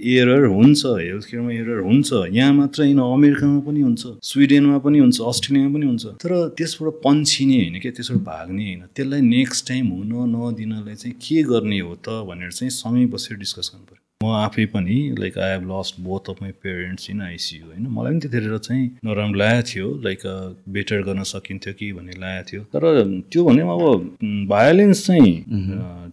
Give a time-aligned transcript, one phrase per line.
[0.00, 5.20] Error हुन्छ health केयरमा error हुन्छ यहाँ मात्र होइन अमेरिकामा पनि हुन्छ स्विडेनमा पनि हुन्छ
[5.20, 10.12] अस्ट्रेलियामा पनि हुन्छ। तर त्यसबाट पन्छिने होइन क्या त्यसबाट भाग्ने होइन। त्यसलाई नेक्स्ट टाइम हुन
[10.34, 14.66] नदिनलाई चाहिँ के गर्ने हो त भनेर चाहिँ सँगै बसेर डिस्कस गर्नु पऱ्यो। म आफै
[14.70, 17.86] पनि like I have lost both of my parents in ICU होइन?
[17.90, 20.22] मलाई पनि त्यतिखेर चाहिँ नराम्रो लागेको थियो लाइक
[20.78, 22.82] बेटर गर्न सकिन्थ्यो कि भन्ने लागेको थियो। तर
[23.32, 25.34] त्यो भने अब भायोलेन्स चाहिँ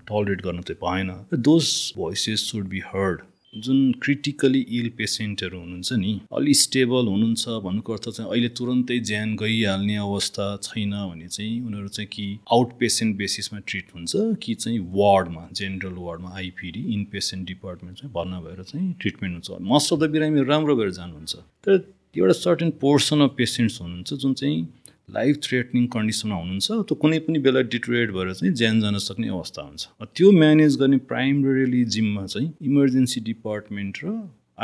[0.09, 3.21] टलरेट गर्न चाहिँ भएन। Those voices should be heard
[3.57, 9.35] जुन क्रिटिकली इल पेसेन्टहरू हुनुहुन्छ नि अलि स्टेबल हुनुहुन्छ भन्नुको अर्थ चाहिँ अहिले तुरन्तै ज्यान
[9.35, 14.11] गइहाल्ने अवस्था छैन भने चाहिँ उनीहरू चाहिँ कि आउट पेसेन्ट बेसिसमा ट्रिट हुन्छ
[14.43, 19.61] कि चाहिँ वार्डमा जेनरल वार्डमा आइपिडी इन पेसेन्ट डिपार्टमेन्ट चाहिँ भर्ना भएर चाहिँ ट्रिटमेन्ट हुन्छ।
[19.61, 24.33] मोस्ट अफ द बिरामीहरू राम्रो भएर जानुहुन्छ। तर एउटा सर्टेन पोर्सन अफ पेसेन्ट्स हुनुहुन्छ जुन
[24.33, 24.67] चाहिँ
[25.09, 29.61] लाइफ थ्रेटनिङ कन्डिसनमा हुनुहुन्छ त्यो कुनै पनि बेला डिटोरेट भएर चाहिँ ज्यान जान सक्ने अवस्था
[29.61, 29.83] हुन्छ।
[30.15, 34.17] त्यो म्यानेज गर्ने प्राइमरीली जिममा चाहिँ इमर्जेन्सी डिपार्टमेन्ट र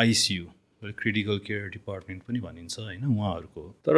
[0.04, 0.45] आइसियु
[0.98, 3.98] क्रिटिकल केयर डिपार्टमेन्ट पनि भनिन्छ होइन उहाँहरूको। तर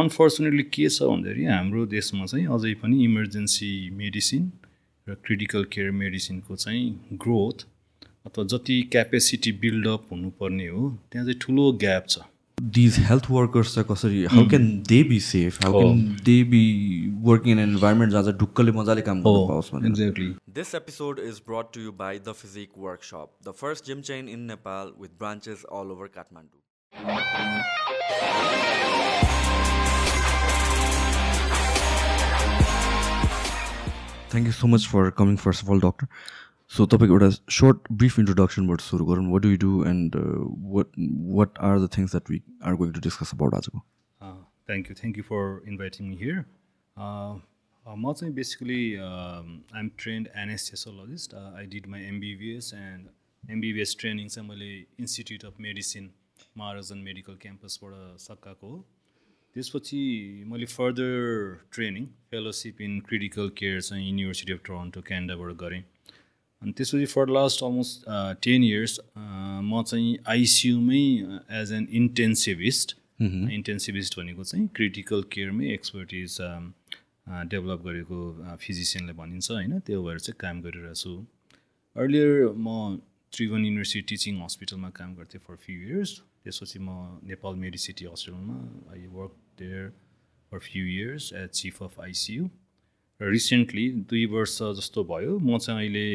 [0.00, 4.50] अनफर्चुनेटली के छ भन्दाखेरि हाम्रो देशमा चाहिँ अझै पनि इमर्जेन्सी मेडिसिन
[5.06, 7.64] र क्रिटिकल केयर मेडिसिनको चाहिँ ग्रोथ
[8.26, 12.18] अथवा जति क्यापेसिटी बिल्डअप हुनुपर्ने हो त्यहाँ चाहिँ ठुलो ग्याप छ।
[12.76, 16.62] These health workers are कसरी how can they be safe how can they be
[17.30, 20.28] working in an environment जहाँ चाहिँ ढुक्कले मजाले काम गर्न पाओस् भने exactly
[20.60, 24.46] This episode is brought to you by The Physique Workshop, the first gym chain in
[24.52, 26.58] Nepal with branches all over Kathmandu.
[34.32, 36.06] Thank you so much for coming first of all doctor
[36.72, 40.16] so तपाईँको एउटा short brief इन्ट्रोडक्सनबाट सुरु गरौँ what do you do and
[40.70, 40.92] what
[41.32, 43.82] what are the things that we are going to discuss about आजको
[44.68, 46.38] thank you thank you for inviting me here
[46.96, 54.48] म चाहिँ basically I am trained anaesthesiologist I did my MBBS and MBBS training चाहिँ
[54.48, 56.10] मैले institute of medicine
[56.56, 58.84] महाराजन medical क्याम्पसबाट सकाएको हो
[59.56, 60.02] त्यसपछि
[60.48, 65.82] मैले further training fellowship in critical care चाहिँ युनिभर्सिटी अफ टोरन्टो क्यानाडाबाट गरेँ
[66.62, 68.04] अनि त्यसपछि for last almost
[68.44, 71.04] ten years म चाहिँ आइसियुमै
[71.60, 72.96] एज एन इन्टेन्सिभिस्ट
[73.58, 76.36] इन्टेन्सिभिस्ट भनेको चाहिँ क्रिटिकल केयरमै एक्सपर्टिज
[77.52, 78.18] डेभलप गरेको
[78.60, 79.78] फिजिसियनलाई भनिन्छ होइन?
[79.80, 81.12] त्यो भएर चाहिँ काम गरिरहेको छु।
[81.96, 82.98] अर्लियर म
[83.32, 86.12] त्रिभुवन युनिभर्सिटी टिचिङ हस्पिटलमा काम गर्थेँ फर फ्यु इयर्स
[86.44, 88.58] त्यसपछि म नेपाल मेडिसिटी हस्पिटलमा
[88.92, 89.88] I work there
[90.52, 92.48] for few years as chief of ICU
[93.20, 96.06] र रिसेन्टली दुई वर्ष जस्तो भयो म चाहिँ अहिले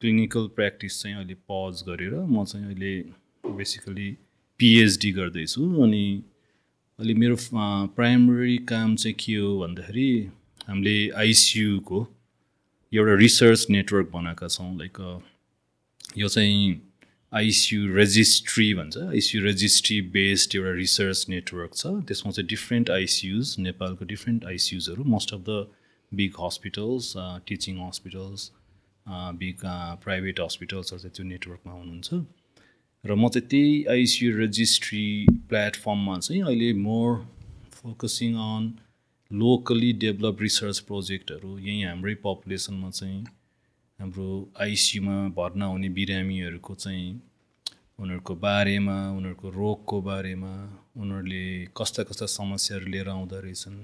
[0.00, 2.94] क्लिनिकल प्र्याक्टिस चाहिँ अहिले पज गरेर म चाहिँ अहिले
[3.56, 4.10] बेसिकली
[4.60, 6.06] पिएचडी गर्दैछु अनि
[6.98, 7.36] अहिले मेरो
[7.96, 10.08] प्राइमरी काम चाहिँ के हो भन्दाखेरि
[10.68, 12.00] हामीले आइसियुको
[12.92, 14.98] एउटा रिसर्च नेटवर्क बनाएका छौँ लाइक
[16.18, 16.80] यो चाहिँ
[17.32, 24.04] आइसियु रेजिस्ट्री भन्छ। आइसियु रेजिस्ट्री बेस्ड एउटा रिसर्च नेटवर्क छ। त्यसमा चाहिँ डिफ्रेन्ट आइसियुज नेपालको
[24.04, 25.66] different आइसियुजहरू most of the
[26.12, 27.12] big hospitals
[27.48, 28.50] teaching hospitals
[29.08, 29.60] big
[30.04, 32.14] private हस्पिटल्सहरू चाहिँ त्यो नेटवर्कमा हुनुहुन्छ।
[33.04, 37.26] र म चाहिँ त्यही आइसियु रेजिस्ट्री प्लेटफर्ममा चाहिँ अहिले more
[37.72, 38.72] focusing on
[39.32, 43.24] locally develop research प्रोजेक्टहरू यहीँ हाम्रै पपुलेसनमा चाहिँ
[44.00, 47.22] हाम्रो आइसियुमा भर्ना हुने बिरामीहरूको चाहिँ
[47.98, 50.52] उनीहरूको बारेमा उनीहरूको रोगको बारेमा
[50.96, 51.44] उनीहरूले
[51.76, 53.78] कस्ता कस्ता समस्याहरू लिएर आउँदो रहेछन्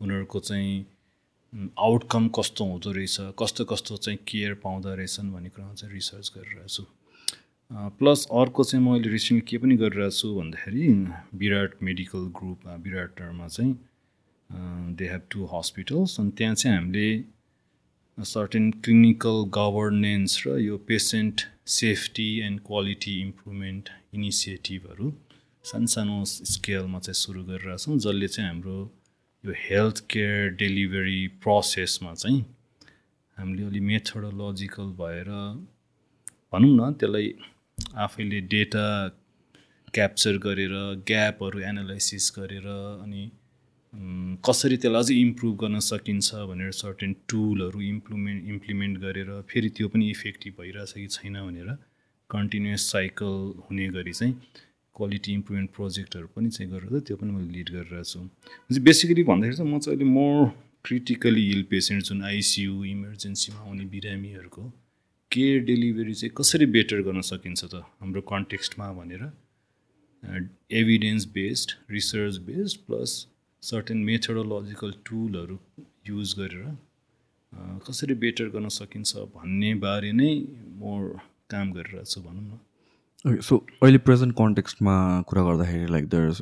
[0.00, 0.86] उनीहरूको चाहिँ
[1.52, 6.68] आउटकम कस्तो हुँदो रहेछ कस्तो कस्तो चाहिँ केयर पाउँदो रहेछन् भन्ने कुरामा चाहिँ रिसर्च गरिरहेको
[6.68, 6.84] छु।
[7.70, 10.86] प्लस अर्को चाहिँ म अहिले रिसेन्टली के पनि गरिरहेको छु भन्दाखेरि
[11.34, 13.74] विराट मेडिकल ग्रुप विराटमा चाहिँ
[14.94, 17.08] दे हेभ टु हस्पिटल्स अनि त्यहाँ चाहिँ हामीले
[18.18, 25.12] सर्टेन क्लिनिकल गभर्नेन्स र यो patient safety and quality improvement इनिसिएटिभहरू
[25.64, 28.78] सानसानो स्केलमा चाहिँ सुरु गरिरहेछौँ जसले चाहिँ हाम्रो
[29.44, 32.40] यो हेल्थ केयर डेलिभरी प्रोसेसमा चाहिँ
[33.38, 35.30] हामीले अलि मेथोडोलोजिकल भएर
[36.52, 37.32] भनौँ न त्यसलाई
[37.98, 38.86] आफैले डेटा
[39.94, 40.74] क्याप्चर गरेर
[41.08, 43.22] ग्यापहरू एनालाइसिस गरेर अनि
[44.44, 50.10] कसरी त्यसलाई अझै इम्प्रुभ गर्न सकिन्छ भनेर सर्टेन टुलहरू इम्प्लिमेन्ट इम्प्लिमेन्ट गरेर फेरि त्यो पनि
[50.10, 51.76] इफेक्टिभ भइरहेछ कि छैन भनेर
[52.30, 54.34] कन्टिन्युस साइकल हुने गरी चाहिँ
[54.96, 59.70] क्वालिटी इम्प्रुभमेन्ट प्रोजेक्टहरू पनि चाहिँ गरेर त्यो पनि मैले लिड गरिरहेको छु। बेसिकली भन्दाखेरि चाहिँ
[59.72, 60.36] म चाहिँ अहिले मोर
[60.84, 64.62] क्रिटिकली हिल पेसेन्ट जुन आइसियु इमर्जेन्सीमा आउने बिरामीहरूको।
[65.30, 69.22] केयर डेलिभरी चाहिँ कसरी बेटर गर्न सकिन्छ त हाम्रो कन्टेक्स्टमा भनेर
[70.80, 73.10] evidence based research based plus
[73.62, 75.58] certain methodological टुलहरू
[76.08, 76.64] use गरेर
[77.86, 80.32] कसरी बेटर गर्न सकिन्छ भन्ने बारे नै
[80.80, 81.18] म
[81.52, 82.58] काम गरिरहेको छु भनौँ न।
[83.26, 84.92] सो अहिले प्रेजेन्ट कन्टेक्स्टमा
[85.28, 86.38] कुरा गर्दाखेरि like there is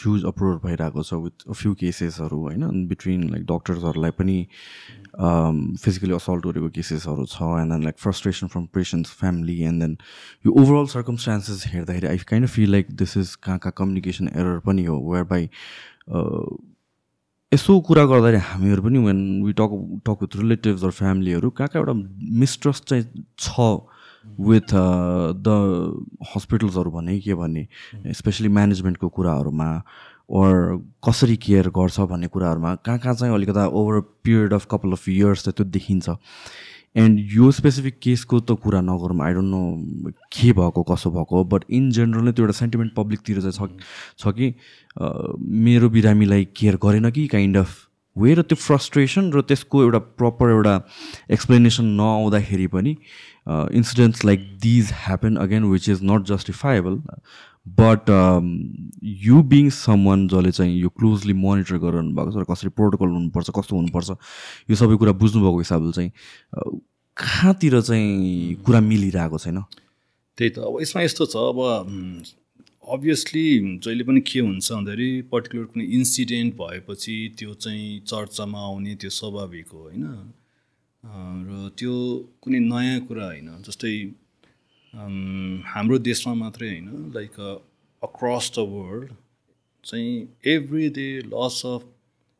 [0.00, 2.86] huge uproar भइरहेको छ विथ अ फ्यु केसेसहरू होइन?
[2.88, 4.34] बिट्विन लाइक डक्टर्सहरूलाई पनि
[5.84, 9.96] फिजिकली असल्ट गरेको केसेसहरू छ and then like frustration from patients family and then
[10.46, 14.58] यो ओभरअल सर्कमस्टान्सेस हेर्दाखेरि I kind of feel like this is कहाँ कहाँ कम्युनिकेसन एरर
[14.68, 15.48] पनि हो वेयर बाई
[17.52, 21.82] यसो कुरा गर्दाखेरि हामीहरू पनि when we talk talk with relatives or फ्यामिलीहरू कहाँ कहाँ
[21.82, 21.94] एउटा
[22.44, 23.91] मिसट्रस्ट चाहिँ छ
[24.40, 24.74] विथ
[25.46, 25.48] द
[26.36, 27.66] हस्पिटल्सहरू भने के भन्ने
[28.14, 29.70] स्पेसली म्यानेजमेन्टको कुराहरूमा
[30.30, 35.08] ओर कसरी केयर गर्छ भन्ने कुराहरूमा कहाँ कहाँ चाहिँ अलिकता over period of couple of
[35.08, 36.08] years चाहिँ त्यो देखिन्छ।
[36.96, 41.64] एन्ड यो स्पेसिफिक केसको त कुरा नगरौँ आई डोन्ट नो के भएको कसो भएको बट
[41.70, 44.54] इन जेनरल नै त्यो एउटा सेन्टिमेन्ट पब्लिकतिर चाहिँ छ छ कि
[45.64, 47.70] मेरो बिरामीलाई केयर गरेन कि काइन्ड अफ
[48.16, 50.74] वे र त्यो फ्रस्ट्रेसन र त्यसको एउटा प्रपर एउटा
[51.32, 52.96] एक्सप्लेनेसन नआउँदाखेरि पनि
[53.48, 57.02] incidents like these happen again which is not justifiable
[57.68, 58.10] but
[59.04, 59.70] you being
[60.04, 64.10] someone जसले चाहिँ यो क्लोजली मोनिटर गरिरहनु भएको छ र कसरी प्रोटोकल हुनुपर्छ कस्तो हुनुपर्छ
[64.70, 66.10] यो सबै कुरा बुझ्नुभएको हिसाबले चाहिँ
[67.16, 69.60] कहाँतिर चाहिँ कुरा मिलिरहेको छैन?
[70.38, 71.58] त्यही त। अब यसमा यस्तो छ अब
[72.88, 79.10] अभियसली जहिले पनि के हुन्छ भन्दाखेरि पर्टिकुलर कुनै इन्सिडेन्ट भएपछि त्यो चाहिँ चर्चामा आउने त्यो
[79.10, 80.32] स्वाभाविक हो होइन?
[81.04, 81.94] र त्यो
[82.40, 83.94] कुनै नयाँ कुरा होइन जस्तै
[85.68, 87.40] हाम्रो देशमा मात्रै होइन लाइक
[88.02, 89.14] अक्रस द वर्ल्ड
[89.84, 90.12] चाहिँ
[90.46, 91.82] एभ्री डे लस अफ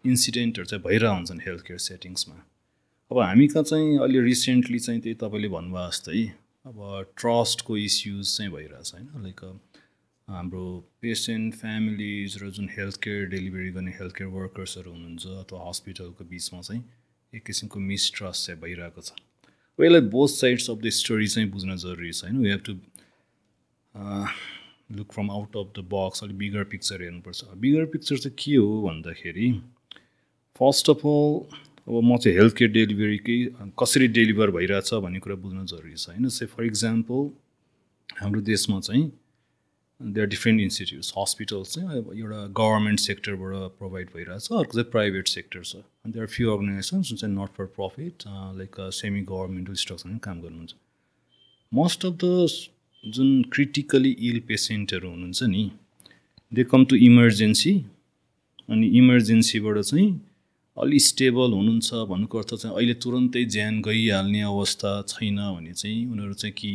[0.05, 2.39] इन्सिडेन्टहरू चाहिँ भइरहेको हुन्छन् हेल्थ केयर सेटिङ्समा
[3.11, 6.23] अब हामी कहाँ चाहिँ अहिले रिसेन्टली चाहिँ त्यही तपाईँले भन्नुभयो जस्तै
[6.67, 6.81] अब
[7.17, 9.45] ट्रस्टको इस्युज चाहिँ भइरहेछ होइन लाइक
[10.29, 10.65] हाम्रो
[11.01, 16.61] पेसेन्ट फ्यामिलिज र जुन हेल्थ केयर डेलिभरी गर्ने हेल्थ केयर वर्कर्सहरू हुनुहुन्छ अथवा हस्पिटलको बिचमा
[16.61, 16.83] चाहिँ
[17.33, 19.13] एक किसिमको मिसट्रस्ट चाहिँ भइरहेको छ।
[19.79, 22.39] यसलाई both sides of the story चाहिँ बुझ्न जरुरी छ होइन?
[22.39, 22.73] We have to
[24.97, 28.83] look from out of the box अलिक बिगर पिक्चर हेर्नुपर्छ। बिगर पिक्चर चाहिँ के हो
[28.83, 29.51] भन्दाखेरि
[30.61, 31.41] फर्स्ट अफ अल
[31.89, 33.39] अब म चाहिँ हेल्थ केयर डेलिभरीकै
[33.81, 36.29] कसरी डेलिभर भइरहेछ भन्ने कुरा बुझ्न जरुरी छ होइन?
[36.29, 37.31] से फर इक्जाम्पल
[38.21, 39.11] हाम्रो देशमा चाहिँ
[40.05, 41.89] देयर डिफ्रेन्ट इन्स्टिट्युट्स हस्पिटल्स चाहिँ
[42.21, 47.19] एउटा गभर्मेन्ट सेक्टरबाट प्रोभाइड भइरहेछ अर्को चाहिँ प्राइभेट सेक्टर छ अनि देयर फ्यु अर्गनाइजेसन्स जुन
[47.19, 48.27] चाहिँ not for profit
[48.59, 50.75] like semi governmental स्ट्रक्चरमा काम गर्नुहुन्छ।
[51.73, 52.49] मोस्ट अफ द
[53.05, 55.71] जुन क्रिटिकली इल पेसेन्टहरू हुनुहुन्छ नि
[56.53, 57.75] दे कम टु इमर्जेन्सी
[58.69, 60.09] अनि इमर्जेन्सीबाट चाहिँ
[60.77, 66.35] अलि स्टेबल हुनुहुन्छ भन्नुको अर्थ चाहिँ अहिले तुरन्तै ज्यान गइहाल्ने अवस्था छैन भने चाहिँ उनीहरू
[66.35, 66.73] चाहिँ कि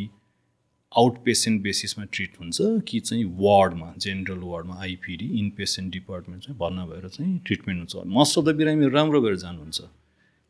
[0.92, 2.58] आउट पेसेन्ट बेसिसमा ट्रिट हुन्छ
[2.88, 8.06] कि चाहिँ वार्डमा जेनरल वार्डमा आइपिडी इन पेसेन्ट डिपार्टमेन्ट चाहिँ भर्ना भएर चाहिँ ट्रिटमेन्ट हुन्छ।
[8.08, 9.82] मोस्ट अफ द बिरामीहरू राम्रो भएर जानुहुन्छ।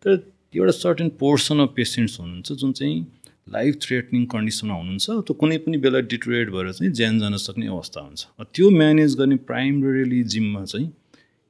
[0.03, 3.05] तर एउटा सर्टेन पोर्सन अफ पेसेन्ट्स हुनुहुन्छ जुन चाहिँ
[3.49, 8.01] लाइफ थ्रेटनिङ कन्डिसनमा हुनुहुन्छ त्यो कुनै पनि बेला डिटोरेट भएर चाहिँ ज्यान जान सक्ने अवस्था
[8.01, 10.91] हुन्छ। त्यो म्यानेज गर्ने प्राइमरी जिम्मा चाहिँ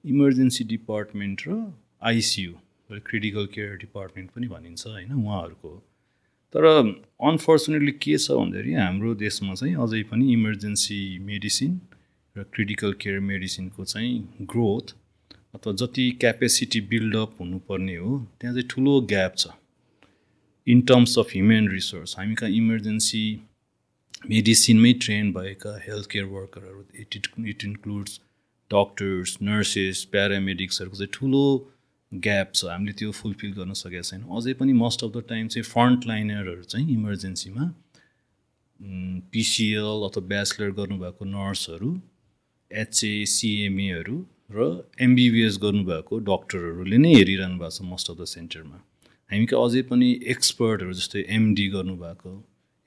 [0.06, 2.54] इमर्जेन्सी डिपार्टमेन्ट र आइसियु
[2.90, 5.12] क्रिटिकल केयर डिपार्टमेन्ट पनि भनिन्छ होइन?
[5.14, 5.84] उहाँहरूको
[6.54, 6.66] तर
[7.30, 11.00] अनफर्चुनेटली के छ भन्दाखेरि हाम्रो देशमा चाहिँ अझै पनि इमर्जेन्सी
[11.30, 11.80] मेडिसिन
[12.36, 14.16] र क्रिटिकल केयर मेडिसिनको चाहिँ
[14.54, 14.96] ग्रोथ
[15.56, 19.48] अथवा जति क्यापेसिटी बिल्डअप हुनुपर्ने हो त्यहाँ चाहिँ ठुलो ग्याप छ।
[20.68, 23.24] In terms of human resource हामी कहाँ इमर्जेन्सी
[24.30, 28.20] मेडिसिनमै ट्रेन भएका health care वर्करहरू it it includes
[28.72, 31.44] doctors nurses प्यारामेडिक्सहरूको चाहिँ ठुलो
[32.12, 35.64] ग्याप छ हामीले त्यो फुलफिल गर्न सकेका छैनौँ। अझै पनि मोस्ट अफ द टाइम चाहिँ
[35.64, 37.66] फ्रन्ट लाइनरहरू चाहिँ इमर्जेन्सीमा
[39.34, 41.90] पिसिएल अथवा ब्याचलर गर्नुभएको नर्सहरू
[42.72, 44.18] एचए सिएमएहरू
[44.52, 44.68] र
[45.02, 48.78] एमबिबिएस गर्नुभएको डक्टरहरूले नै हेरिरहनु भएको छ मोस्ट अफ द सेन्टरमा
[49.30, 52.34] हामी कहाँ अझै पनि एक्सपर्टहरू जस्तै एमडी गर्नुभएको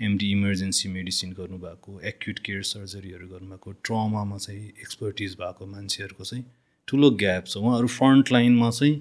[0.01, 6.45] एमडी इमर्जेन्सी मेडिसिन गर्नुभएको एक्युट केयर सर्जरीहरू गर्नुभएको ट्रमामा चाहिँ एक्सपर्टिज भएको मान्छेहरूको चाहिँ
[6.91, 8.95] ठुलो ग्याप छ। उहाँहरू फ्रन्ट लाइनमा चाहिँ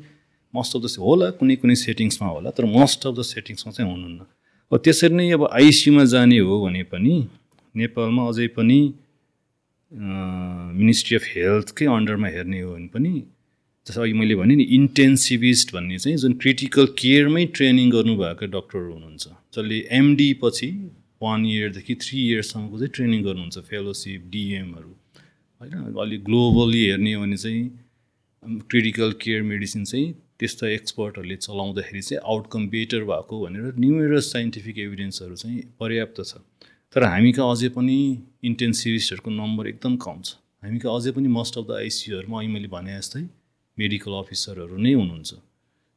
[0.53, 4.19] मोस्ट अफ द होला कुनै कुनै सेटिङ्समा होला तर मोस्ट अफ द सेटिङ्समा चाहिँ हुनुहुन्न।
[4.71, 7.15] अब त्यसरी नै अब आइसियुमा जाने हो भने पनि
[7.75, 8.79] नेपालमा अझै पनि
[9.91, 13.11] मिनिस्ट्री अफ हेल्थकै अन्डरमा हेर्ने हो भने पनि
[13.87, 19.25] जस्तो अघि मैले भने नि इन्टेन्सिभिस्ट भन्ने चाहिँ जुन क्रिटिकल केयरमै ट्रेनिङ गर्नुभएको डक्टरहरू हुनुहुन्छ
[19.55, 20.69] जसले एमडी पछि
[21.23, 24.91] वान इयरदेखि थ्री इयर्ससम्मको चाहिँ ट्रेनिङ गर्नुहुन्छ फेलोसिप डिएमहरू
[25.61, 32.21] होइन अलिक ग्लोबली हेर्ने हो भने चाहिँ क्रिटिकल केयर मेडिसिन चाहिँ त्यस्ता एक्सपर्टहरूले चलाउँदाखेरि चाहिँ
[32.25, 36.39] आउटकम बेटर भएको भनेर न्युमेरस साइन्टिफिक एभिडेन्सहरू चाहिँ पर्याप्त छ।
[36.95, 37.97] तर हामी कहाँ अझै पनि
[38.49, 42.67] इन्टेन्सिभिस्टहरूको नम्बर एकदम कम छ। हामी कहाँ अझै पनि मोस्ट अफ द आइसियुहरूमा अहिले मैले
[42.71, 43.23] भने जस्तै
[43.77, 45.31] मेडिकल अफिसरहरू नै हुनुहुन्छ।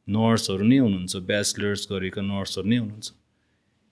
[0.07, 3.07] नर्सहरू नै हुनुहुन्छ ब्याचलर्स गरेका नर्सहरू नै हुनुहुन्छ।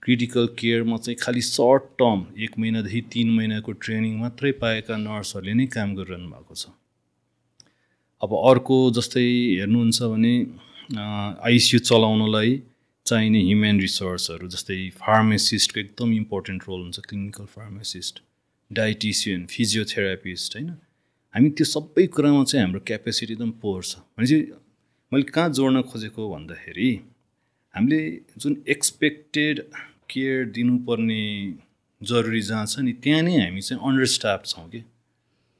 [0.02, 5.66] क्रिटिकल केयरमा चाहिँ खालि सर्ट टर्म एक महिनादेखि तिन महिनाको ट्रेनिङ मात्रै पाएका नर्सहरूले नै
[5.74, 6.64] काम गरिरहनु भएको छ।
[8.22, 9.26] अब अर्को जस्तै
[9.60, 10.34] हेर्नुहुन्छ भने
[11.50, 12.50] आइसियु चलाउनलाई
[13.06, 18.22] चाहिने ह्युमेन रिसोर्सहरू जस्तै फार्मासिस्टको एकदम इम्पोर्टेन्ट रोल हुन्छ क्लिनिकल फार्मासिस्ट
[18.70, 20.68] डाइटिसियन फिजियोथेरापिस्ट होइन?
[21.34, 24.38] हामी त्यो सबै कुरामा चाहिँ हाम्रो क्यापेसिटी एकदम पोर छ। भनेपछि
[25.12, 26.90] मैले कहाँ जोड्न खोजेको भन्दाखेरि
[27.74, 28.00] हामीले
[28.38, 29.64] जुन एक्सपेक्टेड
[30.12, 31.22] केयर दिनुपर्ने
[32.00, 34.80] जरुरी जहाँ छ नि त्यहाँ नै हामी चाहिँ अन्डरस्टाफ छौँ कि?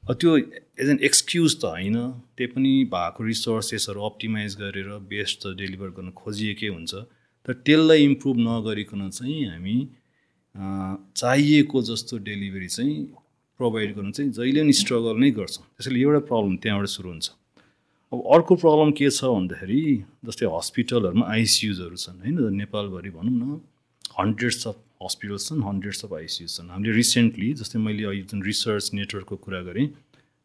[0.03, 1.97] त्यो एज एन एक्सक्युज त होइन
[2.37, 6.93] त्यही पनि भएको रिसोर्सेसहरू अप्टिमाइज गरेर बेस्ट त डेलिभर गर्न खोजिएकै हुन्छ।
[7.45, 9.77] तर त्यसलाई इम्प्रुभ नगरिकन चाहिँ हामी
[10.55, 12.97] चाहिएको जस्तो डेलिभरी चाहिँ
[13.59, 17.27] प्रोभाइड गर्नु चाहिँ जहिले पनि स्ट्रगल नै गर्छौँ। त्यसैले एउटा प्रब्लम त्यहाँबाट सुरु हुन्छ।
[18.11, 19.81] अब अर्को प्रब्लम के छ भन्दाखेरि
[20.27, 22.37] जस्तै हस्पिटलहरूमा आइसियुजहरू छन् होइन?
[22.59, 23.61] नेपालभरि भनौँ न।
[24.19, 28.89] हन्ड्रेड्स अफ हस्पिटल्स छन् हन्ड्रेड्स अफ आइसियुज छन् हामीले रिसेन्टली जस्तै मैले अहिले जुन रिसर्च
[28.93, 29.87] नेटवर्कको कुरा गरेँ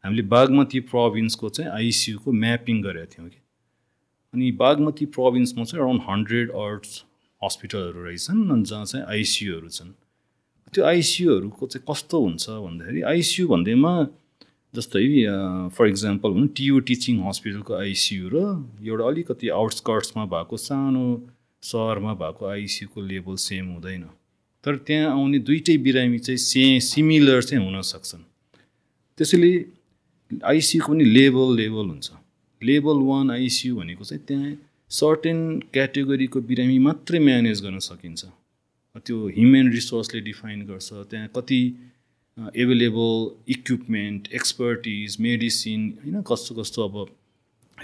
[0.03, 3.39] हामीले बागमती प्रोभिन्सको चाहिँ आइसियुको म्यापिङ गरेका थियौँ कि।
[4.33, 7.03] अनि बागमती प्रोभिन्समा चाहिँ अराउन्ड हन्ड्रेड अर्ड्स
[7.41, 9.91] हस्पिटलहरू रहेछन् अनि जहाँ चाहिँ आइसियुहरू छन्।
[10.73, 13.93] त्यो आइसियुहरूको चाहिँ कस्तो हुन्छ भन्दाखेरि आइसियु भन्दैमा
[14.73, 15.03] जस्तै
[15.75, 18.37] फर इक्जाम्पल भनौँ टियु टिचिङ हस्पिटलको आइसियु र
[18.85, 21.05] एउटा अलिकति आउटस्कर्ट्समा भएको सानो
[21.63, 24.03] सहरमा भएको आइसियुको लेभल सेम हुँदैन।
[24.63, 28.23] तर त्यहाँ आउने दुइटै बिरामी चाहिँ से सिमिलर चाहिँ हुन सक्छन्।
[29.17, 29.51] त्यसैले
[30.45, 32.09] आइसियुको पनि लेभल लेभल हुन्छ।
[32.61, 34.57] लेभल वान आइसियु भनेको चाहिँ त्यहाँ
[34.91, 35.37] सर्टेन
[35.73, 38.25] क्याटेगोरीको बिरामी मात्रै म्यानेज गर्न सकिन्छ।
[39.05, 41.61] त्यो ह्युमेन रिसोर्सले डिफाइन गर्छ। त्यहाँ कति
[42.37, 43.15] एभाइलेबल
[43.51, 46.95] इक्विपमेन्ट एक्सपर्टिज मेडिसिन होइन कस्तो कस्तो अब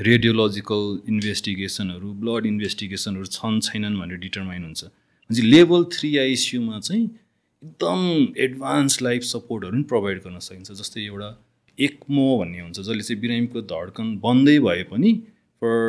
[0.02, 8.02] रेडियोलोजिकल इन्भेस्टिगेसनहरू ब्लड इन्भेस्टिगेसनहरू छन् छैनन् भनेर डिटर्माइन हुन्छ। भनेपछि लेभल थ्री आइसियुमा चाहिँ एकदम
[8.46, 11.30] एडभान्स लाइफ सपोर्टहरू पनि प्रोभाइड गर्न सकिन्छ जस्तै एउटा
[11.78, 15.14] एक्मो भन्ने हुन्छ जसले चाहिँ बिरामीको धड्कन बन्दै भए पनि
[15.62, 15.80] फर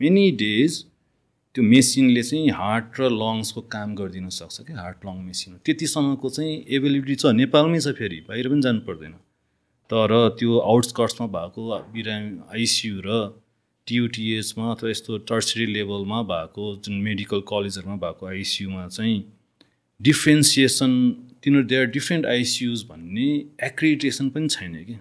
[0.00, 0.80] मेनी डेज
[1.54, 6.58] त्यो मेसिनले चाहिँ हार्ट र लङ्सको काम गरिदिन सक्छ क्या हार्ट लङ मेसिन त्यतिसम्मको चाहिँ
[6.78, 9.14] एभाइलेबिलिटी छ नेपालमै छ फेरि बाहिर पनि जानु पर्दैन।
[9.90, 13.22] तर त्यो आउटस्कर्ट्समा भएको बिरामी आइसियु र
[13.86, 19.24] टियुटिएचमा अथवा यस्तो टर्सरी लेभलमा भएको जुन मेडिकल कलेजहरूमा भएको आइसियुमा चाहिँ
[20.02, 20.92] डिफ्रेन्सिएसन
[21.44, 23.26] तिनीहरू दे आर डिफ्रेन्ट आइसियुज भन्ने
[23.66, 24.96] एक्रिडिटेसन पनि छैन कि।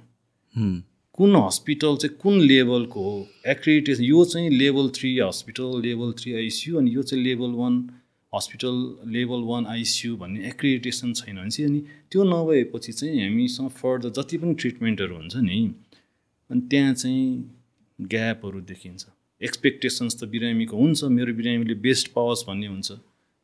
[1.14, 3.28] कुन हस्पिटल चाहिँ कुन लेभलको हो?
[3.48, 7.90] एक्रिडिटेसन यो चाहिँ level three hospital level three ICU अनि यो चाहिँ level one
[8.36, 8.76] hospital
[9.12, 11.80] level one ICU भन्ने एक्रिडिटेसन छैन भने चाहिँ अनि
[12.12, 15.74] त्यो नभएपछि चाहिँ हामीसँग फर्दर जति पनि ट्रिटमेन्टहरू हुन्छ नि
[16.52, 17.52] अनि त्यहाँ चाहिँ
[18.06, 19.06] ग्यापहरू देखिन्छ।
[19.42, 22.92] एक्सपेक्टेसन्स त बिरामीको हुन्छ मेरो बिरामीले बेस्ट पाओस् भन्ने हुन्छ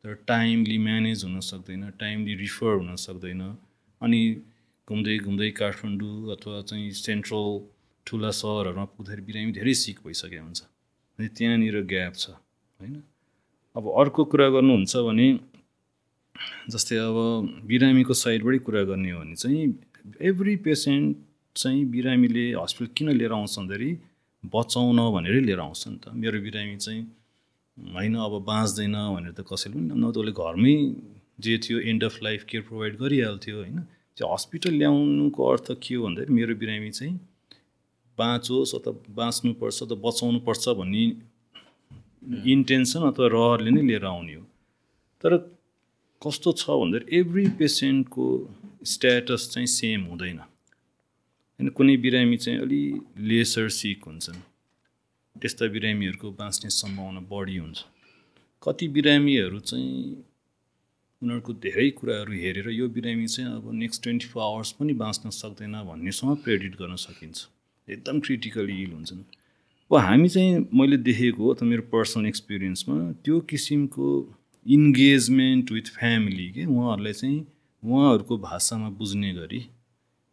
[0.04, 3.42] तर टाइमली म्यानेज हुन सक्दैन टाइमली रिफर हुन सक्दैन।
[4.02, 4.20] अनि
[4.88, 7.48] घुम्दै घुम्दै काठमाडौँ अथवा चाहिँ सेन्ट्रल
[8.06, 10.62] ठुला सहरहरूमा पुग्दाखेरि बिरामी धेरै सिक भइसकेको हुन्छ।
[11.20, 12.26] अनि त्यहाँनिर ग्याप छ
[12.80, 12.96] होइन?
[13.76, 15.28] अब अर्को कुरा गर्नुहुन्छ भने
[16.72, 17.18] जस्तै अब
[17.68, 19.64] बिरामीको साइडबाटै कुरा गर्ने हो भने चाहिँ
[20.22, 21.18] एभ्री पेसेन्ट
[21.56, 23.92] चाहिँ बिरामीले हस्पिटल किन लिएर आउँछ भन्दाखेरि
[24.44, 27.04] बचाउन भनेरै लिएर आउँछ नि त। मेरो बिरामी चाहिँ
[27.78, 30.76] होइन अब बाँच्दैन भनेर त कसैले पनि न त उसले घरमै
[31.40, 33.80] जे थियो end of life care provide गरिहाल्थ्यो होइन।
[34.18, 37.16] त्यो हस्पिटल ल्याउनुको अर्थ के हो भन्दाखेरि मेरो बिरामी चाहिँ
[38.18, 41.04] बाँचोस् अथवा बाँच्नुपर्छ त बचाउनुपर्छ भन्ने
[42.54, 44.44] इन्टेन्सन अथवा रहरले नै लिएर आउने हो।
[45.24, 45.32] तर
[46.22, 48.26] कस्तो छ भन्दाखेरि एभ्री पेसेन्टको
[48.84, 50.40] स्ट्याटस चाहिँ सेम हुँदैन।
[51.60, 52.82] होइन कुनै बिरामी चाहिँ अलि
[53.20, 54.36] लेसर सिक हुन्छन्
[55.36, 57.80] त्यस्ता बिरामीहरूको बाँच्ने सम्भावना बढी हुन्छ।
[58.64, 60.24] कति बिरामीहरू चाहिँ
[61.22, 65.76] उनीहरूको धेरै कुराहरू हेरेर यो बिरामी चाहिँ अब नेक्स्ट ट्वेन्टी फोर आवर्स पनि बाँच्न सक्दैन
[65.84, 67.48] भन्नेसम्म प्रेडिट गर्न सकिन्छ।
[67.88, 69.24] एकदम क्रिटिकली इल हुन्छन्।
[69.92, 74.08] अब हामी चाहिँ मैले देखेको अथवा मेरो पर्सनल एक्सपिरियन्समा त्यो किसिमको
[74.66, 77.40] इन्गेजमेन्ट विथ फ्यामिली के उहाँहरूलाई चाहिँ
[77.84, 79.62] उहाँहरूको भाषामा बुझ्ने गरी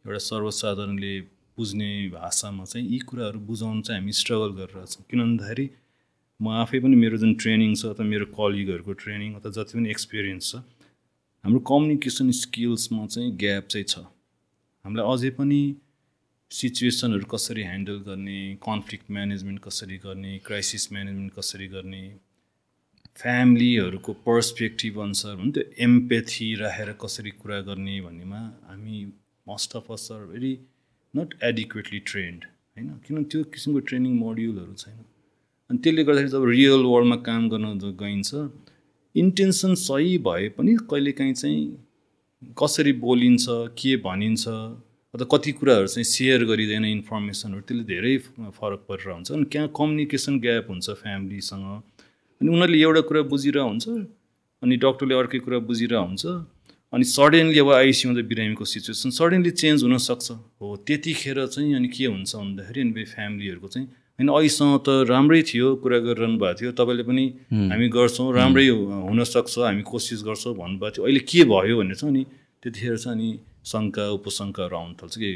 [0.07, 1.15] एउटा सर्वसाधारणले
[1.59, 5.67] बुझ्ने भाषामा चाहिँ यी कुराहरू बुझाउनु चाहिँ हामी स्ट्रगल गरिरहेछौँ किन भन्दाखेरि
[6.41, 10.51] म आफै पनि मेरो जुन ट्रेनिङ छ अथवा मेरो कलिगहरूको ट्रेनिङ अथवा जति पनि एक्सपिरियन्स
[10.51, 10.63] छ
[11.45, 14.05] हाम्रो कम्युनिकेसन स्किल्समा चाहिँ ग्याप चाहिँ छ।
[14.85, 15.61] हामीलाई अझै पनि
[16.51, 22.03] सिचुएसनहरू कसरी ह्यान्डल गर्ने कन्फ्लिक्ट म्यानेजमेन्ट कसरी गर्ने क्राइसिस म्यानेजमेन्ट कसरी गर्ने
[23.23, 28.99] फ्यामिलीहरूको पर्सपेक्टिभ अनुसार भने त्यो एम्पेथी राखेर कसरी कुरा गर्ने भन्नेमा हामी
[29.47, 30.53] most of us are very
[31.15, 32.89] not adequately trained होइन?
[33.07, 34.97] किन त्यो किसिमको ट्रेनिङ मोड्युलहरू छैन?
[35.71, 38.31] अनि त्यसले गर्दाखेरि जब रियल वर्ल्डमा काम गर्न गइन्छ
[39.15, 41.63] इन्टेन्सन सही भए पनि कहिलेकाहीँ चाहिँ
[42.59, 43.45] कसरी बोलिन्छ
[43.81, 48.17] के भनिन्छ अथवा कति कुराहरू चाहिँ सेयर गरिँदैन इन्फर्मेसनहरू त्यसले धेरै
[48.59, 51.65] फरक परेर हुन्छ। अनि कहाँ कम्युनिकेसन ग्याप हुन्छ फ्यामिलीसँग
[52.41, 53.87] अनि उनीहरूले एउटा कुरा बुझिरहेको हुन्छ
[54.63, 56.25] अनि डक्टरले अर्कै कुरा बुझिरहेको हुन्छ।
[56.93, 60.27] अनि सडनली अब आइसियुमा त बिरामीको सिचुएसन सडनली चेन्ज हुनसक्छ।
[60.61, 63.87] हो त्यतिखेर चाहिँ अनि के हुन्छ भन्दाखेरि अनि फ्यामिलीहरूको चाहिँ
[64.19, 67.25] होइन अहिलेसँग त राम्रै थियो कुरा गरिरहनु भएको थियो। तपाईँले पनि
[67.71, 68.67] हामी गर्छौँ राम्रै
[69.11, 72.23] हुनसक्छ हामी कोसिस गर्छौँ भन्नुभएको थियो। अहिले के भयो भनेर चाहिँ अनि
[72.63, 73.29] त्यतिखेर चाहिँ अनि
[73.67, 75.31] शङ्का उपशङ्काहरू आउनु थाल्छ कि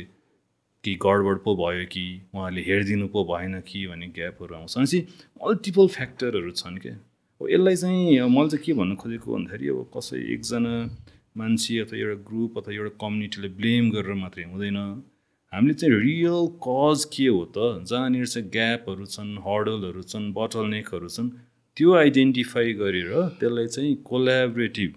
[0.84, 4.98] कि गडबड पो भयो कि उहाँले हेरिदिनु पो भएन कि भन्ने ग्यापहरू आउँछ। भनेपछि
[5.44, 6.94] मल्टिपल फ्याक्टरहरू छन् क्या
[7.40, 10.72] अब यसलाई चाहिँ मैले चाहिँ के भन्नु खोजेको भन्दाखेरि अब कसै एकजना
[11.36, 14.78] मान्छे अथवा एउटा ग्रुप अथवा एउटा कम्युनिटीलाई ब्लेम गरेर मात्रै हुँदैन।
[15.52, 17.56] हामीले चाहिँ रियल कज के हो त?
[17.90, 21.30] जहाँनिर चाहिँ ग्यापहरू छन् हर्डलहरू छन् बटलनेकहरू छन्
[21.76, 23.10] त्यो आइडेन्टिफाई गरेर
[23.40, 24.90] त्यसलाई चाहिँ कोलाबरेटिभ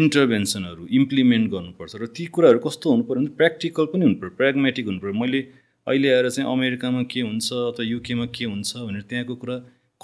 [0.00, 4.84] इन्टरभेन्सनहरू इम्प्लिमेन्ट गर्नुपर्छ। र ती कुराहरू कस्तो हुनु पऱ्यो भने प्र्याक्टिकल पनि हुनु पऱ्यो प्र्याग्मेटिक
[4.86, 5.40] हुनु पऱ्यो। मैले
[5.86, 9.56] अहिले आएर चाहिँ अमेरिकामा के हुन्छ अथवा युकेमा के हुन्छ भनेर त्यहाँको कुरा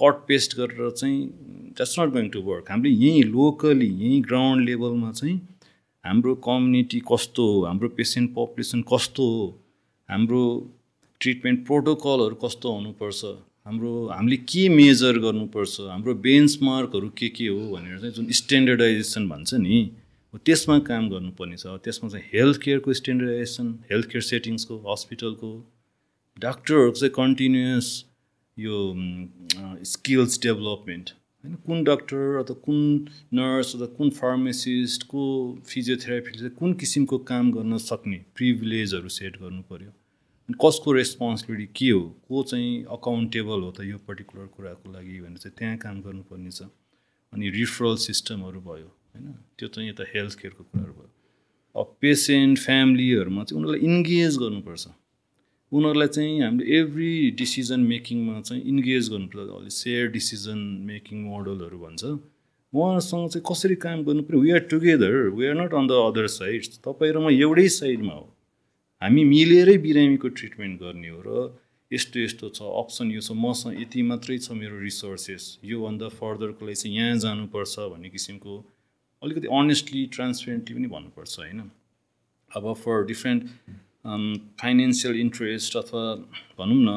[0.03, 1.27] कट पेस्ट गरेर चाहिँ
[1.77, 5.37] that's not going to work हामीले यहीँ लोकली यहीँ ग्राउन्ड लेभलमा चाहिँ
[6.05, 9.47] हाम्रो कम्युनिटी कस्तो हो हाम्रो पेसेन्ट पपुलेसन कस्तो हो
[10.09, 10.43] हाम्रो
[11.21, 13.25] ट्रिटमेन्ट प्रोटोकलहरू कस्तो हुनुपर्छ
[13.67, 19.55] हाम्रो हामीले के मेजर गर्नुपर्छ हाम्रो बेन्चमार्कहरू के के हो भनेर चाहिँ जुन स्ट्यान्डर्डाइजेसन भन्छ
[19.55, 19.91] नि
[20.45, 25.51] त्यसमा काम गर्नुपर्ने छ। त्यसमा चाहिँ हेल्थ केयरको स्ट्यान्डर्डाइजेसन हेल्थ केयर सेटिङ्सको हस्पिटलको
[26.39, 27.89] डाक्टरहरूको चाहिँ कन्टिन्युस
[28.59, 28.95] यो
[29.85, 31.11] स्किल्स डेभलपमेन्ट
[31.45, 32.81] होइन कुन डक्टर अथवा कुन
[33.35, 35.23] नर्स अथवा कुन फार्मेसिस्ट को
[35.67, 39.93] फिजियोथेरापिस्ट चाहिँ कुन किसिमको काम गर्न सक्ने प्रिभिलेजहरू सेट गर्नु पऱ्यो
[40.49, 42.01] कसको रेस्पोन्सिबिलिटी के हो?
[42.29, 46.63] को चाहिँ अकाउन्टेबल हो त यो पर्टिकुलर कुराको लागि भनेर चाहिँ त्यहाँ काम गर्नुपर्ने छ।
[47.33, 51.11] अनि रिफरल सिस्टमहरू भयो होइन त्यो चाहिँ यता हेल्थ केयरको कुराहरू भयो।
[51.81, 54.89] अब पेसेन्ट फ्यामिलीहरूमा चाहिँ उनीहरूलाई इन्गेज गर्नुपर्छ।
[55.73, 62.05] उनीहरूलाई चाहिँ हामीले एभ्री डिसिजन मेकिङमा चाहिँ इन्गेज गर्नुपर्छ अहिले सेयर डिसिजन मेकिङ मोडलहरू भन्छ।
[62.73, 66.27] उहाँहरूसँग चाहिँ कसरी काम गर्नु पऱ्यो we are together we are not on the other
[66.33, 68.27] side तपाईँ र म एउटै साइडमा हो।
[69.03, 71.31] हामी मिलेरै बिरामीको ट्रिटमेन्ट गर्ने हो र
[71.91, 76.81] यस्तो यस्तो छ अप्सन यो छ मसँग यति मात्रै छ मेरो रिसोर्सेस। योभन्दा फर्दरको लागि
[76.81, 78.55] चाहिँ यहाँ जानुपर्छ भन्ने किसिमको
[79.23, 81.61] अलिकति अनेस्टली ट्रान्सपेरेन्टली पनि भन्नुपर्छ होइन?
[82.51, 83.41] अब फर डिफ्रेन्ट
[84.61, 86.03] फाइनेन्सियल इन्ट्रेस्ट अथवा
[86.59, 86.91] भनौँ न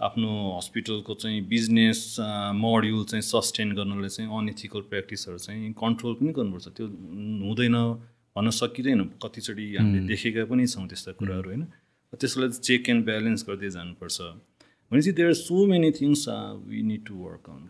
[0.00, 2.00] आफ्नो हस्पिटलको चाहिँ बिजनेस
[2.58, 6.86] मोड्युल चाहिँ सस्टेन गर्नलाई चाहिँ अनइथिकल प्र्याक्टिसहरू चाहिँ कन्ट्रोल पनि गर्नुपर्छ। त्यो
[7.46, 7.76] हुँदैन
[8.36, 11.62] भन्न सकिँदैन। कतिचोटि हामीले देखेका पनि छौँ त्यस्ता कुराहरू होइन?
[12.20, 14.18] त्यसलाई चेक एन्ड ब्यालेन्स गर्दै जानुपर्छ।
[14.90, 16.22] भनेपछि there are so many things
[16.68, 17.62] we need to work on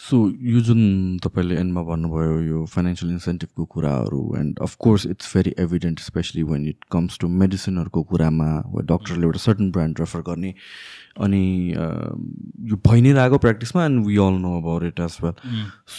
[0.00, 0.18] so
[0.50, 0.80] यो जुन
[1.24, 6.84] तपाईँले एन्डमा भन्नुभयो यो फाइनेन्सियल इन्सेन्टिभको कुराहरू and of course it's very evident specially when it
[6.92, 10.54] comes to मेडिसिनहरूको कुरामा वा डक्टरले एउटा सर्टन ब्रान्ड रेफर गर्ने.
[11.20, 11.44] अनि
[12.70, 15.34] यो भइ नै रहेको प्र्याक्टिसमा and we all know about it as well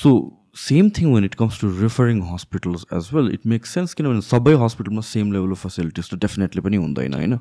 [0.01, 0.13] so
[0.57, 4.55] same thing when it comes to referring hospitals as well it makes sense किनभने सबै
[4.63, 7.39] हस्पिटलमा सेम लेभल अफ फेसिलिटिज त डेफिनेटली पनि हुँदैन होइन?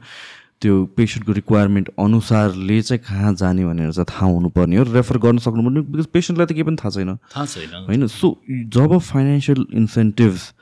[0.62, 5.80] त्यो पेसेन्टको रिक्वायरमेन्ट अनुसारले चाहिँ कहाँ जाने भनेर चाहिँ थाहा हुनुपर्ने हो रेफर गर्न सक्नुपर्ने
[5.88, 8.06] बिकज पेसेन्टलाई त केही पनि थाहा छैन। थाहा छैन। होइन?
[8.06, 8.28] So
[8.76, 10.52] job financial incentives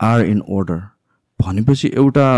[0.00, 0.80] are in order
[1.40, 2.28] भनेपछि एउटा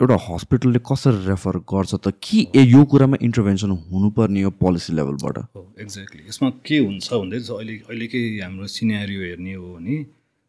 [0.00, 5.38] एउटा हस्पिटलले कसरी रेफर गर्छ त कि ए यो कुरामा इन्टरभेन्सन हुनुपर्ने हो पोलिसी लेभलबाट
[5.38, 9.96] हो एक्ज्याक्टली यसमा के हुन्छ भन्दै अहिले अहिलेकै हाम्रो सिनेरियो हेर्ने हो भने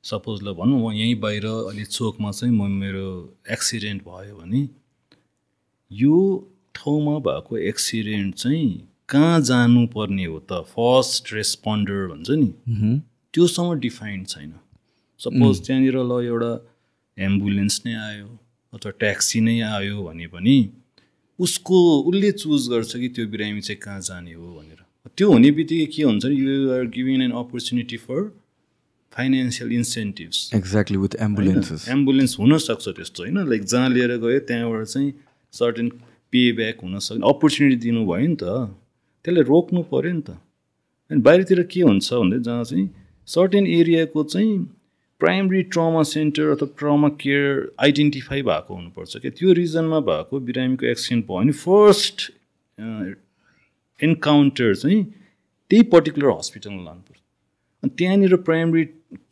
[0.04, 3.08] सपोज ल भनौँ म यहीँ बाहिर अलि चोकमा चाहिँ म मेरो
[3.52, 4.62] एक्सिडेन्ट भयो भने
[5.92, 6.18] यो
[6.76, 10.62] ठाउँमा भएको एक्सिडेन्ट चाहिँ कहाँ जानुपर्ने हो त?
[10.70, 13.00] फर्स्ट रेस्पोन्डर भन्छ नि।
[13.34, 14.52] त्योसँग डिफाइन्ड छैन।
[15.20, 16.52] सपोज त्यहाँनिर ल एउटा
[17.18, 18.28] एम्बुलेन्स नै आयो
[18.74, 20.58] अथवा ट्याक्सी नै आयो भने पनि
[21.40, 21.78] उसको
[22.10, 24.80] उसले चुज गर्छ कि त्यो बिरामी चाहिँ कहाँ जाने हो भनेर।
[25.18, 28.22] त्यो हुने बित्तिकै के हुन्छ you are giving an opportunity for
[29.14, 33.38] financial incentives exactly with ambulances ambulance हुनसक्छ त्यस्तो होइन?
[33.50, 35.12] लाइक जहाँ लिएर गयो त्यहाँबाट चाहिँ
[35.54, 35.90] सर्टेन
[36.34, 38.44] पे ब्याक हुनसक्ने अपर्च्युनिटी दिनुभयो नि त।
[39.26, 40.30] त्यसलाई रोक्नु पऱ्यो नि त।
[41.12, 42.90] अनि बाहिरतिर के हुन्छ भन्दा जहाँ चाहिँ
[43.28, 44.58] सर्टेन एरियाको चाहिँ
[45.22, 47.50] प्राइमरी ट्रमा सेन्टर अथवा ट्रमा केयर
[47.86, 52.18] आइडेन्टिफाई भएको हुनुपर्छ क्या। त्यो रिजनमा भएको बिरामीको एक्सिडेन्ट भयो भने फर्स्ट
[54.00, 55.04] इन्काउन्टर चाहिँ
[55.70, 57.20] त्यही पर्टिकुलर हस्पिटलमा लानुपर्छ
[57.84, 58.84] अनि त्यहाँनिर प्राइमरी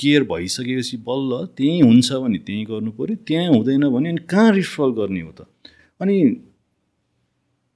[0.01, 5.21] केयर भइसकेपछि बल्ल त्यहीँ हुन्छ भने त्यहीँ पऱ्यो त्यहाँ हुँदैन भने अनि कहाँ रिफल गर्ने
[5.21, 5.47] हो त?
[6.01, 6.17] अनि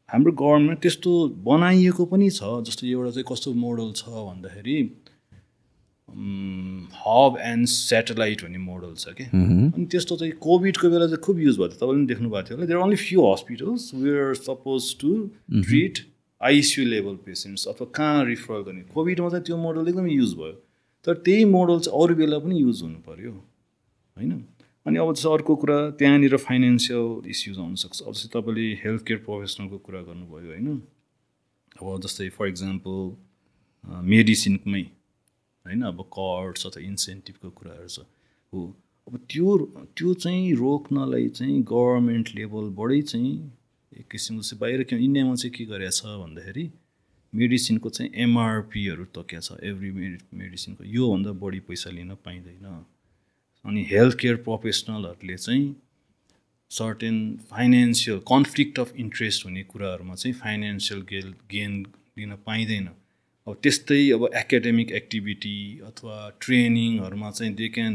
[0.10, 1.12] हाम्रो गभर्मेन्ट त्यस्तो
[1.46, 4.78] बनाइएको पनि छ जस्तो एउटा चाहिँ कस्तो मोडल छ भन्दाखेरि
[7.02, 11.58] हब एन्ड सेटेलाइट भन्ने मोडल छ कि। अनि त्यस्तो चाहिँ कोभिडको बेला चाहिँ खुब युज
[11.58, 15.12] भयो तपाईँले पनि देख्नु भएको थियो होला। There only few hospitals where suppose to
[15.62, 16.06] treat
[16.42, 20.54] ICU level patients अथवा कहाँ रिफर गर्ने। कोभिडमा चाहिँ त्यो मोडल एकदमै युज भयो।
[21.08, 24.32] तर त्यही मोडल चाहिँ अरू बेला पनि युज हुनु पऱ्यो होइन?
[24.86, 29.78] अनि अब चाहिँ अर्को कुरा त्यहाँनिर फाइनेन्सियल इस्युज आउनसक्छ अब चाहिँ तपाईँले हेल्थ केयर प्रोफेसनलको
[29.78, 30.68] कुरा गर्नुभयो होइन?
[31.78, 32.98] अब जस्तै फर इक्जाम्पल
[34.10, 35.82] मेडिसिनमै होइन?
[35.82, 38.00] अब कार्ड्स अथवा इन्सेन्टिभको कुराहरू छ।
[38.54, 38.60] हो।
[39.08, 39.58] अब त्यो
[39.98, 43.34] त्यो चाहिँ रोक्नलाई चाहिँ गभर्मेन्ट लेभलबाटै चाहिँ
[43.92, 46.66] एक किसिमको चाहिँ बाहिर किन इन्डियामा चाहिँ के गरेको छ भन्दाखेरि
[47.34, 52.66] मेडिसिनको चाहिँ एमआरपीहरू तोकिया छ। एभ्री मेडि मेडिसिनको योभन्दा बढी पैसा लिन पाइँदैन।
[53.66, 55.76] अनि हेल्थ केयर प्रोफेसनलहरूले चाहिँ
[56.72, 57.18] certain
[57.50, 61.74] financial conflict of interest हुने कुराहरूमा चाहिँ फाइनेन्सियल गेल गेन
[62.18, 62.88] लिन पाइँदैन।
[63.48, 67.94] अब त्यस्तै अब एकाडेमिक एक्टिभिटी अथवा ट्रेनिङहरूमा चाहिँ they can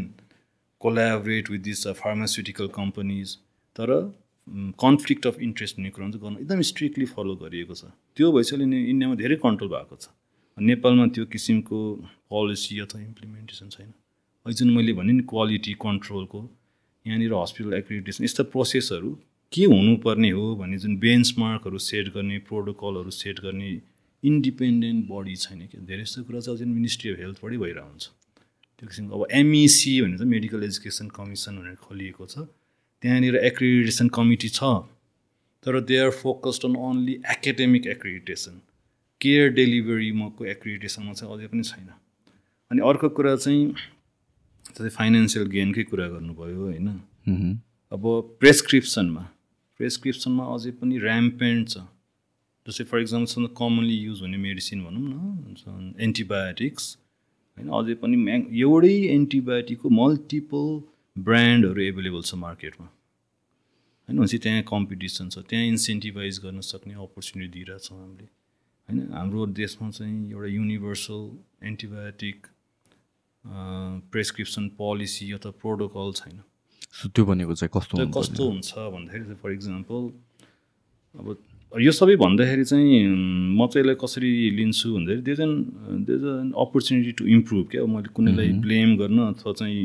[0.80, 3.36] collaborate with this pharmaceutical companies
[3.76, 3.92] तर
[4.80, 7.84] कन्फ्लिक्ट अफ इन्ट्रेस्ट हुने कुरामा चाहिँ गर्नु एकदम स्ट्रिक्टली फलो गरिएको छ।
[8.16, 10.08] त्यो भइसक्यो इन्डियामा धेरै कन्ट्रोल भएको छ।
[10.58, 11.78] नेपालमा त्यो किसिमको
[12.30, 13.90] पोलिसी अथवा इम्प्लिमेन्टेसन छैन।
[14.46, 16.40] अहिले जुन मैले भने नि क्वालिटी कन्ट्रोलको
[17.06, 19.08] यहाँनिर हस्पिटल एक्रिडिटेसन यस्ता प्रोसेसहरू
[19.52, 23.70] के हुनुपर्ने हो भन्ने जुन बेन्चमार्कहरू सेट गर्ने प्रोटोकलहरू सेट गर्ने
[24.22, 25.80] इन्डिपेन्डेन्ट बडी छैन क्या?
[25.82, 28.04] धेरै जस्तो कुरा चाहिँ अझै मिनिस्ट्री अफ हेल्थबाटै भइरहेको हुन्छ।
[28.78, 32.46] त्यो किसिमको अब एमइसी e भनेर मेडिकल एजुकेसन कमिसन भनेर खोलिएको छ।
[33.02, 34.70] त्यहाँनिर एक्रिडिटेसन कमिटी छ
[35.66, 38.62] तर they are focused on only academic accreditation
[39.20, 41.90] care डेलिभरीमाको एक्रिडिटेसनमा चाहिँ अझै पनि छैन।
[42.70, 43.62] अनि अर्को कुरा चाहिँ
[44.76, 46.88] जस्तै फाइनेन्सियल गेनकै कुरा गर्नुभयो होइन?
[47.92, 48.02] अब
[48.40, 49.22] प्रेसक्रिप्सनमा
[49.80, 51.76] प्रेसक्रिप्सनमा अझै पनि ऱ्याम्पेन्ट छ।
[52.66, 56.84] जस्तै फर इक्जाम्पल कमनली युज हुने मेडिसिन भनौँ न एन्टिबायोटिक्स
[57.56, 57.68] होइन?
[57.78, 60.66] अझै पनि म्याङ एउटै एन्टिबायोटिकको मल्टिपल
[61.16, 64.18] ब्रान्डहरू एभाइलेबल छ मार्केटमा होइन?
[64.18, 68.26] भनेपछि त्यहाँ कम्पिटिसन छ त्यहाँ इन्सेन्टिभाइज गर्न सक्ने अपर्च्युनिटी दिइरहेछौँ हामीले।
[68.88, 68.98] होइन?
[69.16, 71.22] हाम्रो देशमा चाहिँ एउटा युनिभर्सल
[71.70, 72.36] एन्टिबायोटिक
[74.12, 76.36] प्रेसक्रिप्सन पोलिसी अथवा प्रोटोकल छैन।
[77.06, 80.02] त्यो भनेको चाहिँ कस्तो कस्तो हुन्छ भन्दाखेरि फर इक्जाम्पल
[81.20, 81.26] अब
[81.72, 85.52] यो सबै भन्दाखेरि चाहिँ म चाहिँ यसलाई कसरी लिन्छु भन्दाखेरि देज एन
[86.08, 89.82] देज एन अपर्च्युनिटी टु इम्प्रुभ क्या। मैले कुनैलाई ब्लेम गर्न अथवा चाहिँ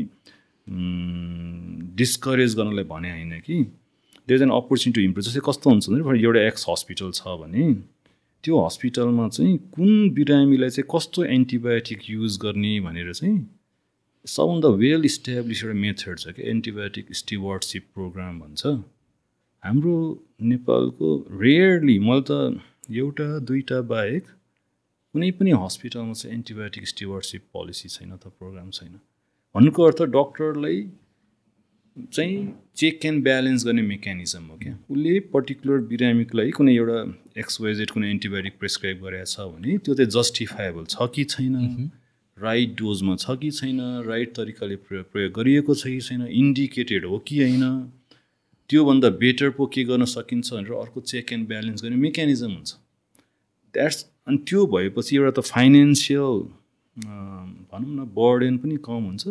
[1.96, 3.56] डिस्करेज गर्नलाई भने होइन कि।
[4.28, 7.62] देज एन अपर्च्युनिटी टु इम्प्रुभ जस्तै कस्तो हुन्छ भने एउटा एक्स हस्पिटल छ भने
[8.44, 13.36] त्यो हस्पिटलमा चाहिँ कुन बिरामीलाई चाहिँ कस्तो एन्टिबायोटिक युज गर्ने भनेर चाहिँ
[14.24, 18.66] सबभन्दा वेल इस्ट्याब्लिस एउटा मेथड छ क्या एन्टिबायोटिक स्टिवार्डसिप प्रोग्राम भन्छ।
[19.62, 19.96] हाम्रो
[20.52, 21.08] नेपालको
[21.42, 24.24] रेयरली मैले त एउटा दुईवटा बाहेक
[25.14, 28.92] कुनै पनि हस्पिटलमा चाहिँ एन्टिबायोटिक स्टिवर्डसिप पोलिसी छैन त प्रोग्राम छैन।
[29.54, 30.78] भन्नुको अर्थ डक्टरलाई
[31.96, 32.36] चाहिँ
[32.76, 36.98] चेक एन्ड ब्यालेन्स गर्ने मेकानिजम हो क्या। उसले पर्टिकुलर बिरामीको लागि कुनै एउटा
[37.38, 41.90] एक्सवाइजेड कुनै एन्टिबायोटिक प्रिस्क्राइब गरेको छ भने त्यो चाहिँ जस्टिफाएबल छ कि छैन?
[42.36, 43.80] राइट डोजमा छ कि छैन?
[44.06, 46.26] राइट तरिकाले प्रयोग गरिएको छ कि छैन?
[46.26, 47.64] इन्डिकेटेड हो कि होइन?
[48.70, 52.74] त्योभन्दा बेटर पो के गर्न सकिन्छ भनेर अर्को चेक एन्ड ब्यालेन्स गर्ने मेकानिजम हुन्छ।
[53.74, 56.36] द्याट्स अनि त्यो भएपछि एउटा त फाइनेन्सियल
[57.72, 59.24] भनौँ न बर्डेन पनि कम हुन्छ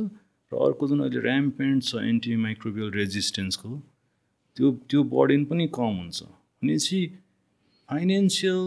[0.52, 3.70] र अर्को जुन अहिले ऱ्याम्पेन्ट छ एन्टी माइक्रोबियल रेजिस्टेन्सको
[4.58, 7.00] त्यो त्यो बर्डेन पनि कम हुन्छ। भनेपछि
[7.92, 8.60] फाइनेन्सियल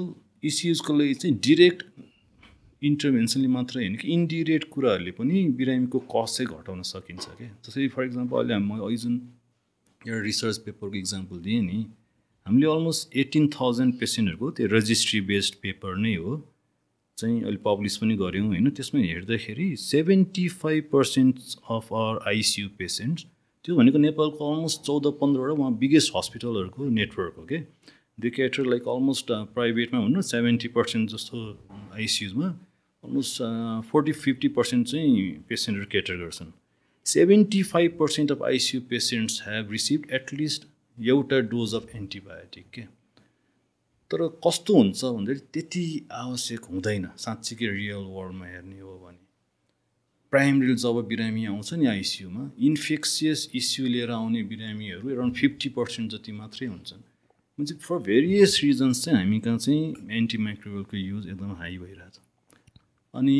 [0.44, 1.82] इस्युजको लागि चाहिँ डिरेक्ट
[2.82, 8.04] इन्टरभेन्सनले मात्रै होइन कि इन्डिरेक्ट कुराहरूले पनि बिरामीको कस्ट चाहिँ घटाउन सकिन्छ क्या जस्तै फर
[8.04, 9.14] इक्जाम्पल अहिले हामी अहिले जुन
[10.02, 11.78] एउटा रिसर्च पेपरको इक्जाम्पल दिएँ नि
[12.46, 16.37] हामीले अलमोस्ट एटिन थाउजन्ड पेसेन्टहरूको त्यो रजिस्ट्री बेस्ड पेपर नै हो
[17.18, 23.26] चाहिँ अहिले पब्लिस पनि गऱ्यौँ होइन। त्यसमा हेर्दाखेरि seventy five percent of our ICU patients
[23.64, 27.64] त्यो भनेको नेपालको अलमोस्ट चौध पन्ध्रवटा उहाँ बिगेस्ट हस्पिटलहरूको नेटवर्क हो कि?
[28.18, 31.37] दे केटर लाइक अलमोस्ट प्राइभेटमा भन्नु सेभेन्टी पर्सेन्ट जस्तो
[31.94, 32.48] आइसियुमा
[33.05, 33.42] अलमोस्ट
[33.90, 36.50] फोर्टी फिफ्टी पर्सेन्ट चाहिँ पेसेन्टहरू केटर गर्छन्.
[37.07, 40.66] Seventy five percent of ICU patients have receive at least
[40.98, 42.83] एउटा डोज अफ एन्टिबायोटिक के
[44.11, 49.22] तर कस्तो हुन्छ भन्दाखेरि त्यति आवश्यक हुँदैन। साँच्चीकै रियल वर्ल्डमा हेर्ने हो भने।
[50.33, 56.33] प्राइमेरी जब बिरामी आउँछ नि आइसियुमा इन्फेक्सियस इस्यु लिएर आउने बिरामीहरू एराउन्ड फिफ्टी पर्सेन्ट जति
[56.33, 57.03] मात्रै हुन्छन्।
[57.62, 62.18] चाहिँ फर भेरियस रिजन्स चाहिँ हामी कहाँ चाहिँ एन्टिमाइक्रोवेलको युज एकदम हाई भइरहेछ।
[63.14, 63.38] अनि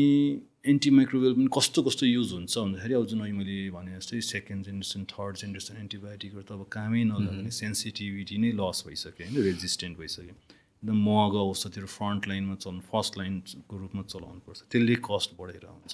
[0.71, 5.03] एन्टिमाइक्रोवेल पनि कस्तो कस्तो युज हुन्छ भन्दाखेरि अब जुन अहिले मैले भने जस्तै सेकेन्ड जेनेरेसन
[5.11, 9.43] थर्ड जेनेरेसन एन्टिबायोटिकहरू त अब कामै नलाग्ने सेन्सिटिभिटी नै लस भइसक्यो होइन?
[9.43, 15.29] रेजिस्टेन्ट भइसक्यो। एकदम महँगो औषधिहरू फ्रन्ट लाइनमा चलाउनु फर्स्ट लाइनको रूपमा चलाउनु पर्छ त्यसले कस्ट
[15.39, 15.93] बढेर हुन्छ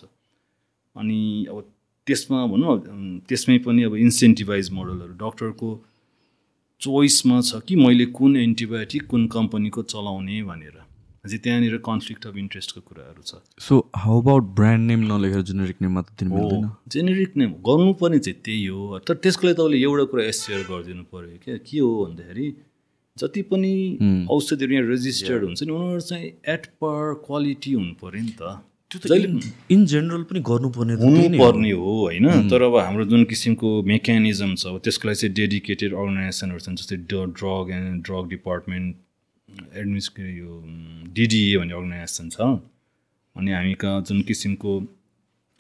[0.96, 1.58] अनि अब
[2.08, 2.74] त्यसमा भनौँ
[3.30, 5.70] त्यसमै पनि अब इन्सेन्टिभाइज मोडलहरू डक्टरको
[6.82, 10.78] चोइसमा छ कि मैले कुन एन्टिबायोटिक कुन कम्पनीको चलाउने भनेर।
[11.26, 16.02] अझै त्यहाँनिर कन्फ्लिक्ट अफ इन्ट्रेस्टको कुराहरू छ। So how about brand name नलेखेर जेनेरिक नेममा
[16.02, 16.66] त दिनु मिल्दैन
[16.96, 21.38] जेनेरिक नेम गर्नुपर्ने चाहिँ त्यही हो। तर त्यसको लागि तपाईँले एउटा कुरा एसेयर गरिदिनु पऱ्यो
[21.46, 22.48] क्या। के हो भन्दाखेरि
[23.18, 23.74] जति पनि
[24.32, 28.58] औषधिहरू यहाँ रेजिस्टर्ड हुन्छ नि उनीहरू चाहिँ एट पर क्वालिटी हुनु पऱ्यो नि त।
[28.96, 29.28] जहिले
[29.74, 32.28] इन जेनरल पनि गर्नुपर्ने त। हुनुपर्ने हो होइन?
[32.50, 36.98] तर अब हाम्रो जुन किसिमको मेकानिजम छ अब त्यसको लागि चाहिँ डेडिकेटेड अर्गनाइजेसनहरू छन् जस्तै
[37.14, 38.96] ड्रग एन्ड ड्रग डिपार्टमेन्ट
[39.78, 40.52] एडमिनिस यो
[41.14, 42.42] डिडिए भन्ने अर्गनाइजेसन छ।
[43.36, 44.72] अनि हामी कहाँ जुन किसिमको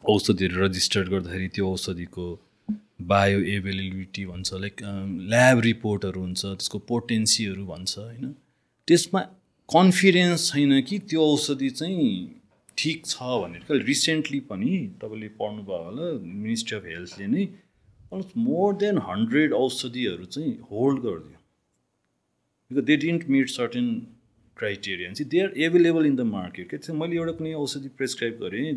[0.04, 2.28] औषधिहरू रजिस्टर्ड गर्दाखेरि त्यो औषधिको
[3.08, 4.76] बायो एभाइलेबिलिटी भन्छ लाइक
[5.32, 8.36] ल्याब रिपोर्टहरू हुन्छ त्यसको पोटेन्सीहरू भन्छ होइन?
[8.88, 9.22] त्यसमा
[9.70, 12.12] कन्फिडेन्स छैन कि त्यो औषधि चाहिँ
[12.78, 17.44] ठिक छ भनेर। कहिले रिसेन्टली पनि तपाईँले पढ्नुभयो होला मिनिस्ट्री अफ हेल्थले नै।
[18.12, 21.38] अलमोस्ट मोर देन हन्ड्रेड औषधिहरू चाहिँ होल्ड गरिदियो।
[22.72, 23.88] Because they didn't meet certain
[24.58, 28.34] criteria चाहिँ they are available in the market के चाहिँ मैले एउटा कुनै औषधि प्रेसक्राइब
[28.42, 28.74] गरेँ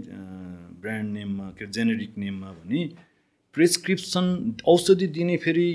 [0.83, 2.81] ब्रान्ड नेममा के जेनेरिक नेममा भने
[3.55, 4.27] प्रेसक्रिप्सन
[4.67, 5.69] औषधि दिने फेरि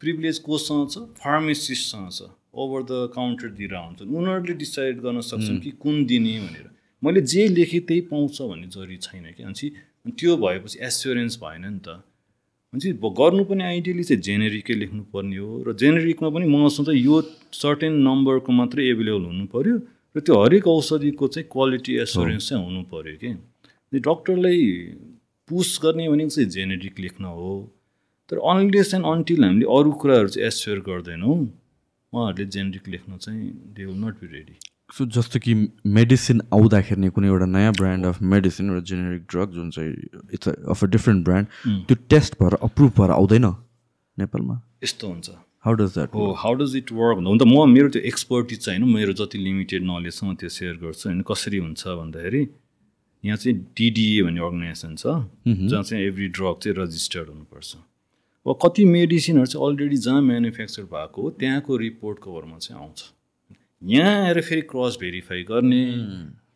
[0.00, 0.98] प्रिभिलेज कोसँग छ?
[1.18, 6.68] फार्मेसिस्टसँग छ। ओभर द काउन्टर दिएर आउँछन् उनीहरूले डिसाइड गर्न सक्छन् कि कुन दिने भनेर।
[7.02, 11.78] मैले जे लेखेँ त्यही पाउँछ भन्ने जरुरी छैन कि। अनि त्यो भएपछि एस्योरेन्स भएन नि
[11.78, 11.88] त।
[12.72, 12.92] भनेपछि
[13.50, 17.20] पनि आइडियली चाहिँ जेनेरिकै लेख्नुपर्ने हो र जेनेरिकमा पनि मसँग चाहिँ यो
[17.52, 19.76] सर्टेन नम्बरको मात्रै एभाइलेबल हुनु पऱ्यो
[20.14, 24.62] र त्यो हरेक औषधिको चाहिँ क्वालिटी एस्योरेन्स चाहिँ हुनु पऱ्यो कि डक्टरलाई
[25.48, 27.52] पुस गर्ने भनेको चाहिँ जेनेरिक लेख्न हो।
[28.30, 31.36] तर अनलेस एन्ड अन्टिल हामीले अरू कुराहरू चाहिँ एस्योर गर्दैनौँ
[32.12, 34.56] उहाँहरूले जेनेरिक लेख्न चाहिँ they will not be ready
[34.92, 35.54] so जस्तो कि
[35.86, 39.92] मेडिसिन आउँदाखेरि नै कुनै एउटा नयाँ ब्रान्ड अफ मेडिसिन एउटा जेनेरिक ड्रग जुन चाहिँ
[40.34, 41.46] it's of a different brand
[41.88, 43.46] त्यो टेस्ट भएर अप्रुभ भएर आउँदैन
[44.18, 44.60] नेपालमा?
[44.84, 45.30] यस्तो हुन्छ।
[45.64, 48.64] हाउ डज द्याट हो हाउ डज इट वर्क भन्दा हुन त म मेरो त्यो एक्सपर्टिज
[48.64, 52.42] चाहिँ होइन मेरो जति लिमिटेड नलेज छ म त्यो सेयर गर्छु होइन कसरी हुन्छ भन्दाखेरि
[53.24, 55.06] यहाँ चाहिँ डिडिए भन्ने अर्गनाइजेसन छ
[55.70, 57.76] जहाँ चाहिँ एभ्री ड्रग चाहिँ रजिस्टर्ड हुनुपर्छ।
[58.46, 63.00] अब कति मेडिसिनहरू चाहिँ अलरेडी जहाँ म्यानुफ्याक्चर भएको हो त्यहाँको रिपोर्ट कभरमा चाहिँ आउँछ।
[63.82, 65.84] यहाँ आएर फेरि क्रस भेरिफाई गर्ने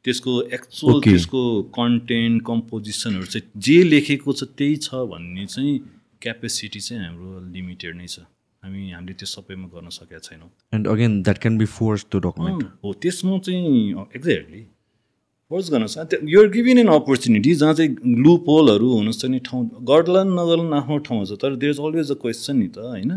[0.05, 1.01] त्यसको एक्चुअल.
[1.01, 1.41] त्यसको
[1.75, 5.79] कन्टेन्ट कम्पोजिसनहरू चाहिँ जे लेखेको छ त्यही छ भन्ने चाहिँ
[6.23, 8.21] क्यापेसिटी चाहिँ हाम्रो लिमिटेड नै छ।
[8.63, 12.63] हामी हामीले त्यो सबैमा गर्न सकेका छैनौँ। And again that can be force to document
[12.85, 14.63] हो त्यसमा चाहिँ एक्ज्याक्टली
[15.51, 20.75] फोर्स गर्न सक्छ युआर गिभिन एन अपर्च्युनिटी जहाँ चाहिँ लुप होलहरू हुनसक्ने ठाउँ गर्लान् नगर्लान्
[20.75, 23.13] आफ्नो ठाउँमा छ तर there is always a question नि त होइन?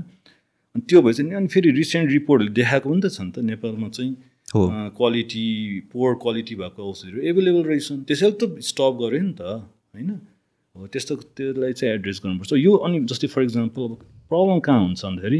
[0.78, 3.88] अनि त्यो भएपछि नि अनि फेरि रिसेन्ट रिपोर्टहरूले देखाएको पनि त छ नि त नेपालमा
[3.98, 4.14] चाहिँ
[4.54, 4.62] हो।
[4.94, 5.46] क्वालिटी
[5.92, 10.10] पोवर क्वालिटी भएको औषधिहरू एभाइलेबल रहेछन्। त्यसैले त स्टप गऱ्यो नि त होइन?
[10.76, 13.94] हो त्यस्तो त्यसलाई चाहिँ एड्रेस गर्नुपर्छ। यो अनि जस्तै फर इक्जाम्पल अब
[14.30, 15.40] प्रब्लम कहाँ हुन्छ भन्दाखेरि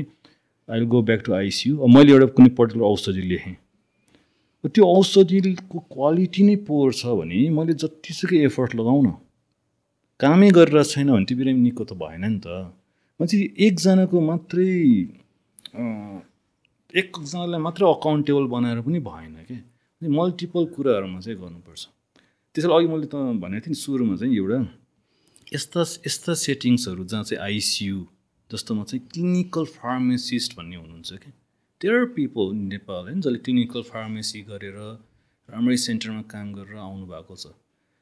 [0.68, 3.56] I go back to ICU मैले एउटा कुनै पर्टिकुलर औषधि लेखेँ।
[4.74, 9.14] त्यो औषधिको क्वालिटी नै पोवर छ भने मैले जतिसुकै एफर्ट लगाउँ न
[10.20, 12.74] कामै गरेर छैन भने त्यो बिरामी निको त भएन नि त।
[13.20, 14.68] मान्छे एकजनाको मात्रै
[15.78, 19.58] एकजनालाई मात्रै अकाउन्टेबल बनाएर पनि भएन कि?
[20.02, 21.84] मल्टिपल कुराहरूमा चाहिँ गर्नुपर्छ।
[22.56, 24.60] त्यसैले अघि मैले त भनेको थिएँ नि सुरुमा चाहिँ एउटा
[25.54, 27.98] यस्ता यस्ता सेटिङ्सहरू जहाँ चाहिँ आइसियु
[28.50, 31.30] जस्तोमा चाहिँ क्लिनिकल फार्मेसिस्ट भन्ने हुनुहुन्छ कि?
[31.82, 34.78] देयर पिपल नेपाल होइन जसले क्लिनिकल फार्मेसी गरेर
[35.50, 37.54] राम्रै सेन्टरमा काम गरेर आउनुभएको छ।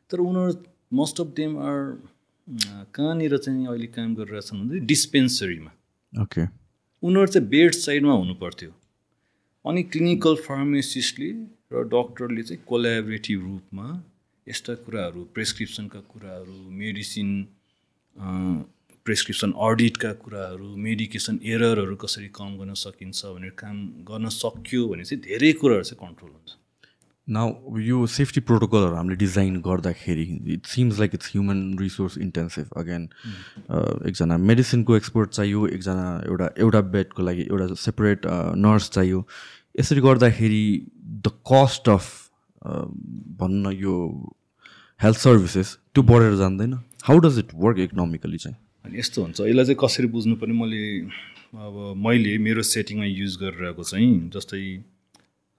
[0.09, 0.53] तर उनीहरू
[0.93, 1.79] मोस्ट अफ देम आर
[2.95, 5.71] कहाँनिर चाहिँ अहिले काम गरिरहेछन् भने डिस्पेन्सरीमा
[6.13, 6.45] ओके
[7.05, 8.71] उनीहरू चाहिँ बेड साइडमा हुनु पर्थ्यो
[9.65, 11.29] अनि क्लिनिकल फार्मेसिस्टले
[11.73, 13.87] र डक्टरले चाहिँ कोलाबरेटिभ रूपमा
[14.47, 17.29] यस्ता कुराहरू प्रेसक्रिप्सनका कुराहरू मेडिसिन
[19.05, 23.77] प्रेसक्रिप्सन अडिटका कुराहरू मेडिकेसन एररहरू कसरी कम गर्न सकिन्छ भनेर काम
[24.09, 26.51] गर्न सक्यो भने चाहिँ धेरै कुराहरू चाहिँ कन्ट्रोल हुन्छ।
[27.27, 33.09] नाउ यो सेफ्टी प्रोटोकलहरू हामीले डिजाइन गर्दाखेरि it seems like it's human resource intensive again
[34.09, 38.25] एकजना मेडिसिनको एक्सपर्ट चाहियो एकजना एउटा एउटा बेडको लागि एउटा सेपरेट
[38.65, 39.25] नर्स चाहियो।
[39.79, 40.65] यसरी गर्दाखेरि
[40.97, 42.11] द कस्ट अफ
[43.41, 43.95] भन्न यो
[44.99, 48.57] हेल्थ सर्भिसेस त्यो बढेर जान्दैन। How does it work economically चाहिँ?
[48.85, 50.83] अनि यस्तो हुन्छ। यसलाई चाहिँ कसरी बुझ्नुपर्ने मैले
[51.65, 54.61] अब मैले मेरो सेटिङमा युज गरिरहेको चाहिँ जस्तै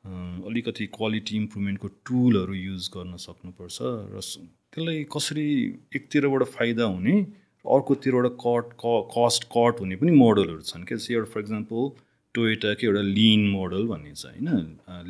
[0.07, 5.47] अलिकति क्वालिटी इम्प्रुभमेन्टको टुलहरू युज गर्न सक्नुपर्छ र त्यसलाई कसरी
[5.97, 11.31] एकतिरबाट फाइदा हुने र अर्कोतिरबाट कट क कस्ट कट हुने पनि मोडलहरू छन्। क्या एउटा
[11.33, 11.91] फर इक्जाम्पल
[12.35, 14.49] टोयोटाको एउटा लिन मोडल भन्ने छ होइन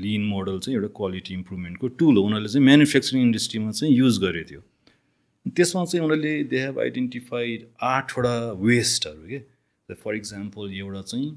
[0.02, 4.48] लिन मोडल चाहिँ एउटा क्वालिटी इम्प्रुभमेन्टको टुल हो। उनीहरूले चाहिँ म्यानुफ्याक्चरिङ इन्डस्ट्रीमा चाहिँ युज गरेको
[4.50, 4.62] थियो।
[5.46, 9.38] त्यसमा चाहिँ उनीहरूले दे हेभ आइडेन्टिफाइड आठवटा वेस्टहरू के?
[9.94, 11.30] फर इक्जाम्पल एउटा चाहिँ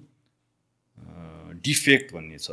[1.65, 2.49] डिफेक्ट भन्ने छ।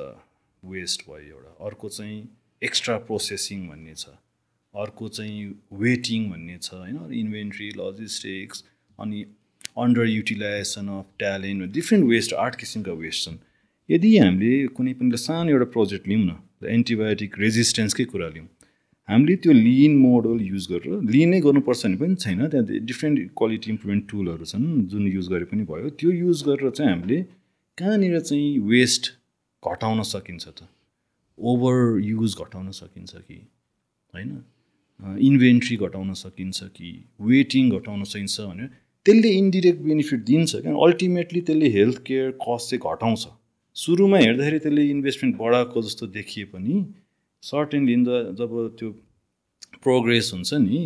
[0.71, 2.19] वेस्ट भयो एउटा। अर्को चाहिँ
[2.63, 4.07] एक्स्ट्रा प्रोसेसिङ भन्ने छ।
[4.75, 5.45] अर्को चाहिँ
[5.81, 6.97] वेटिङ भन्ने छ होइन?
[7.15, 8.65] इन्भेन्ट्री लजिस्टिक्स
[8.99, 9.25] अनि
[9.79, 13.39] under utilization of talent different waste आठ किसिमका वेस्ट छन्।
[13.89, 18.47] यदि हामीले कुनै पनि सानो एउटा प्रोजेक्ट लिउँ न एन्टिबायोटिक रेजिस्टेन्सकै कुरा लिउँ
[19.09, 24.09] हामीले त्यो लिन मोडल युज गरेर लिनै गर्नुपर्छ भने पनि छैन। त्यहाँ डिफ्रेन्ट क्वालिटी इम्प्रुभमेन्ट
[24.11, 27.19] टुलहरू छन् जुन युज गरे पनि भयो। त्यो युज गरेर चाहिँ हामीले
[27.79, 29.13] कहाँनिर चाहिँ वेस्ट
[29.69, 30.69] घटाउन सकिन्छ त।
[31.39, 33.39] ओभर युज घटाउन सकिन्छ कि?
[34.15, 34.31] होइन?
[35.21, 36.91] इन्भेन्ट्री घटाउन सकिन्छ कि?
[37.21, 38.69] वेटिङ घटाउन सकिन्छ भनेर
[39.07, 43.27] त्यसले इन्डिरेक्ट बेनिफिट दिन्छ क्या। अल्टिमेटली त्यसले हेल्थ केयर कस्ट चाहिँ घटाउँछ।
[43.77, 46.75] सुरुमा हेर्दाखेरि त्यसले इन्भेस्टमेन्ट बढाएको जस्तो देखिए पनि
[47.43, 47.97] सर्टेनली
[48.41, 48.91] जब त्यो
[49.85, 50.79] प्रोग्रेस हुन्छ नि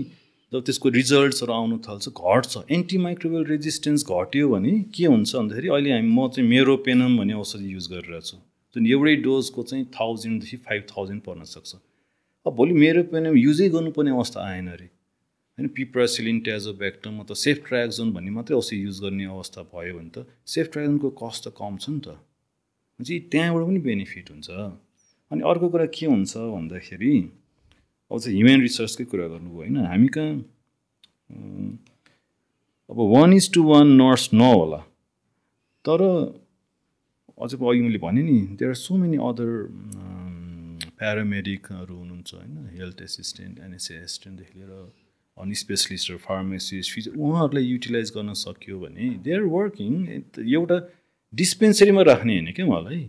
[0.53, 6.11] जब त्यसको रिजल्ट्सहरू आउनु थाल्छ घट्छ। एन्टिमाइक्रोबियल रेजिस्टेन्स घट्यो भने के हुन्छ भन्दाखेरि अहिले हामी
[6.11, 8.37] म चाहिँ मेरो पेनम भन्ने औषधि युज गरिरहेको छु
[8.77, 11.75] जुन एउटै डोजको चाहिँ थाउजन्डदेखि फाइभ थाउजन्ड पर्न सक्छ।
[12.47, 14.89] अब भोलि मेरो पेनम युजै गर्नुपर्ने अवस्था आएन अरे।
[15.59, 20.27] होइन पिप्रासिलिन ट्याजोब्याक्टम अथवा सेफ ट्राक्जोन भन्ने मात्रै औषधि युज गर्ने अवस्था भयो भने त
[20.47, 22.17] सेफ ट्राक्जोनको कस्ट त कम छ नि त।
[23.01, 24.49] चाहिँ त्यहाँबाट पनि बेनिफिट हुन्छ।
[25.31, 27.15] अनि अर्को कुरा के हुन्छ भन्दाखेरि
[28.11, 29.77] अब चाहिँ ह्युमन रिसर्चकै कुरा गर्नुभयो होइन?
[29.87, 30.35] हामी कहाँ?
[32.91, 34.81] अब one is to one nurse नहोला।
[35.85, 36.01] तर
[37.43, 39.51] अझै अघि मैले भने नि there are so many other
[41.01, 44.73] प्यारामेडिकहरू हुनुहुन्छ होइन हेल्थ एसिस्टेन्ट एनएसए एसिस्टेन्टदेखि लिएर
[45.37, 49.93] अनि स्पेसलिस्टहरू फार्मेसिस्ट फिज उहाँहरूलाई युटिलाइज गर्न सक्यो भने दे आर वर्किङ
[50.49, 50.79] एउटा
[51.33, 53.03] डिस्पेन्सरीमा राख्ने होइन क्या मलाई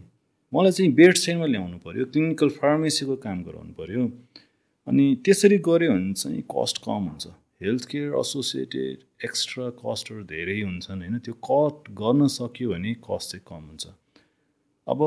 [0.54, 4.04] मलाई चाहिँ बेड साइडमा ल्याउनु पऱ्यो क्लिनिकल फार्मेसीको काम गराउनु पऱ्यो
[4.88, 7.28] अनि त्यसरी गऱ्यो भने चाहिँ कस्ट कम हुन्छ।
[7.62, 13.44] हेल्थ केयर एसोसिएटेड एक्स्ट्रा कस्टहरू धेरै हुन्छन् होइन त्यो कट गर्न सक्यो भने कस्ट चाहिँ
[13.48, 13.86] कम हुन्छ।
[14.88, 15.00] अब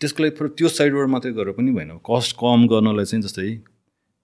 [0.00, 3.50] त्यसको लागि त्यो साइडबाट मात्रै गरेर पनि भएन। कस्ट कम गर्नलाई चाहिँ जस्तै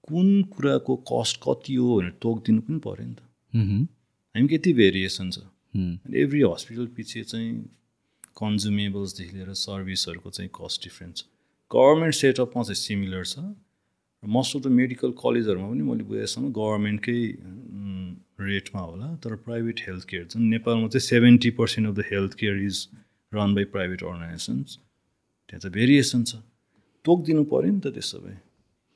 [0.08, 3.20] कुन कुराको कस्ट कति हो भनेर तोकिदिनु पनि पऱ्यो नि त।
[4.34, 5.38] हामी यति भेरिएसन छ।
[6.22, 7.50] एभ्री हस्पिटल पछि चाहिँ
[8.36, 11.24] कन्जुमेबल्सदेखि लिएर सर्भिसहरूको चाहिँ कस्ट डिफ्रेन्स छ।
[11.70, 13.38] गभर्मेन्ट सेटअपमा चाहिँ सिमिलर छ।
[14.22, 17.20] र मोस्ट अफ द मेडिकल कलेजहरूमा पनि मैले बुझेसम्म गभर्मेन्टकै
[18.40, 22.56] रेटमा होला। तर प्राइभेट हेल्थ केयर चाहिँ नेपालमा चाहिँ seventy percent of the health care
[22.64, 22.76] is
[23.34, 24.76] run by private organisations
[25.48, 26.42] त्यहाँ चाहिँ भेरिएसन छ
[27.04, 28.38] तोकिदिनु पऱ्यो नि त त्यसो भए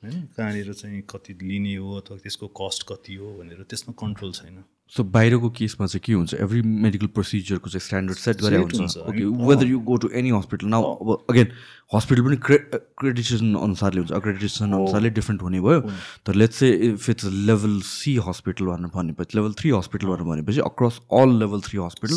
[0.01, 4.63] होइन कहाँनिर चाहिँ कति लिने हो अथवा त्यसको कस्ट कति हो भनेर त्यसमा कन्ट्रोल छैन।
[4.95, 6.33] सो बाहिरको केसमा चाहिँ के हुन्छ?
[6.33, 10.67] एभ्री मेडिकल प्रोसिजरको चाहिँ स्ट्यान्डर्ड सेट गरेर हुन्छ। Okay whether you go to any hospital
[10.67, 11.47] now अब अगेन
[11.93, 15.79] हस्पिटल पनि क्रे क्रेडिटेसन अनुसारले हुन्छ। अक्रेडिटेसन अनुसारले डिफ्रेन्ट हुने भयो।
[16.25, 20.59] तर let's say if it's level C hospital भनेर भनेपछि लेभल थ्री हस्पिटल भनेर भनेपछि
[20.71, 22.15] across all level three hospital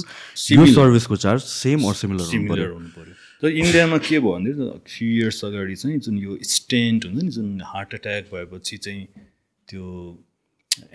[0.55, 5.45] यो सर्भिसको चार्ज सेम अर सिमिलर हुनु पऱ्यो। तर इन्डियामा के भयो भने फ्यु इयर्स
[5.45, 9.07] अगाडि चाहिँ जुन यो स्टेन्ट हुन्छ नि जुन हार्ट एट्याक भएपछि चाहिँ
[9.69, 9.87] त्यो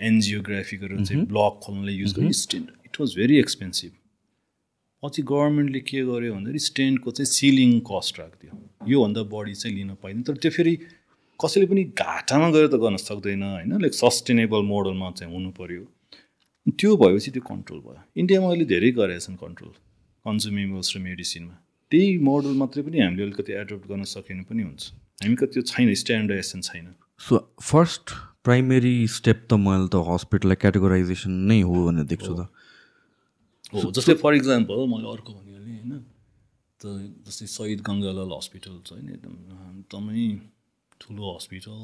[0.00, 3.92] एनजियोग्राफी गरेर चाहिँ ब्लक खोल्नलाई युज गर्ने stent it was very expensive
[5.02, 8.52] पछि गभर्मेन्टले के गर्यो भन्दाखेरि स्टेन्टको चाहिँ सिलिङ कस्ट राखिदियो।
[8.92, 10.74] योभन्दा बढी चाहिँ लिन पाइँदैन तर त्यो फेरि
[11.40, 13.72] कसैले पनि घाटामा गएर त गर्न सक्दैन होइन?
[13.82, 15.84] लाइक सस्टेनेबल मोडलमा चाहिँ हुनु पऱ्यो
[16.66, 19.72] त्यो भएपछि त्यो कन्ट्रोल भयो। इन्डियामा अहिले धेरै गरेका छन् कन्ट्रोल
[20.24, 21.54] कन्ज्युमेबल्स र मेडिसिनमा
[21.92, 24.82] त्यही मोडल मात्रै पनि हामीले अलिकति एडप्ट गर्न सकेन पनि हुन्छ।
[25.22, 26.86] हामी त्यो छैन स्ट्यान्डर्डाइजेसन छैन।
[27.20, 28.06] सो फर्स्ट
[28.46, 32.48] प्राइमेरी स्टेप त मैले त हस्पिटललाई क्याटेगोराइजेसन नै हो भनेर देख्छु त।
[33.74, 36.04] हो जस्तै फर इक्जाम्पल मैले अर्को भनिहालेँ होइन?
[36.80, 36.84] त
[37.26, 39.34] जस्तै शहीद गङ्गालाल हस्पिटल छ होइन एकदम
[39.80, 40.26] एकदमै
[41.00, 41.80] ठुलो हस्पिटल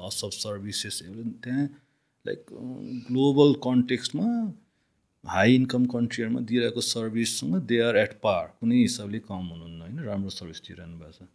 [0.00, 0.98] लस अफ सर्भिसेस
[1.44, 1.66] त्यहाँ
[2.24, 2.40] लाइक
[3.06, 4.26] ग्लोबल कन्टेक्स्टमा
[5.24, 9.98] हाई इन्कम कन्ट्रीहरूमा दिइरहेको सर्भिससँग दे आर एट पार कुनै हिसाबले कम हुनुहुन्न होइन?
[10.08, 11.30] राम्रो सर्भिस दिइरहनु भएको छ।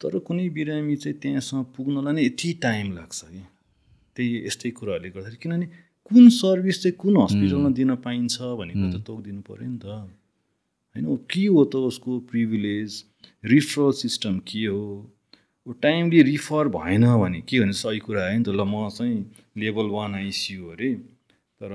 [0.00, 3.42] तर कुनै बिरामी चाहिँ त्यहाँसम्म पुग्नलाई नै यति टाइम लाग्छ कि?
[4.16, 5.66] त्यही यस्तै कुराहरूले गर्दाखेरि किनभने
[6.10, 9.86] कुन सर्भिस चाहिँ कुन हस्पिटलमा दिन पाइन्छ भनेको त तोकिदिनु पऱ्यो नि त।
[10.94, 13.04] होइन के हो त उसको प्रिभिलेज
[13.44, 14.82] रिफरल सिस्टम के हो?
[15.66, 19.18] टाइमली रिफर भएन भने के भने सही कुरा आयो नि त। ल म चाहिँ
[19.56, 20.92] लेभल वान आइसियु अरे
[21.60, 21.72] तर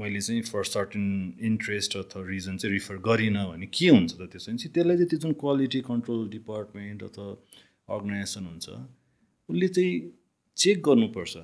[0.00, 1.04] मैले चाहिँ फर सर्टन
[1.50, 5.18] इन्ट्रेस्ट अथवा रिजन चाहिँ रिफर गरिनँ भने के हुन्छ त त्यसो भने त्यसलाई चाहिँ त्यो
[5.18, 7.28] जुन क्वालिटी कन्ट्रोल डिपार्टमेन्ट अथवा
[7.94, 8.66] अर्गनाइजेसन हुन्छ
[9.48, 9.92] उसले चाहिँ
[10.58, 11.34] चेक गर्नुपर्छ।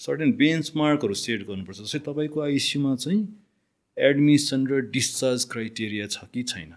[0.00, 3.20] सर्टेन बेन्चमार्कहरू सेट गर्नुपर्छ। जस्तै तपाईँको आइसियुमा चाहिँ
[3.96, 6.70] एडमिसन र डिस्चार्ज क्राइटेरिया छ कि छैन?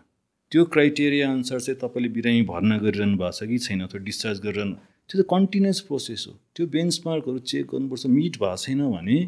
[0.52, 4.76] त्यो क्राइटेरिया अनुसार चाहिँ तपाईँले बिरामी भर्ना गरिरहनु भएको छ कि छैन अथवा डिस्चार्ज गरेर
[5.08, 9.20] त्यो त कन्टिन्युस प्रोसेस हो। त्यो बेन्चमार्कहरू चेक गर्नुपर्छ। मिट भएको छैन भने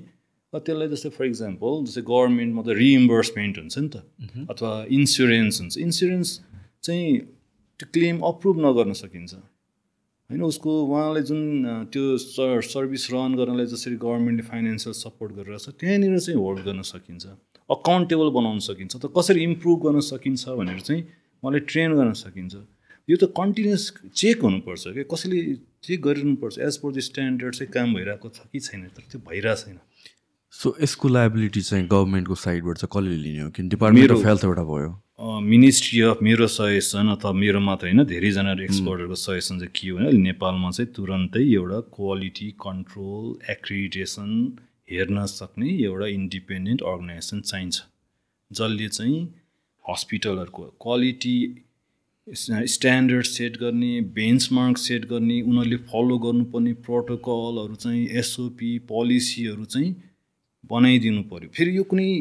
[0.54, 3.96] त्यसलाई जस्तै फर इक्जाम्पल जस्तै गभर्मेन्टमा त रिइम्बर्समेन्ट हुन्छ नि त।
[4.52, 6.30] अथवा इन्सुरेन्स हुन्छ। इन्सुरेन्स
[6.84, 7.08] चाहिँ
[7.80, 9.34] त्यो क्लेम अप्रुभ नगर्न सकिन्छ।
[10.30, 11.42] होइन उसको उहाँलाई जुन
[11.92, 16.82] त्यो सर सर्भिस रन गर्नलाई जसरी गभर्मेन्टले फाइनेन्सियल सपोर्ट गरिरहेको छ त्यहाँनिर चाहिँ होल्ड गर्न
[16.88, 17.26] सकिन्छ
[17.70, 22.56] अकाउन्टेबल बनाउन सकिन्छ त कसरी इम्प्रुभ गर्न सकिन्छ भनेर चाहिँ उहाँलाई ट्रेन गर्न सकिन्छ।
[23.08, 25.40] यो त कन्टिन्युस चेक हुनुपर्छ क्या कसैले
[25.88, 29.62] चेक गरिरहनुपर्छ एज पर द स्ट्यान्डर्ड चाहिँ काम भइरहेको छ कि छैन तर त्यो भइरहेको
[29.64, 29.80] छैन।
[30.54, 33.50] सो यसको लाइबिलिटी चाहिँ गभर्मेन्टको साइडबाट चाहिँ कसले लिने हो?
[33.56, 38.52] किन डिपार्टमेन्ट अफ हेल्थ एउटा भयो। मिनिस्ट्री अफ मेरो सजेसन अथवा मेरो मात्र होइन धेरैजना
[38.64, 44.30] एक्सपर्टहरूको सजेसन चाहिँ के हो भने अहिले नेपालमा चाहिँ तुरन्तै एउटा क्वालिटी कन्ट्रोल एक्रिडिटेसन
[44.92, 47.82] हेर्न सक्ने एउटा इन्डिपेन्डेन्ट अर्गनाइजेसन चाहिन्छ।
[48.52, 49.18] जसले चाहिँ
[49.86, 51.38] हस्पिटलहरूको क्वालिटी
[52.78, 59.96] स्ट्यान्डर्ड सेट गर्ने बेन्चमार्क सेट गर्ने उनीहरूले फलो गर्नुपर्ने प्रोटोकलहरू चाहिँ एसओपी पोलिसीहरू चाहिँ
[60.64, 62.12] बनाइदिनु पऱ्यो फेरि यो कुनै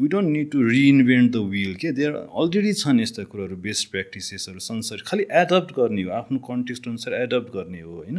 [0.00, 4.58] we don't need to reinvent the wheel के देयर अलरेडी छन् यस्ता कुराहरू बेस्ट प्र्याक्टिसेसहरू
[4.62, 8.18] संसार। खालि एडप्ट गर्ने हो आफ्नो कन्टेक्स्ट अनुसार एडप्ट गर्ने हो होइन?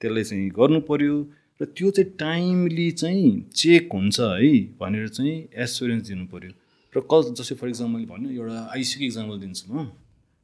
[0.00, 1.14] त्यसलाई चाहिँ गर्नु पऱ्यो
[1.60, 4.52] र त्यो चाहिँ टाइमली चाहिँ चेक हुन्छ है?
[4.80, 6.52] भनेर चाहिँ एस्योरेन्स दिनु पऱ्यो
[6.94, 9.88] र कस जस्तै फर इक्जाम्पल भन्नु एउटा आइसियुको इक्जाम्पल दिन्छु म।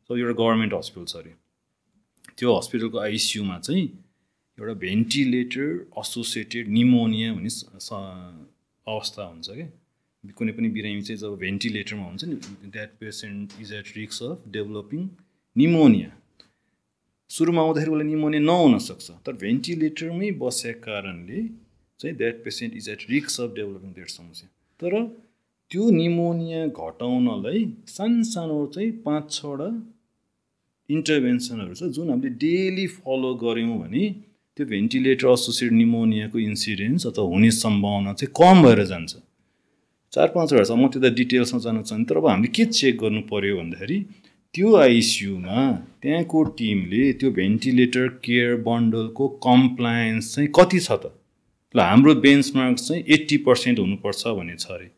[0.09, 1.33] सो एउटा गभर्मेन्ट हस्पिटल छ अरे।
[2.39, 3.85] त्यो हस्पिटलको आइसियुमा चाहिँ
[4.59, 5.67] एउटा भेन्टिलेटर
[6.01, 7.53] एसोसिएटेड निमोनिया भन्ने
[8.87, 9.69] अवस्था हुन्छ क्या
[10.37, 12.37] कुनै पनि बिरामी चाहिँ जब भेन्टिलेटरमा हुन्छ नि
[12.75, 15.09] द्याट पेसेन्ट इज एट रिक्स अफ डेभलपिङ
[15.57, 16.11] निमोनिया
[17.31, 21.41] सुरुमा आउँदाखेरि उसलाई निमोनिया नहुनसक्छ तर भेन्टिलेटरमै बसेको कारणले
[22.01, 24.49] चाहिँ द्याट पेसेन्ट इज एट रिक्स अफ डेभलपिङ द्याट समस्या।
[24.81, 24.93] तर
[25.71, 29.69] त्यो निमोनिया घटाउनलाई सानसानो चाहिँ पाँच छवटा
[30.89, 34.05] इन्टरभेन्सनहरू छ जुन हामीले डेली फलो गऱ्यौँ भने
[34.57, 39.13] त्यो भेन्टिलेटर एसोसिएट निमोनियाको इन्सिडेन्स अथवा हुने सम्भावना चाहिँ कम भएर जान्छ।
[40.13, 40.29] चार
[40.65, 43.99] छ म त्यो त डिटेल्समा जान चाहन्छु। तर अब हामीले के चेक गर्नु पऱ्यो भन्दाखेरि
[44.55, 45.59] त्यो आइसियुमा
[46.03, 51.13] त्यहाँको टिमले त्यो भेन्टिलेटर केयर बन्डलको कम्प्लायन्स चाहिँ कति छ त?
[51.75, 54.89] ल हाम्रो बेन्चमार्क चाहिँ एट्टी पर्सेन्ट हुनुपर्छ भन्ने छ अरे।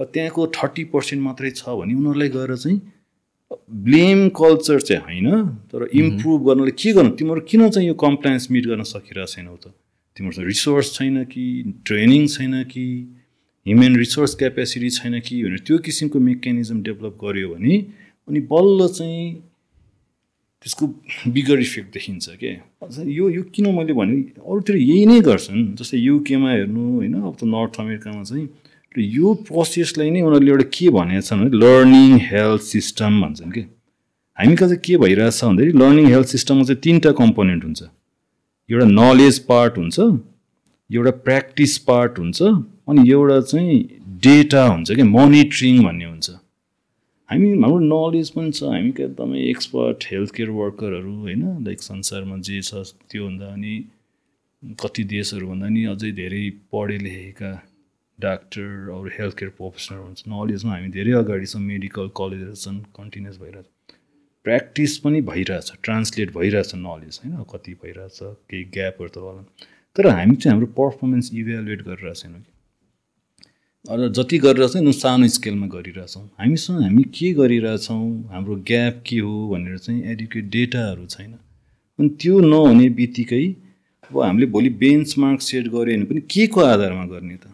[0.00, 2.80] त्यहाँको थर्टी पर्सेन्ट मात्रै छ भने उनीहरूलाई गएर चाहिँ
[3.88, 5.28] ब्लेम कल्चर चाहिँ होइन
[5.72, 7.10] तर इम्प्रुभ गर्नलाई के गर्नु?
[7.16, 9.72] तिमीहरू किन चाहिँ यो कम्प्लायन्स मिट गर्न सकिरहेको छैनौ त
[10.16, 11.44] तिमीहरूसँग रिसोर्स छैन कि
[11.86, 12.86] ट्रेनिङ छैन कि?
[13.66, 17.76] ह्युमन रिसोर्स क्यापेसिटी छैन कि भनेर त्यो किसिमको मेकानिजम डेभलप गर्यो भने
[18.28, 19.24] अनि बल्ल चाहिँ
[20.64, 20.86] त्यसको
[21.34, 26.50] बिगर इफेक्ट देखिन्छ क्या यो यो किन मैले भने अरूतिर यही नै गर्छन् जस्तै युकेमा
[26.52, 28.48] हेर्नु होइन अब त नर्थ अमेरिकामा चाहिँ
[29.18, 33.62] यो प्रोसेसलाई नै उनीहरूले एउटा के भनेको छन् भने लर्निङ हेल्थ सिस्टम भन्छन् कि?
[34.38, 37.80] हामी कहाँ चाहिँ के भइरहेछ भन्दाखेरि लर्निङ हेल्थ सिस्टममा चाहिँ तिनवटा कम्पोनेन्ट हुन्छ।
[38.70, 39.98] एउटा नलेज पार्ट हुन्छ
[40.90, 42.38] एउटा प्र्याक्टिस पार्ट हुन्छ
[42.88, 43.78] अनि एउटा चाहिँ
[44.24, 46.30] डेटा हुन्छ क्या मोनिटरिङ भन्ने हुन्छ।
[47.30, 51.42] हामी हाम्रो नलेज पनि छ। हामी एकदमै एक्सपर्ट हेल्थ केयर वर्करहरू होइन?
[51.66, 53.74] लाइक संसारमा जे छ त्योभन्दा अनि
[54.82, 57.52] कति देशहरू भन्दा नि अझै धेरै पढे लेखेका
[58.18, 58.66] डाक्टर
[58.96, 63.66] अरू हेल्थ केयर प्रोफेसनल हुन्छ नलेजमा हामी धेरै अगाडि छौँ। मेडिकल कलेजहरू छन् कन्टिन्युस भइरहेछ।
[64.44, 67.34] प्र्याक्टिस पनि भइरहेछ ट्रान्सलेट भइरहेछ नलेज होइन?
[67.52, 68.18] कति भइरहेछ
[68.50, 69.42] केही ग्यापहरू त होला।
[69.96, 72.42] तर हामी चाहिँ हाम्रो पर्फर्मेन्स इभ्यालुएट गरिरहेको छैनौँ
[73.88, 78.28] अरू जति गरिरहेछौँ नि सानो स्केलमा गरिरहेछौँ। हामीसँग हामी के गरिरहेछौँ?
[78.28, 81.32] हाम्रो ग्याप के हो भनेर चाहिँ एडुकेट डेटाहरू छैन।
[81.98, 83.44] अनि त्यो नहुने बित्तिकै
[84.04, 87.48] अब हामीले भोलि बेन्चमार्क सेट गऱ्यो भने पनि के को आधारमा गर्ने त?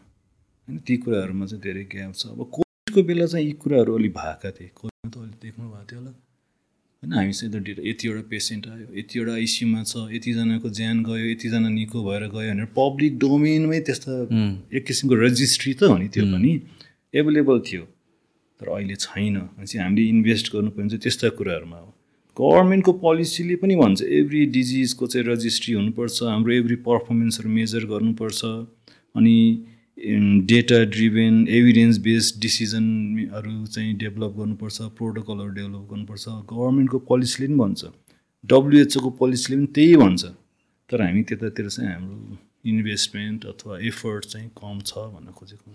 [0.66, 4.50] होइन ती कुराहरूमा चाहिँ धेरै ग्याप छ। अब कोभिडको बेला चाहिँ यी कुराहरू अलिक भएका
[4.50, 6.12] थिए। कोभिडमा त अहिले देख्नु भएको थियो होला।
[7.06, 7.18] होइन?
[7.18, 12.22] हामीसँग त डेटा यतिवटा पेसेन्ट आयो यतिवटा आइसियुमा छ यतिजनाको ज्यान गयो यतिजना निको भएर
[12.34, 14.12] गयो भनेर पब्लिक डोमेनमै त्यस्ता
[14.76, 16.52] एक किसिमको रेजिस्ट्री त हो नि त्यो पनि
[17.14, 17.84] एभाइलेबल थियो।
[18.60, 21.88] तर अहिले छैन। भनेपछि हामीले इन्भेस्ट गर्नुपर्ने चाहिँ त्यस्ता कुराहरूमा हो।
[22.36, 28.40] गभर्मेन्टको पोलिसीले पनि भन्छ एभ्री डिजिजको चाहिँ रजिस्ट्री हुनुपर्छ हाम्रो एभ्री पर्फर्मेन्सहरू मेजर गर्नुपर्छ।
[29.16, 29.36] अनि
[29.98, 37.84] डेटा ड्रिभेन एभिडेन्स बेस्ड डिसिजनहरू चाहिँ डेभलप गर्नुपर्छ प्रोटोकलहरू डेभलप गर्नुपर्छ। गभर्मेन्टको पोलिसीले पनि भन्छ।
[38.44, 40.24] डब्लुएचओको पोलिसीले पनि त्यही भन्छ।
[40.90, 45.70] तर हामी त्यतातिर चाहिँ हाम्रो इन्भेस्टमेन्ट अथवा एफर्ट चाहिँ कम छ भन्न खोजेको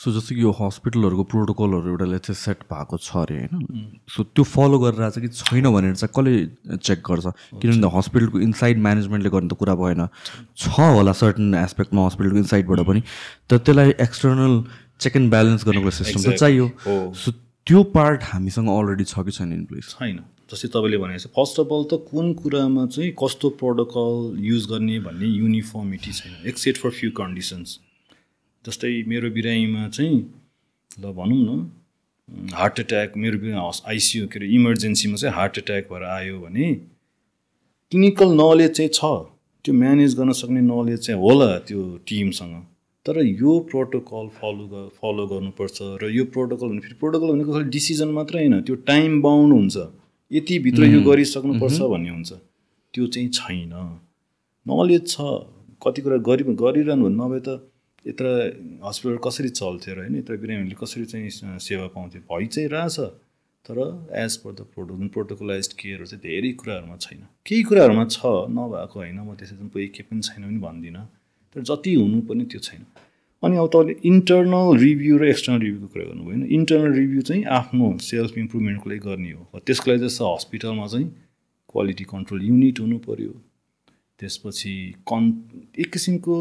[0.00, 4.00] सो जस्तो कि यो हस्पिटलहरूको प्रोटोकलहरू एउटा चाहिँ सेट भएको छ अरे होइन?
[4.08, 7.26] सो त्यो फलो गरेर चाहिँ कि छैन भनेर चाहिँ कसले चेक गर्छ?
[7.60, 10.08] किनभने हस्पिटलको इनसाइड म्यानेजमेन्टले गर्ने त कुरा भएन।
[10.56, 13.00] छ होला सर्टन एस्पेक्टमा हस्पिटलको इनसाइडबाट पनि।
[13.50, 14.54] तर त्यसलाई एक्सटर्नल
[15.04, 16.66] चेक एन्ड ब्यालेन्स गर्नुको सिस्टम त चाहियो।
[17.12, 17.28] सो
[17.68, 21.60] त्यो पार्ट हामीसँग अलरेडी छ कि छैन इन प्लेस छैन। जस्तै तपाईँले भने जस्तो फर्स्ट
[21.60, 26.90] अफ अल त कुन कुरामा चाहिँ कस्तो प्रोटोकल युज गर्ने भन्ने युनिफर्मिटी छैन। एक्सेप्ट फर
[26.96, 27.78] फ्यु कन्डिसन्स
[28.64, 30.16] जस्तै मेरो बिरामीमा चाहिँ
[31.00, 33.36] ल भनौँ न हार्ट एट्याक मेरो
[33.88, 36.66] आइसियु के अरे इमर्जेन्सीमा चाहिँ हार्ट एट्याक भएर आयो भने
[37.92, 39.00] क्लिनिकल नलेज चाहिँ छ।
[39.64, 42.54] त्यो म्यानेज गर्न सक्ने नलेज चाहिँ होला त्यो टिमसँग।
[43.06, 48.08] तर यो प्रोटोकल फलो फलो गर्नुपर्छ र यो प्रोटोकल भने फेरि प्रोटोकल भनेको खालि डिसिजन
[48.18, 49.76] मात्रै होइन त्यो टाइम बााउन्ड हुन्छ।
[50.30, 52.32] यतिभित्र यो गरिसक्नुपर्छ भन्ने हुन्छ।
[52.94, 53.72] त्यो चाहिँ छैन।
[54.66, 55.16] नलेज छ।
[55.82, 57.48] कति कुरा गरि गरिरहनु नभए त
[58.06, 58.26] यत्र
[58.84, 62.98] हस्पिटल कसरी चल्थ्यो र होइन यत्र बिरामीहरूले कसरी चाहिँ सेवा पाउँथ्यो भइ चाहिँ रहेछ।
[63.66, 63.78] तर
[64.16, 69.18] एज पर द प्रोटो प्रोटोकोलाइज केयरहरू चाहिँ धेरै कुराहरूमा छैन। केही कुराहरूमा छ नभएको होइन
[69.20, 71.04] म त्यसै कोही केही पनि छैन पनि भन्दिनँ।
[71.54, 72.82] तर जति हुनुपर्ने त्यो छैन।
[73.42, 77.86] अनि अब तपाईँले इन्टर्नल रिभ्यू र एक्सटर्नल रिभ्यूको कुरा गर्नुभयो होइन। इन्टर्नल रिभ्यू चाहिँ आफ्नो
[78.00, 81.08] सेल्फ इम्प्रुभमेन्टको लागि गर्ने हो। त्यसको लागि जस्तो हस्पिटलमा चाहिँ
[81.68, 83.32] क्वालिटी कन्ट्रोल युनिट हुनु पऱ्यो
[84.18, 84.74] त्यसपछि
[85.08, 85.26] कन्
[85.78, 86.36] एक किसिमको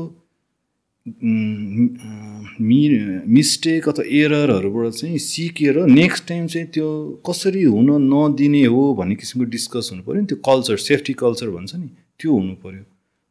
[1.08, 2.80] मि
[3.28, 6.88] मिस्टेक अथवा एररहरूबाट चाहिँ सिकेर नेक्स्ट टाइम चाहिँ त्यो
[7.30, 11.76] कसरी हुन नदिने हो भन्ने किसिमको डिस्कस हुनु पऱ्यो नि। त्यो कल्चर सेफ्टी कल्चर भन्छ
[11.76, 11.90] नि
[12.20, 12.84] त्यो हुनु पऱ्यो।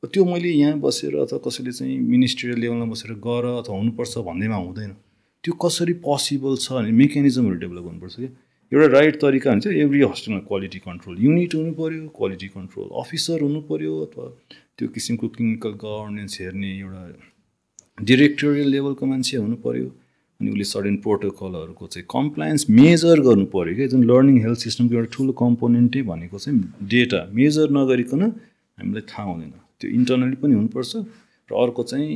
[0.03, 4.93] त्यो मैले यहाँ बसेर अथवा कसैले चाहिँ मिनिस्ट्रियल लेभलमा बसेर गर अथवा हुनुपर्छ भन्दैमा हुँदैन।
[5.45, 8.31] त्यो कसरी पोसिबल छ भने मेकानिजमहरू डेभलप गर्नुपर्छ क्या।
[8.73, 13.61] एउटा राइट तरिका हुन्छ एभ्री हस्पिटलमा क्वालिटी कन्ट्रोल युनिट हुनु पऱ्यो क्वालिटी कन्ट्रोल अफिसर हुनु
[13.71, 14.27] पऱ्यो अथवा
[14.79, 17.03] त्यो किसिमको क्लिनिकल गभर्नेन्स हेर्ने एउटा
[18.05, 19.87] डिरेक्टोरियल लेभलको मान्छे हुनु पऱ्यो
[20.41, 25.11] अनि उसले सर्टेन प्रोटोकलहरूको चाहिँ कम्प्लायन्स मेजर गर्नु पऱ्यो क्या। जुन लर्निङ हेल्थ सिस्टमको एउटा
[25.17, 30.93] ठुलो कम्पोनेन्टै भनेको चाहिँ डेटा मेजर नगरिकन हामीलाई थाहा हुँदैन। त्यो इन्टरनली पनि हुनुपर्छ
[31.49, 32.15] र अर्को चाहिँ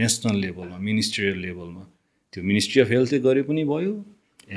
[0.00, 1.82] नेसनल लेभलमा मिनिस्ट्रियल लेभलमा
[2.32, 3.92] त्यो मिनिस्ट्री अफ हेल्थले गरे पनि भयो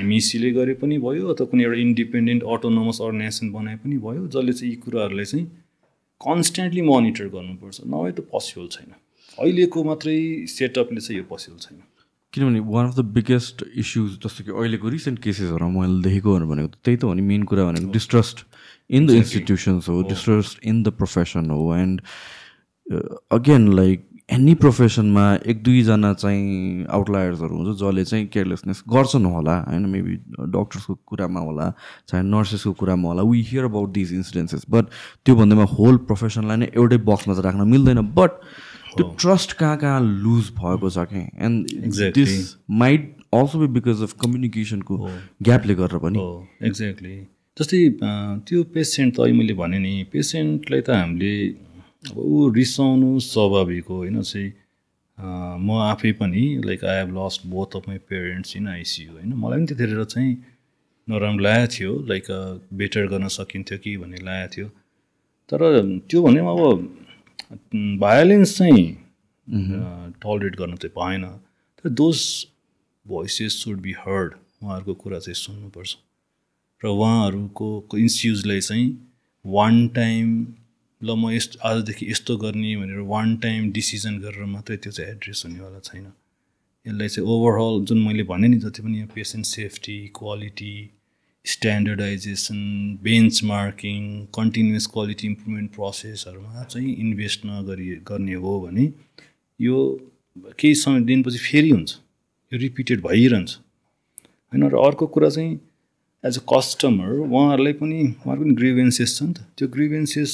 [0.02, 4.72] एमइसीले गरे पनि भयो अथवा कुनै एउटा इन्डिपेन्डेन्ट अटोनोमस अर्गनाइजेसन बनाए पनि भयो जसले चाहिँ
[4.72, 5.46] यी कुराहरूलाई चाहिँ
[6.22, 8.92] कन्सटेन्टली मोनिटर गर्नुपर्छ। नभए त पोसिबल छैन।
[9.40, 10.18] अहिलेको मात्रै
[10.48, 11.80] सेटअपले चाहिँ यो पोसिबल छैन।
[12.34, 16.98] किनभने one of the biggest issues जस्तो कि अहिलेको रिसेन्ट केसेसहरू मैले देखेकोहरू भनेको त्यही
[16.98, 18.46] त हो नि मेन कुरा भनेको डिस्ट्रस्ट
[18.90, 22.02] इन द इन्स्टिट्युसन्स हो डिस्ट्रस्ट इन द प्रोफेसन हो एन्ड
[23.40, 29.86] अगेन लाइक एनी प्रोफेसनमा एक दुईजना चाहिँ आउटलायर्सहरू हुन्छ जसले चाहिँ केयरलेसनेस गर्छन् होला होइन
[29.92, 30.16] मेबी
[30.56, 31.72] डक्टर्सको कुरामा होला
[32.08, 34.86] चाहे नर्सेसको कुरामा होला we hear about these incidences but
[35.26, 38.40] त्यो भन्दैमा होल प्रोफेसनलाई नै एउटै बक्समा चाहिँ राख्न मिल्दैन बट
[38.96, 41.22] त्यो ट्रस्ट कहाँ कहाँ लुज भएको छ कि?
[41.40, 42.32] And this
[42.84, 44.98] might also be because of कम्युनिकेसनको
[45.44, 46.20] ग्यापले गरेर पनि।
[46.68, 47.16] एक्ज्याक्टली
[47.58, 47.80] जस्तै
[48.48, 51.34] त्यो पेसेन्ट त अहिले मैले भने नि पेसेन्टलाई त हामीले
[52.10, 54.52] अब ऊ रिसाउनु स्वाभाविक हो। होइन चाहिँ
[55.60, 59.58] म आफै पनि like I have lost both of my parents in ICU होइन मलाई
[59.58, 60.32] पनि त्यतिखेर चाहिँ
[61.08, 62.26] नराम्रो लागेको थियो। लाइक
[62.80, 64.68] बेटर गर्न सकिन्थ्यो कि भन्ने लागेको थियो।
[65.50, 65.60] तर
[66.10, 66.60] त्यो भने अब
[68.00, 68.86] भायोलेन्स चाहिँ
[70.24, 71.26] टलरेट गर्न चाहिँ भएन
[71.84, 72.20] तर those
[73.06, 74.34] voices should be heard
[74.64, 75.98] उहाँहरूको कुरा चाहिँ सुन्नुपर्छ।
[76.82, 78.88] र उहाँहरूको इन्स्युजलाई चाहिँ
[79.46, 80.28] वान टाइम
[81.02, 85.44] ल म यस्तो आजदेखि यस्तो गर्ने भनेर वान टाइम डिसिजन गरेर मात्रै त्यो चाहिँ एड्रेस
[85.46, 86.06] हुनेवाला छैन।
[86.86, 90.74] यसलाई चाहिँ ओभरअल जुन मैले भने नि जति पनि यो patient safety quality
[91.46, 92.58] standardization
[93.44, 98.86] benchmarking continuous quality improvement प्रोसेसहरूमा चाहिँ इन्भेस्ट नगरी गर्ने हो भने
[99.60, 99.78] यो
[100.60, 101.92] केही समय दिनपछि फेरि हुन्छ।
[102.52, 103.58] यो रिपिटेड भइरहन्छ।
[104.54, 105.60] होइन र अर्को कुरा चाहिँ
[106.24, 110.32] एज अ कस्टमर उहाँहरूलाई पनि उहाँहरूको पनि ग्रिभेन्सेस छ नि त। त्यो ग्रिभेन्सेस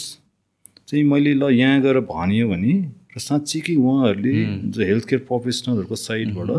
[0.88, 2.74] चाहिँ मैले ल यहाँ गएर भन्यो भने
[3.16, 4.34] र साँच्चीकै उहाँहरूले
[4.76, 6.49] जो हेल्थ केयर प्रोफेसनलहरूको साइडबाट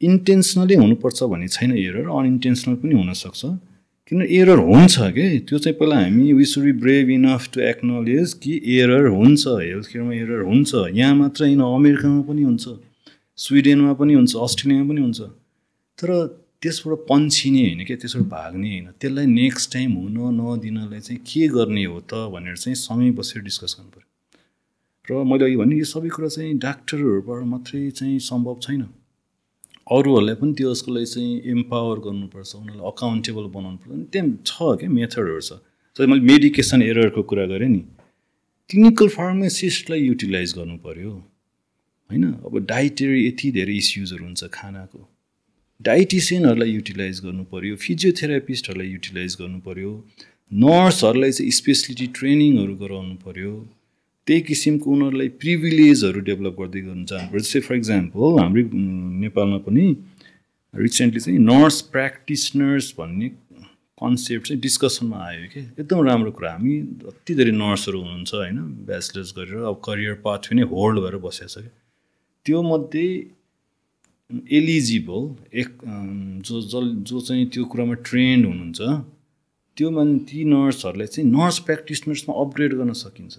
[0.00, 3.42] इन्टेन्सनली हुनुपर्छ भन्ने छैन एरर अनइन्टेन्सनल पनि हुनसक्छ।
[4.08, 5.26] किन एरर हुन्छ कि?
[5.48, 9.86] त्यो चाहिँ पहिला हामी we should be brave enough to acknowledge कि एरर हुन्छ हेल्थ
[9.92, 12.64] केयरमा एरर हुन्छ। यहाँ मात्र होइन अमेरिकामा पनि हुन्छ
[13.38, 15.20] स्विडेनमा पनि हुन्छ अस्ट्रेलियामा पनि हुन्छ।
[15.98, 16.08] तर
[16.62, 21.84] त्यसबाट पन्छिने होइन क्या त्यसबाट भाग्ने होइन। त्यसलाई नेक्स्ट टाइम हुन नदिनलाई चाहिँ के गर्ने
[21.84, 24.06] हो त भनेर चाहिँ समय बसेर डिस्कस गर्नु पऱ्यो
[25.08, 28.82] र मैले अघि भने यो सबै कुरा चाहिँ डाक्टरहरूबाट मात्रै चाहिँ सम्भव छैन।
[29.96, 34.90] अरूहरूलाई पनि त्यो उसको लागि चाहिँ इम्पावर गर्नुपर्छ उनीहरूलाई अकाउन्टेबल बनाउनु पर्छ। त्यहाँ छ क्या
[34.90, 35.52] मेथडहरू छ।
[35.96, 37.82] जस्तै मैले मेडिकेसन एररको कुरा गरेँ नि।
[38.70, 41.12] क्लिनिकल फार्मासिस्टलाई युटिलाइज गर्नु पऱ्यो
[42.10, 42.24] होइन?
[42.46, 45.00] अब डाइटेरी यति धेरै इस्युजहरू हुन्छ खानाको।
[45.80, 49.92] डाइटिसियनहरूलाई युटिलाइज गर्नु पऱ्यो फिजियोथेरापिस्टहरूलाई युटिलाइज गर्नु पऱ्यो
[50.52, 53.52] नर्सहरूलाई चाहिँ स्पेसलिटी ट्रेनिङहरू गराउनु पऱ्यो
[54.28, 58.64] त्यही किसिमको उनीहरूलाई प्रिभिलेजहरू डेभलप गर्दै गर्नु जानुपर्छ जस्तै फर इक्जाम्पल हाम्रै
[59.24, 59.84] नेपालमा पनि
[60.74, 63.28] रिसेन्टली चाहिँ नर्स प्र्याक्टिसनर्स भन्ने
[63.98, 68.58] कन्सेप्ट चाहिँ डिस्कसनमा आयो कि। एकदम राम्रो कुरा। हामी जति धेरै नर्सहरू हुनुहुन्छ होइन?
[68.86, 71.70] ब्याचलर्स गरेर अब करियर पाथ नै होल्ड भएर बसेको छ कि।
[72.46, 73.08] त्यो मध्ये
[74.58, 75.22] एलिजिबल
[75.60, 75.70] एक
[76.46, 78.80] जो जल जो चाहिँ त्यो कुरामा ट्रेन्ड हुनुहुन्छ
[79.76, 83.34] त्यो मान ती नर्सहरूलाई चाहिँ नर्स प्र्याक्टिसनर्समा अपग्रेड गर्न सकिन्छ।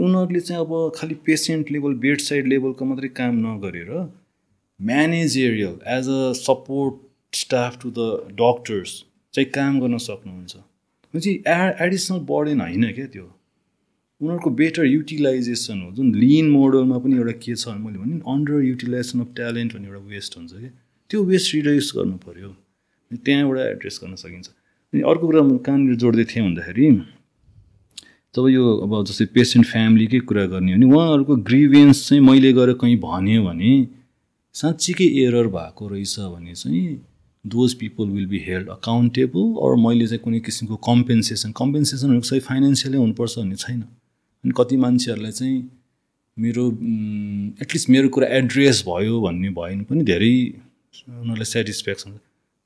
[0.00, 3.90] उनीहरूले चाहिँ अब खालि पेसेन्ट लेभल बेड साइड लेभलको मात्रै काम नगरेर
[4.80, 8.92] managerial as a support staff to the doctors
[9.34, 10.56] चाहिँ काम गर्न सक्नुहुन्छ।
[11.14, 13.24] चाहिँ ए एडिसनल बर्डन होइन क्या त्यो।
[14.20, 19.20] उनीहरूको बेटर युटिलाइजेसन हो। जुन लिन मोडलमा पनि एउटा के छ मैले भने अन्डर युटिलाइजेसन
[19.20, 20.70] अफ ट्यालेन्ट भन्ने एउटा वेस्ट हुन्छ क्या।
[21.10, 22.50] त्यो वेस्ट रिड्युस गर्नु पऱ्यो
[23.10, 24.46] त्यहाँबाट एड्रेस गर्न सकिन्छ।
[24.92, 26.86] अनि अर्को कुरा म कहाँनिर जोड्दै थिएँ भन्दाखेरि
[28.34, 32.72] जब यो अब जस्तै पेसेन्ट फ्यामिलीकै कुरा गर्ने हो भने उहाँहरूको ग्रिभेन्स चाहिँ मैले गएर
[32.80, 33.72] कहीँ भन्यो भने
[34.54, 36.86] साँच्चीकै एरर भएको रहेछ भने चाहिँ
[37.44, 42.40] those people will be held accountable or मैले चाहिँ कुनै किसिमको कम्पेन्सेसन कम्पेन्सेसन भनेको सही
[42.40, 45.58] फाइनेन्सियलै हुनुपर्छ भन्ने छैन। अनि कति मान्छेहरूलाई चाहिँ
[46.36, 46.64] मेरो
[47.62, 50.32] एटलिस्ट मेरो कुरा एड्रेस भयो भन्ने भयो भने पनि धेरै
[51.08, 52.10] उनीहरूलाई सेटिस्फ्याक्सन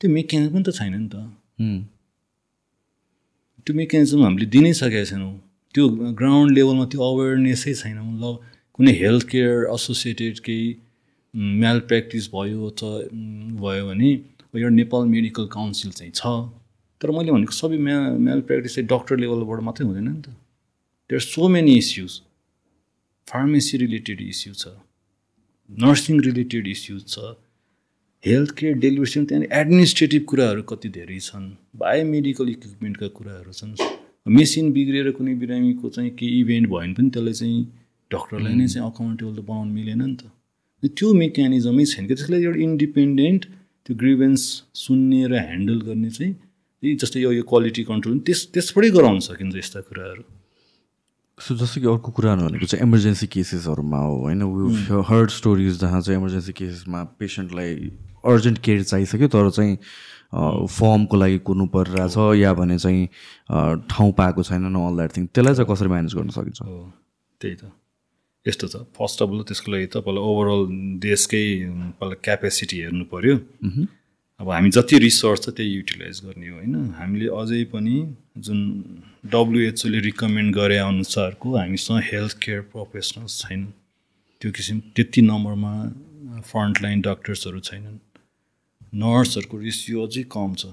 [0.01, 1.17] त्यो मेकानिजम पनि त छैन नि त।
[3.67, 5.35] त्यो मेकानिजम हामीले दिनै सकेका छैनौँ।
[5.75, 5.89] त्यो
[6.21, 8.37] ग्राउन्ड लेभलमा त्यो अवेरनेसै छैन। ल
[8.75, 10.67] कुनै हेल्थ केयर एसोसिएटेड केही
[11.35, 12.83] म्याल प्र्याक्टिस भयो त
[13.63, 14.11] भयो भने
[14.55, 16.23] एउटा नेपाल मेडिकल काउन्सिल चाहिँ छ।
[17.01, 20.29] तर मैले भनेको सबै म्या म्याल प्र्याक्टिस चाहिँ डक्टर लेभलबाट मात्रै हुँदैन नि त।
[21.11, 22.13] There so many issues
[23.29, 24.75] pharmacy related issue छ।
[25.71, 27.37] नर्सिङ रिलेटेड इस्युज छ।
[28.25, 31.47] हेल्थ केयर डेलिभरी त्यहाँनिर एडमिनिस्ट्रेटिभ कुराहरू कति धेरै छन्।
[31.77, 33.77] बायोमेडिकल इक्विपमेन्टका कुराहरू छन्।
[34.27, 37.61] मेसिन बिग्रिएर कुनै बिरामीको चाहिँ केही इभेन्ट भयो भने पनि त्यसलाई चाहिँ
[38.11, 40.23] डक्टरलाई नै चाहिँ अकाउन्टेबल त बनाउनु मिलेन नि त।
[40.83, 43.43] त्यो मेकानिजमै छैन कि त्यसलाई एउटा इन्डिपेन्डेन्ट
[43.87, 44.43] त्यो ग्रिभेन्स
[44.75, 50.23] सुन्ने र ह्यान्डल गर्ने चाहिँ जस्तै यो क्वालिटी कन्ट्रोल त्यस त्यसबाटै गराउन सकिन्छ यस्ता कुराहरू।
[51.39, 54.43] सो जस्तो कि अर्को कुरा भनेको चाहिँ इमर्जेन्सी केसेसहरूमा हो होइन?
[55.09, 57.75] हर्ड स्टोरिज जहाँ चाहिँ इमर्जेन्सी केसेसमा पेसेन्टलाई
[58.27, 59.75] अर्जेन्ट केयर चाहिसक्यो तर चाहिँ
[60.33, 63.07] फर्मको लागि कुर्नु परिरहेछ या भने चाहिँ
[63.89, 66.61] ठाउँ पाएको छैन न अल द्याट थिङ त्यसलाई चाहिँ कसरी म्यानेज गर्न सकिन्छ?
[67.41, 67.71] त्यही त।
[68.47, 70.63] यस्तो छ। फर्स्ट अफ अल त्यसको लागि तपाईँलाई ओभरअल
[71.01, 71.45] देशकै
[72.01, 73.37] पहिला क्यापेसिटी हेर्नु पऱ्यो
[74.41, 76.75] अब हामी जति रिसोर्स छ त्यही युटिलाइज गर्ने हो होइन?
[76.99, 77.97] हामीले अझै पनि
[78.39, 78.59] जुन
[79.27, 83.65] डब्लुएचओले रिकमेन्ड गरे अनुसारको हामीसँग हेल्थ केयर प्रोफेसनल्स छैन
[84.43, 85.73] त्यो किसिम त्यति नम्बरमा
[86.51, 87.97] फ्रन्टलाइन डक्टर्सहरू छैनन्।
[88.93, 90.73] नर्सहरूको रेसियो अझै कम छ।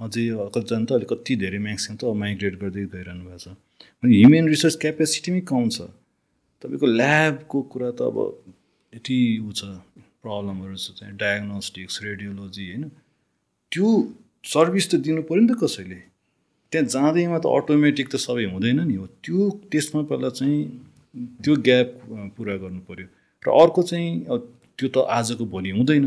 [0.00, 0.24] अझै
[0.54, 3.48] कतिजना त कति धेरै म्याक्सिमम् त माइग्रेट गर्दै गइरहनु भएको छ।
[4.02, 5.90] अनि ह्युमन रिसोर्स क्यापेसिटी कम छ।
[6.62, 8.16] तपाईँको ल्याबको कुरा त अब
[8.92, 9.62] यति ऊ छ
[10.22, 12.84] प्रब्लमहरू छ डायग्नोस्टिक्स रेडियोलोजी होइन?
[13.72, 13.88] त्यो
[14.44, 16.00] सर्भिस त दिनु पऱ्यो नि त कसैले।
[16.72, 19.38] त्यहाँ जाँदैमा त अटोमेटिक त सबै हुँदैन नि हो। त्यो
[19.70, 20.58] त्यसमा पहिला चाहिँ
[21.42, 21.88] त्यो ग्याप
[22.36, 23.06] पुरा गर्नु पऱ्यो
[23.44, 24.08] र अर्को चाहिँ
[24.78, 26.06] त्यो त आजको भोलि हुँदैन।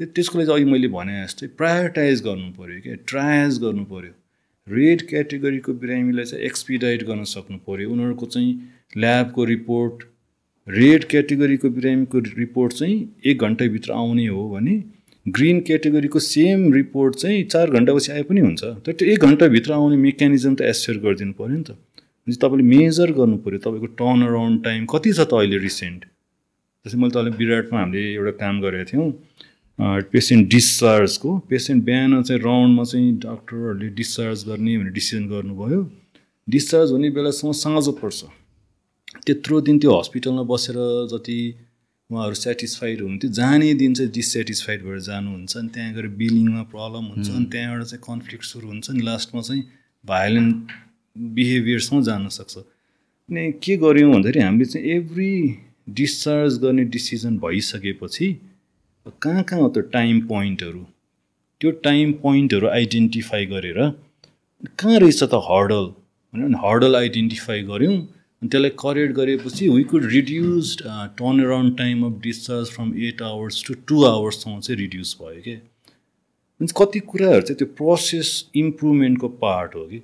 [0.00, 4.12] त्यो त्यसको लागि अघि मैले भने जस्तै प्रायोरिटाइज गर्नु पऱ्यो क्या ट्रायज गर्नु पऱ्यो
[4.66, 8.52] रेड क्याटेगोरीको बिरामीलाई चाहिँ एक्सपिडाइट गर्न सक्नु पऱ्यो उनीहरूको चाहिँ
[8.96, 10.06] ल्याबको रिपोर्ट
[10.66, 12.96] रेड क्याटेगोरीको बिरामीको रिपोर्ट चाहिँ
[13.30, 14.76] एक घन्टाभित्र आउने हो भने
[15.26, 19.96] ग्रिन क्याटेगोरीको सेम रिपोर्ट चाहिँ चार घन्टापछि आए पनि हुन्छ। तर त्यो एक घन्टाभित्र आउने
[20.06, 21.76] मेकानिजम त एस्योर गरिदिनु पऱ्यो नि त।
[22.40, 26.00] तपाईँले मेजर गर्नु पऱ्यो तपाईँको टर्न अराउन्ड टाइम कति छ त अहिले रिसेन्ट
[26.84, 29.10] जस्तै मैले तपाईँले विराटमा हामीले एउटा काम गरेका थियौँ।
[29.78, 35.80] पेसेन्ट डिस्चार्जको पेसेन्ट बिहान चाहिँ राउन्डमा चाहिँ डक्टरहरूले डिस्चार्ज गर्ने भनेर डिसिजन गर्नुभयो।
[36.48, 38.24] डिस्चार्ज हुने बेलासम्म साँझ पर्छ।
[39.26, 40.76] त्यत्रो दिन त्यो हस्पिटलमा बसेर
[41.12, 41.38] जति
[42.10, 47.28] उहाँहरू सेटिस्फाइड हुन्थ्यो जाने दिन चाहिँ डिसेटिस्फाइड भएर जानुहुन्छ। अनि त्यहाँ गएर बिलिङमा प्रब्लम हुन्छ।
[47.30, 49.62] अनि त्यहाँबाट चाहिँ कन्फ्लिक्ट सुरु हुन्छ। नि लास्टमा चाहिँ
[50.04, 50.56] भाइलेन्ट
[51.16, 55.32] बिहेभियर्समा जान सक्छ। अनि के गऱ्यौँ भन्दाखेरि हामीले चाहिँ एभ्री
[55.90, 58.28] डिस्चार्ज गर्ने डिसिजन भइसकेपछि
[59.06, 60.84] कहाँ कहाँ हो त्यो टाइम पोइन्टहरू
[61.60, 63.78] त्यो टाइम पोइन्टहरू आइडेन्टिफाई गरेर
[64.78, 65.84] कहाँ रहेछ त हर्डल
[66.34, 67.96] होइन हर्डल आइडेन्टिफाई गऱ्यौँ।
[68.42, 73.64] अनि त्यसलाई करेक्ट गरेपछि we could reduce turn around time of discharge from eight hours
[73.66, 75.54] to two आवर्ससम्म चाहिँ रिड्युस भयो कि।
[76.60, 80.02] मिन्स कति कुराहरू चाहिँ त्यो प्रोसेस इम्प्रुभमेन्टको पार्ट हो कि।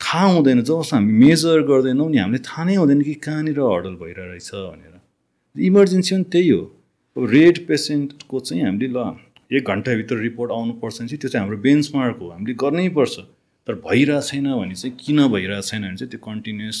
[0.00, 4.50] थाहा हुँदैन जबसम्म हामी मेजर गर्दैनौँ नि हामीले थाहा नै हुँदैन कि कहाँनिर हर्डल भइरहेछ
[4.54, 6.62] भनेर। इमर्जेन्सी पनि त्यही हो।
[7.26, 9.16] रेड पेसेन्टको चाहिँ हामीले ल
[9.58, 13.18] एक घन्टाभित्र रिपोर्ट आउनुपर्छ भने चाहिँ त्यो चाहिँ हाम्रो बेन्चमार्क हो हामीले गर्नै पर्छ
[13.66, 16.78] तर भइरहेको छैन भने चाहिँ किन भइरहेको छैन भने चाहिँ त्यो कन्टिन्युस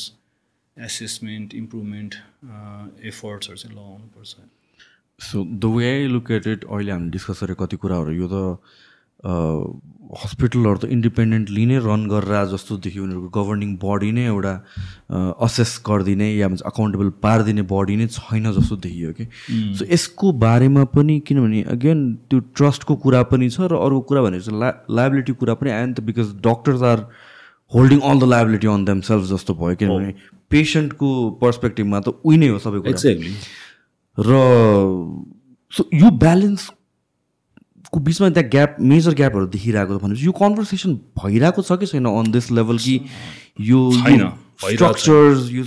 [0.76, 2.14] एसेसमेन्ट इम्प्रुभमेन्ट
[3.12, 4.36] एफर्ट्सहरू चाहिँ लगाउनुपर्छ।
[5.20, 8.60] So the way I look at it अहिले हामीले डिस्कस गरेको कति कुराहरू यो त
[10.18, 14.52] हस्पिटलहरू त इन्डिपेन्डेन्टली नै रन गरेर जस्तो देखियो उनीहरूको गभर्निङ बडी नै एउटा
[15.46, 19.24] असेस गरिदिने या भन्छ अकाउन्टेबल पारिदिने बडी नै छैन जस्तो देखियो कि।
[19.78, 21.98] सो यसको बारेमा पनि किनभने अगेन
[22.30, 25.86] त्यो ट्रस्टको कुरा पनि छ र अर्को कुरा भनेको चाहिँ ला लाइबिलिटी कुरा पनि आयो
[25.86, 27.04] नि त because doctors are
[27.72, 30.14] holding all the liability on themselves जस्तो भयो किनभने
[30.56, 31.12] पेसेन्टको
[31.44, 32.96] पर्सपेक्टिभमा त उही नै हो सबै कुरा।
[34.18, 34.32] र
[35.72, 36.70] सो यो ब्यालेन्स
[37.92, 42.06] को बिचमा त्यहाँ ग्याप मेजर ग्यापहरू देखिरहेको छ भनेपछि यो कन्भर्सेसन भइरहेको छ कि छैन
[42.06, 42.94] अन दिस लेभल कि
[43.60, 43.80] यो
[44.58, 45.64] स्ट्रक्चर्स यो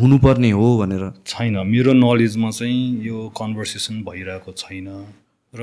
[0.00, 1.04] हुनुपर्ने हो भनेर?
[1.26, 4.88] छैन मेरो नलेजमा चाहिँ यो कन्भर्सेसन भइरहेको छैन
[5.52, 5.62] र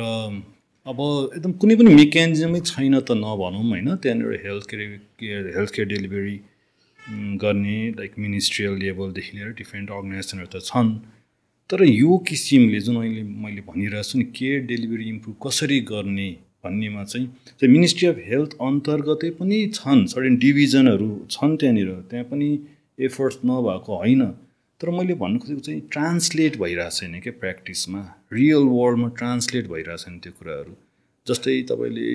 [0.88, 1.00] अब
[1.36, 4.90] एकदम कुनै पनि मेकानिजमै छैन त नभनौँ होइन त्यहाँनिर health care
[5.20, 6.36] care health care delivery
[7.44, 10.90] गर्ने लाइक मिनिस्ट्रियल लेभलदेखि लिएर डिफ्रेन्ट अर्गनाइजेसनहरू त छन्।
[11.70, 16.30] तर यो किसिमले जुन अहिले मैले भनिरहेको छु नि केयर डेलिभरी इम्प्रुभ कसरी गर्ने
[16.66, 17.28] भन्नेमा चाहिँ
[17.60, 22.48] चाहिँ मिनिस्ट्री अफ हेल्थ अन्तर्गतै पनि छन् सर्टेन डिभिजनहरू छन् त्यहाँनिर त्यहाँ पनि
[23.08, 24.24] एफर्ट्स नभएको होइन।
[24.82, 28.02] तर मैले भन्नु खोजेको चाहिँ ट्रान्सलेट भइरहेको छैन क्या प्र्याक्टिसमा
[28.34, 30.74] रियल वर्ल्डमा ट्रान्सलेट भइरहेको छैन त्यो कुराहरू।
[31.28, 32.08] जस्तै तपाईँले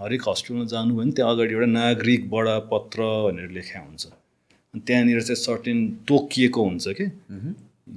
[0.00, 4.02] हरेक हस्पिटलमा जानुभयो भने त्यहाँ अगाडि एउटा नागरिक बडा पत्र भनेर लेखा हुन्छ।
[4.86, 7.06] त्यहाँनिर चाहिँ सर्टेन तोकिएको हुन्छ कि?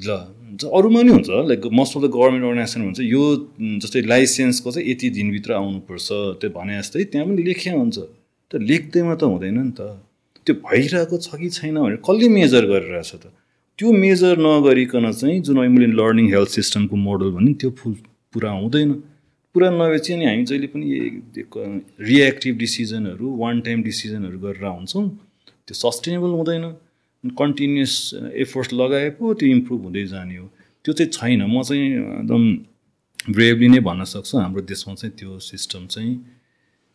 [0.04, 0.08] ल
[0.56, 3.24] अरूमा नि हुन्छ like most of the government organization हुन्छ। यो
[3.84, 6.08] जस्तै लाइसेन्सको चाहिँ यति दिनभित्र आउनुपर्छ
[6.42, 7.98] त्यो भने जस्तै त्यहाँ पनि लेखिया हुन्छ।
[8.52, 9.82] त्यो लेख्दैमा त हुँदैन नि त।
[10.48, 13.26] त्यो भइरहेको छ कि छैन भनेर कसले मेजर गरिरहेछ त?
[13.80, 17.94] त्यो मेजर नगरिकन चाहिँ जुन मैले लर्निङ हेल्थ सिस्टमको मोडल भने त्यो फुल
[18.32, 18.92] पुरा हुँदैन।
[19.56, 20.88] पुरा नभएपछि अनि हामी जहिले पनि
[22.00, 25.06] रियाक्टिभ डिसिजनहरू वान टाइम डिसिजनहरू गरेर हुन्छौँ
[25.68, 26.66] त्यो सस्टेनेबल हुँदैन।
[27.34, 27.94] कन्टिन्युस
[28.36, 30.48] एफोर्ट्स लगाए पो त्यो इम्प्रुभ हुँदै जाने हो।
[30.86, 31.86] त्यो चाहिँ छैन। म चाहिँ
[32.22, 32.44] एकदम
[33.34, 36.14] ब्रेभली नै भन्न सक्छु। हाम्रो देशमा चाहिँ त्यो सिस्टम चाहिँ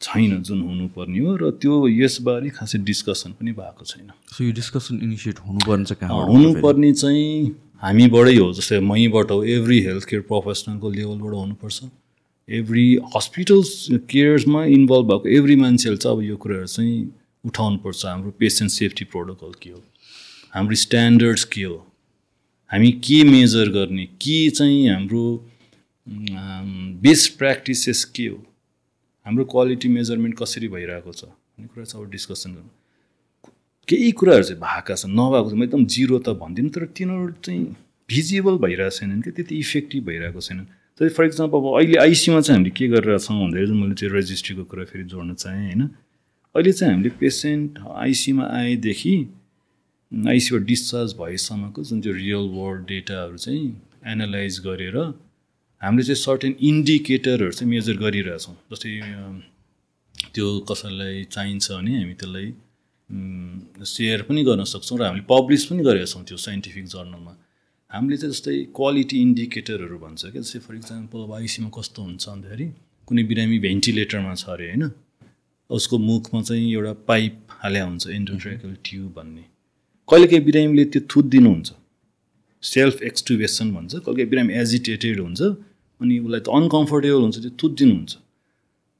[0.01, 5.01] छैन जुन हुनुपर्ने हो र त्यो यसबारे खासै डिस्कसन पनि भएको छैन। सो यो डिस्कसन
[5.03, 10.91] इनिसिएट हुनुपर्ने चाहिँ कहाँ हुनुपर्ने चाहिँ हामीबाटै हो। जस्तै मैबाट हो। एभ्री हेल्थ केयर प्रोफेसनलको
[10.91, 11.79] लेभलबाट हुनुपर्छ।
[12.49, 13.71] एभ्री हस्पिटल्स
[14.11, 16.97] केयर्समा इन्भल्भ भएको एभ्री मान्छेले चाहिँ अब यो कुराहरू चाहिँ
[17.45, 19.83] उठाउनुपर्छ। हाम्रो पेसेन्ट सेफ्टी प्रोटोकल के हो?
[20.55, 21.77] हाम्रो स्ट्यान्डर्ड्स के हो?
[22.71, 24.07] हामी के मेजर गर्ने?
[24.07, 25.25] के चाहिँ हाम्रो
[27.05, 28.37] बेस्ट प्र्याक्टिसेस के हो?
[29.27, 31.25] हाम्रो क्वालिटी मेजरमेन्ट कसरी भइरहेको छ?
[31.25, 32.71] भन्ने कुरा चाहिँ अब डिस्कसन गर्नु।
[33.89, 37.65] केही कुराहरू चाहिँ भएका छन् नभएको चाहिँ म एकदम जिरो त भन्दिनँ तर तिनीहरू चाहिँ
[38.09, 42.57] भिजिबल भइरहेको छैनन् कि त्यति इफेक्टिभ भइरहेको छैनन्। जस्तै फर इक्जाम्पल अब अहिले आइसीमा चाहिँ
[42.57, 45.83] हामीले के गरिरहेछौँ भन्दाखेरि मैले चाहिँ रेजिस्ट्रीको कुरा फेरि जोड्न चाहेँ होइन?
[46.55, 49.15] अहिले चाहिँ हामीले पेसेन्ट आइसीमा आएदेखि
[50.13, 53.67] आइसीबाट डिस्चार्ज भएसम्मको जुन चाहिँ रियल वर्ल्ड डेटाहरू चाहिँ
[54.13, 54.97] एनालाइज गरेर
[55.83, 58.91] हामीले चाहिँ सर्टेन इन्डिकेटरहरू चाहिँ मेजर गरिरहेछौँ जस्तै
[60.35, 62.49] त्यो कसैलाई चाहिन्छ भने हामी त्यसलाई
[63.93, 67.33] सेयर पनि गर्न सक्छौँ र हामीले पब्लिस पनि गरेका छौँ त्यो साइन्टिफिक जर्नलमा।
[67.91, 72.67] हामीले चाहिँ जस्तै क्वालिटी इन्डिकेटरहरू भन्छ क्या जस्तै फर इक्जाम्पल अब आइसीमा कस्तो हुन्छ भन्दाखेरि
[73.09, 74.85] कुनै बिरामी भेन्टिलेटरमा छ अरे होइन?
[75.71, 79.45] उसको मुखमा चाहिँ एउटा पाइप हाल्या हुन्छ एन्डोट्रेकल ट्युब भन्ने।
[80.09, 81.69] कहिलेकाहीँ बिरामीले त्यो थुत्दिनुहुन्छ।
[82.63, 85.41] सेल्फ एक्सटुबेसन भन्छ कहिलेकाहीँ बिरामी एजिटेटेड हुन्छ
[86.01, 88.13] अनि उसलाई त अनकम्फर्टेबल हुन्छ त्यो थुत्दिनुहुन्छ।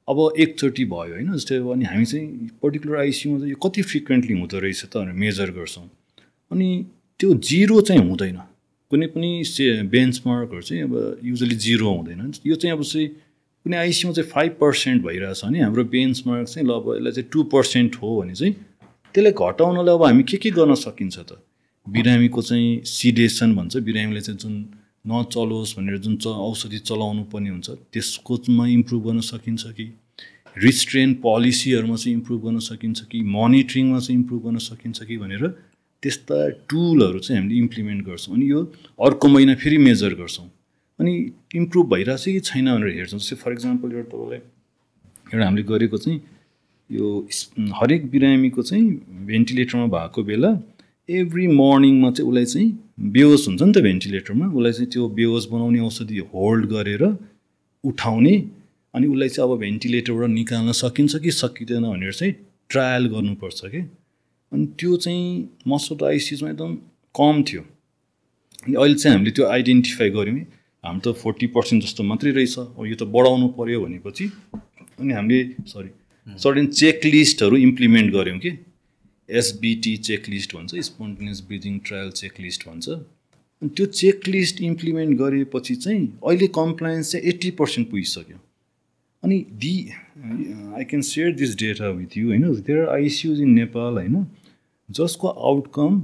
[0.07, 2.27] अब एकचोटि भयो होइन जस्तै अब अनि हामी चाहिँ
[2.63, 5.87] पर्टिकुलर आइसियुमा चाहिँ यो कति फ्रिक्वेन्टली हुँदो रहेछ त भनेर मेजर गर्छौँ।
[6.51, 6.67] अनि
[7.19, 8.39] त्यो जिरो चाहिँ हुँदैन।
[8.91, 10.93] कुनै पनि से बेन्चमार्कहरू चाहिँ अब
[11.23, 13.07] युजली जिरो हुँदैन। यो चाहिँ अब चाहिँ
[13.65, 17.43] कुनै आइसियुमा चाहिँ फाइभ पर्सेन्ट भइरहेछ भने हाम्रो बेन्चमार्क चाहिँ ल अब यसलाई चाहिँ टू
[17.53, 18.53] पर्सेन्ट हो भने चाहिँ
[19.13, 21.37] त्यसलाई घटाउनलाई अब हामी के के गर्न सकिन्छ त?
[21.87, 24.55] बिरामीको चाहिँ सिडेसन भन्छ। बिरामीले चाहिँ जुन
[25.07, 29.85] नचलोस् भनेर जुन च औषधि चलाउनु पर्ने हुन्छ त्यसकोमा इम्प्रुभ गर्न सकिन्छ कि?
[30.57, 33.21] रिस्ट्रेन पोलिसीहरूमा चाहिँ इम्प्रुभ गर्न सकिन्छ कि?
[33.21, 35.47] मोनिटरिङमा चाहिँ इम्प्रुभ गर्न सकिन्छ कि भनेर
[36.03, 36.37] त्यस्ता
[36.69, 38.59] टुलहरू चाहिँ हामीले इम्प्लिमेन्ट गर्छौँ। अनि यो
[39.05, 40.49] अर्को महिना फेरि मेजर गर्छौँ।
[41.01, 41.13] अनि
[41.55, 44.39] इम्प्रुभ भइरहेछ कि छैन भनेर हेर्छौँ। जस्तै फर इक्जाम्पल एउटा तपाईँलाई
[45.33, 46.19] एउटा हामीले गरेको चाहिँ
[46.89, 47.07] यो
[47.79, 48.85] हरेक बिरामीको चाहिँ
[49.27, 50.51] भेन्टिलेटरमा भएको बेला
[51.09, 52.67] एभ्री मर्निङमा चाहिँ उसलाई चाहिँ
[53.15, 57.03] बेहोस हुन्छ नि त भेन्टिलेटरमा उसलाई चाहिँ त्यो बेहोस बनाउने औषधि होल्ड गरेर
[57.83, 58.35] उठाउने
[58.93, 62.33] अनि उसलाई चाहिँ अब भेन्टिलेटरबाट निकाल्न सकिन्छ कि सकिँदैन भनेर चाहिँ
[62.69, 63.81] ट्रायल गर्नुपर्छ कि?
[64.51, 66.75] अनि त्यो चाहिँ द आइसिसमा एकदम
[67.15, 70.39] कम थियो। अनि अहिले चाहिँ हामीले त्यो आइडेन्टिफाई गऱ्यौँ
[70.83, 74.25] हाम्रो त फोर्टी पर्सेन्ट जस्तो मात्रै रहेछ। अब यो त बढाउनु पऱ्यो भनेपछि
[74.99, 75.89] अनि हामीले सरी
[76.39, 78.51] सर्टेन चेकलिस्टहरू इम्प्लिमेन्ट गऱ्यौँ कि।
[79.29, 86.47] एसबिटी चेकलिस्ट भन्छ स्पोन्टेनियस ब्रिदिङ ट्रायल चेकलिस्ट भन्छ। अनि त्यो चेकलिस्ट इम्प्लिमेन्ट गरेपछि चाहिँ अहिले
[86.57, 88.37] कम्प्लायन्स चाहिँ एट्टी पर्सेन्ट पुगिसक्यो।
[89.23, 89.75] अनि the
[90.77, 92.43] I can share this data with you होइन?
[92.57, 94.25] There are ICUs in Nepal होइन?
[94.89, 96.01] जसको आउटकम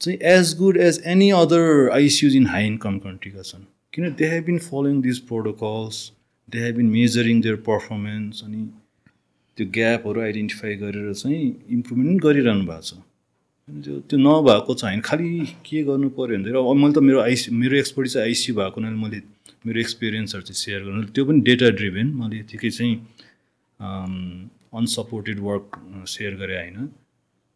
[0.00, 3.64] चाहिँ as good as any other ICUs in high income कन्ट्रीका छन्।
[3.94, 5.96] किन they have been following this protocols
[6.48, 8.62] they have been measuring their performance अनि
[9.58, 11.42] त्यो ग्यापहरू identify गरेर चाहिँ
[11.76, 12.94] इम्प्रुभमेन्ट गरिरहनु भएको छ।
[13.68, 15.28] त्यो त्यो नभएको छ होइन खालि
[15.66, 18.98] के गर्नु पऱ्यो भने अब मैले त मेरो आइसि मेरो एक्सपर्ट चाहिँ आइसियु भएको हुनाले
[19.04, 19.20] मैले
[19.66, 22.94] मेरो एक्सपिरियन्सहरू चाहिँ सेयर गर्नु त्यो पनि डेटा ड्रिभेन मैले यतिकै चाहिँ
[24.74, 25.66] अनसपोर्टेड वर्क
[26.14, 26.86] सेयर गरेँ होइन।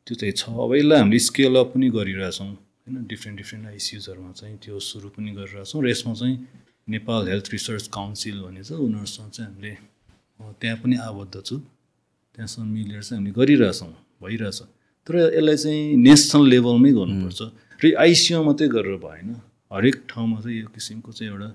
[0.06, 2.50] त्यो चाहिँ छ। अब यसलाई हामीले स्केल अप पनि गरिरहेछौँ।
[2.88, 6.36] होइन डिफ्रेन्ट डिफ्रेन्ट आइसियुजहरूमा चाहिँ त्यो सुरु पनि गरिरहेछौँ र यसमा चाहिँ
[6.88, 9.72] नेपाल हेल्थ रिसर्च काउन्सिल भन्ने छ उनीहरूसँग चाहिँ हामीले
[10.56, 11.56] त्यहाँ पनि आबद्ध छु।
[12.34, 14.60] त्यहाँसँग मिलेर चाहिँ हामीले गरिरहेछौँ भइरहेछ
[15.06, 17.40] तर यसलाई चाहिँ नेसनल लेभलमै गर्नुपर्छ।
[17.80, 19.28] र आइसियुमा मात्रै गरेर भएन
[19.70, 21.50] हरेक ठाउँमा चाहिँ यो किसिमको चाहिँ एउटा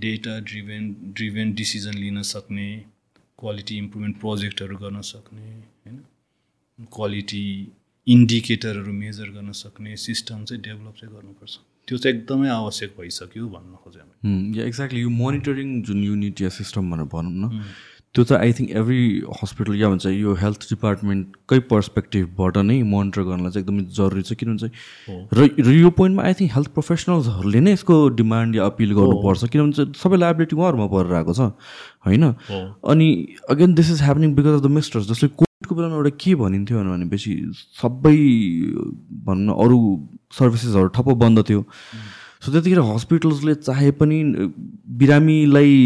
[0.00, 0.84] डेटा ड्रिभेन
[1.16, 2.68] ड्रिभेन डिसिजन लिन सक्ने
[3.38, 5.48] क्वालिटी इम्प्रुभमेन्ट प्रोजेक्टहरू गर्न सक्ने
[5.84, 5.96] होइन।
[6.88, 7.44] क्वालिटी
[8.14, 11.54] इन्डिकेटरहरू मेजर गर्न सक्ने सिस्टम चाहिँ डेभलप चाहिँ गर्नुपर्छ।
[11.88, 16.90] त्यो चाहिँ एकदमै आवश्यक भइसक्यो भन्न खोजेँ या एक्ज्याक्टली यो मोनिटरिङ जुन युनिट या सिस्टम
[16.90, 17.64] भनेर भनौँ न
[18.14, 19.02] त्यो त आई थिङ्क एभ्री
[19.40, 24.58] हस्पिटल या भन्छ यो हेल्थ डिपार्टमेन्टकै पर्सपेक्टिभबाट नै मोनिटर गर्नलाई चाहिँ एकदमै जरुरी छ। किनभने
[24.66, 29.72] चाहिँ र यो पोइन्टमा आई थिङ्क हेल्थ प्रोफेसनल्सहरूले नै यसको डिमान्ड या अपिल गर्नुपर्छ। किनभने
[29.78, 31.54] चाहिँ सबै लाइबिलिटी उहाँहरूमा परेर आएको छ
[32.06, 32.24] होइन?
[32.82, 33.08] अनि
[33.54, 35.30] again this is happening because of the mistakes जस्तै
[35.60, 37.32] कोभिडको बेलामा एउटा के भनिन्थ्यो भनेपछि
[37.76, 38.16] सबै
[39.26, 39.78] भनौँ न अरू
[40.32, 41.64] सर्भिसेसहरू ठप्प बन्द थियो।
[42.40, 44.18] सो त्यतिखेर हस्पिटल्सले चाहे पनि
[44.96, 45.76] बिरामीलाई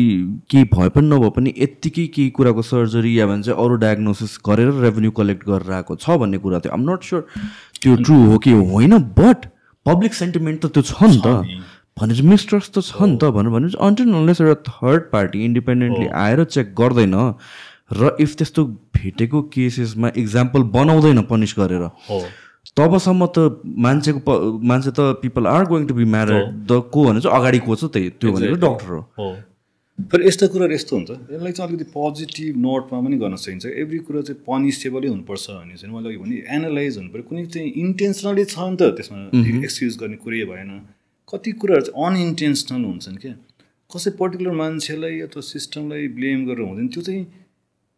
[0.46, 5.10] केही भए पनि नभए पनि यत्तिकै केही कुराको सर्जरी या भन्छ अरू डायग्नोसिस गरेर रेभेन्यू
[5.10, 7.26] कलेक्ट गरेर आएको छ भन्ने कुरा थियो। आम नट स्योर
[7.82, 9.50] त्यो ट्रु हो कि होइन बट
[9.86, 11.26] पब्लिक सेन्टिमेन्ट त त्यो छ नि त।
[11.98, 16.44] भनेपछि मिस्ट्रस त छ नि त। भनेर भनेपछि अन्टिल नलेस एउटा थर्ड पार्टी इन्डिपेन्डेन्टली आएर
[16.54, 17.18] चेक गर्दैन
[17.90, 18.64] र इफ त्यस्तो
[18.96, 21.88] भेटेको केसेसमा इक्जाम्पल बनाउँदैन पनिस गरेर।
[22.76, 24.30] तबसम्म त मान्छेको प
[24.64, 27.84] मान्छे त people are going to be married the को भने चाहिँ अगाडि को छ
[27.92, 29.28] त्यही त्यो भनेको डक्टर हो।
[30.10, 34.20] तर यस्तो कुराहरू यस्तो हुन्छ। यसलाई चाहिँ अलिकति पोजिटिभ नोटमा पनि गर्न सकिन्छ। एभ्री कुरा
[34.26, 38.58] चाहिँ पनिसेबलै हुनुपर्छ भन्ने चाहिँ मैले अघि भने एनालाइज हुनु पऱ्यो। कुनै चाहिँ इन्टेन्सनली छ
[38.58, 39.18] नि त त्यसमा
[39.62, 40.70] एक्सक्युज गर्ने कुरै भएन।
[41.30, 43.34] कति कुराहरू चाहिँ अनइन्टेन्सनल हुन्छन् क्या?
[43.90, 47.22] कसै पर्टिकुलर मान्छेलाई अथवा सिस्टमलाई ब्लेम गरेर हुँदैन। त्यो चाहिँ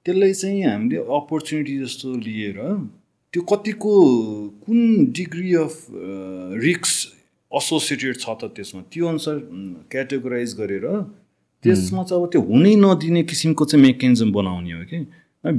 [0.07, 2.59] त्यसलाई चाहिँ हामीले अपर्च्युनिटी जस्तो लिएर
[3.35, 3.93] त्यो कतिको
[4.65, 4.81] कुन
[5.19, 5.75] डिग्री अफ
[6.65, 6.93] रिक्स
[7.53, 8.81] एसोसिएटेड छ त त्यसमा?
[8.93, 9.37] त्यो अनुसार
[9.91, 10.87] क्याटेगोराइज गरेर
[11.65, 14.99] त्यसमा चाहिँ अब त्यो हुनै नदिने किसिमको चाहिँ मेकानिजम बनाउने हो कि।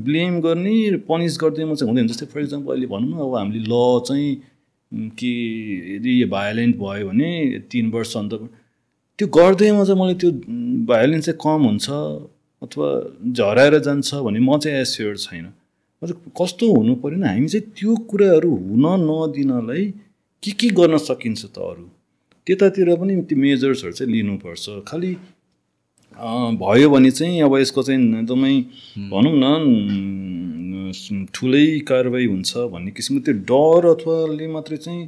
[0.08, 0.76] ब्लेम गर्ने
[1.10, 3.76] पनिस गर्दैमा चाहिँ हुँदैन। जस्तै फर इक्जाम्पल अहिले भनौँ न अब हामीले ल
[4.08, 4.32] चाहिँ
[5.20, 5.32] के
[5.96, 7.30] यदि भायोलेन्ट भयो भने
[7.72, 8.34] तिन वर्ष अन्त
[9.20, 10.32] त्यो गर्दैमा चाहिँ मलाई त्यो
[10.88, 11.88] भायोलेन्स चाहिँ कम हुन्छ।
[12.62, 12.88] अथवा
[13.38, 15.46] झराएर जान्छ भने म चाहिँ एस्योर छैन।
[16.40, 19.86] कस्तो हुनु पऱ्यो भने हामी चाहिँ त्यो कुराहरू हुन नदिनलाई
[20.44, 21.86] के के गर्न सकिन्छ त अरू?
[22.48, 25.12] त्यतातिर पनि त्यो मेजर्सहरू चाहिँ लिनुपर्छ। खालि
[26.62, 28.54] भयो भने चाहिँ अब यसको चाहिँ एकदमै
[29.12, 29.46] भनौँ न
[31.36, 35.04] ठुलै कारवाही हुन्छ भन्ने किसिमको त्यो डर अथवाले मात्रै चाहिँ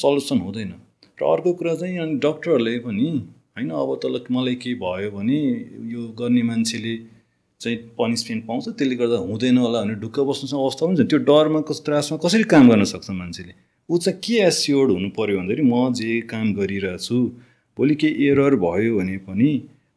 [0.00, 0.72] सल्युसन हुँदैन।
[1.20, 3.06] र अर्को कुरा चाहिँ अनि डक्टरहरूले पनि
[3.56, 5.38] होइन अब तल मलाई केही भयो भने
[5.90, 6.94] यो गर्ने मान्छेले
[7.60, 11.60] चाहिँ पनिसमेन्ट पाउँछ त्यसले गर्दा हुँदैन होला भनेर ढुक्क बस्नुसँग अवस्था पनि छ त्यो डरमा
[11.68, 13.52] कस त्रासमा कसरी काम गर्न सक्छ मान्छेले?
[13.88, 17.18] ऊ चाहिँ के एस्योर्ड हुनु पऱ्यो भन्दाखेरि म जे काम गरिरहेको छु
[17.78, 19.50] भोलि केही एरर भयो भने पनि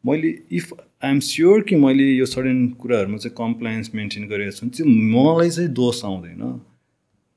[0.04, 4.86] मैले इफ आइएम स्योर कि मैले यो सडन कुराहरूमा चाहिँ कम्प्लायन्स मेन्टेन गरेको छु त्यो
[4.86, 6.42] मलाई चाहिँ दोष आउँदैन।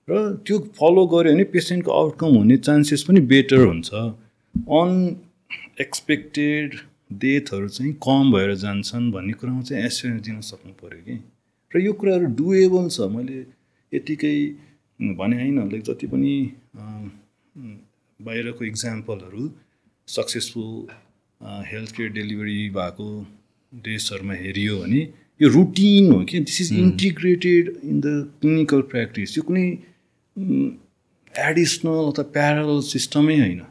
[0.07, 3.89] र त्यो फलो गऱ्यो भने पेसेन्टको आउटकम हुने चान्सेस पनि बेटर हुन्छ।
[5.81, 6.75] अनएक्सपेक्टेड
[7.21, 11.15] डेथहरू चाहिँ कम भएर जान्छन् भन्ने कुरामा चाहिँ एस्योरेन्स दिन सक्नु पऱ्यो कि?
[11.71, 13.37] र यो कुराहरू डुएबल छ। मैले
[13.91, 14.37] यतिकै
[15.17, 16.33] भने होइन लाइक जति पनि
[18.19, 19.49] बाहिरको इक्जाम्पलहरू
[20.07, 20.69] सक्सेसफुल
[21.71, 23.07] हेल्थ केयर डेलिभरी भएको
[23.71, 25.01] देशहरूमा हेरियो भने
[25.41, 26.39] यो रुटिन हो कि?
[26.39, 28.07] This is integrated in the
[28.41, 29.67] clinical practice यो कुनै
[31.49, 33.61] एडिसनल अथवा प्यारल सिस्टमै होइन।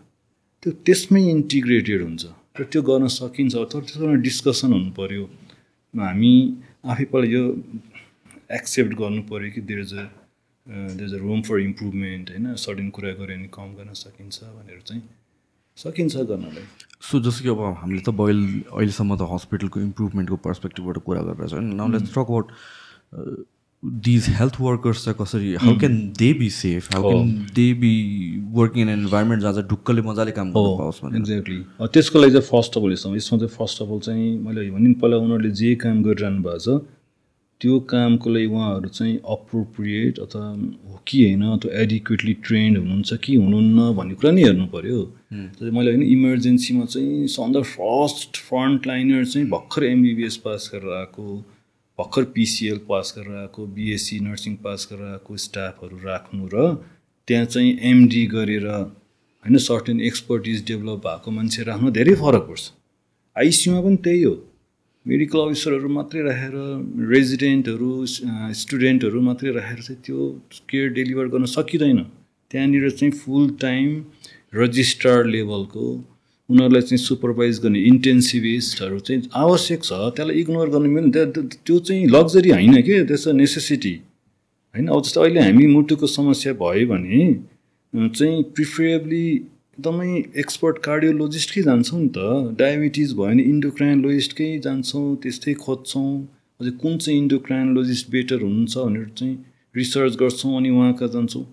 [0.63, 2.25] त्यो त्यसमै इन्टिग्रेटेड हुन्छ।
[2.59, 5.25] र त्यो गर्न सकिन्छ तर त्यसमा डिस्कसन हुनु पऱ्यो
[5.95, 6.33] हामी
[6.85, 7.45] आफै पहिला यो
[8.59, 10.05] एक्सेप्ट गर्नु पऱ्यो कि there is a
[10.67, 12.47] there is a room for improvement होइन?
[12.65, 15.03] सडन कुरा गऱ्यो भने कम गर्न सकिन्छ भनेर चाहिँ
[15.79, 16.67] सकिन्छ गर्नलाई।
[17.09, 21.53] सो जस्तो कि अब हामीले त अहिले अहिलेसम्म त हस्पिटलको इम्प्रुभमेन्टको पर्सपेक्टिभबाट कुरा गरिरहेको छ
[21.57, 22.47] होइन now let's talk about
[23.85, 27.93] these health workers चाहिँ कसरी how can they be safe how can they be
[28.53, 32.47] working in environment जहाँ चाहिँ ढुक्कले मजाले काम गर्नु पाओस् भने एक्ज्याक्टली त्यसको लागि चाहिँ
[32.47, 35.75] फर्स्ट अफ अल यसमा यसमा चाहिँ फर्स्ट अफ अल चाहिँ मैले भने पहिला उनीहरूले जे
[35.85, 36.83] काम गरिरहनु भएको छ
[37.61, 40.45] त्यो कामको लागि उहाँहरू चाहिँ अप्रोप्रिएट अथवा
[40.91, 45.01] हो कि होइन अथवा एडिक्वेटली ट्रेन्ड हुनुहुन्छ कि हुनुहुन्न भन्ने कुरा नि हेर्नु पऱ्यो।
[45.33, 51.27] जस्तै मैले होइन इमर्जेन्सीमा चाहिँ सन्द फर्स्ट फ्रन्ट लाइनर चाहिँ भर्खर एमबिबिएस पास गरेर आएको।
[52.01, 56.67] भर्खर पिसिएल पास गरेर आएको बिएससी नर्सिङ पास गरेर आएको स्टाफहरू राख्नु र
[57.29, 62.65] त्यहाँ चाहिँ एमडी गरेर होइन सर्टेन एक्सपर्टिज डेभलप भएको मान्छे राख्नु धेरै फरक पर्छ।
[63.37, 64.35] आइसियुमा पनि त्यही हो।
[65.07, 66.55] मेडिकल अफिसरहरू मात्रै राखेर
[67.11, 67.91] रेजिडेन्टहरू
[68.63, 70.19] स्टुडेन्टहरू मात्रै राखेर चाहिँ त्यो
[70.71, 72.01] केयर डेलिभर गर्न सकिँदैन।
[72.51, 73.89] त्यहाँनिर चाहिँ फुल टाइम
[74.55, 75.87] रजिस्ट्रार लेभलको
[76.51, 81.31] उनीहरूलाई चाहिँ सुपरभाइज गर्ने इन्टेन्सिभिस्टहरू चाहिँ आवश्यक छ। त्यसलाई इग्नोर गर्नु मिल्दैन।
[81.67, 83.05] त्यो चाहिँ लग्जरी होइन कि?
[83.07, 83.95] त्यस नेसेसिटी
[84.75, 84.87] होइन?
[84.89, 87.23] अब जस्तो अहिले हामी मुटुको समस्या भयो भने
[87.95, 89.25] चाहिँ प्रिफरेबली
[89.81, 96.11] एकदमै एक्सपर्ट कार्डियोलोजिस्टकै जान्छौँ नि त। डायबिटिज भयो भने इन्डोक्राइनलोजिस्टकै जान्छौँ त्यस्तै खोज्छौँ।
[96.61, 99.37] अझै कुन चाहिँ इन्डोक्राइनलोजिस्ट बेटर हुनुहुन्छ भनेर चाहिँ
[99.75, 101.45] रिसर्च गर्छौँ अनि उहाँ कहाँ जान्छौँ।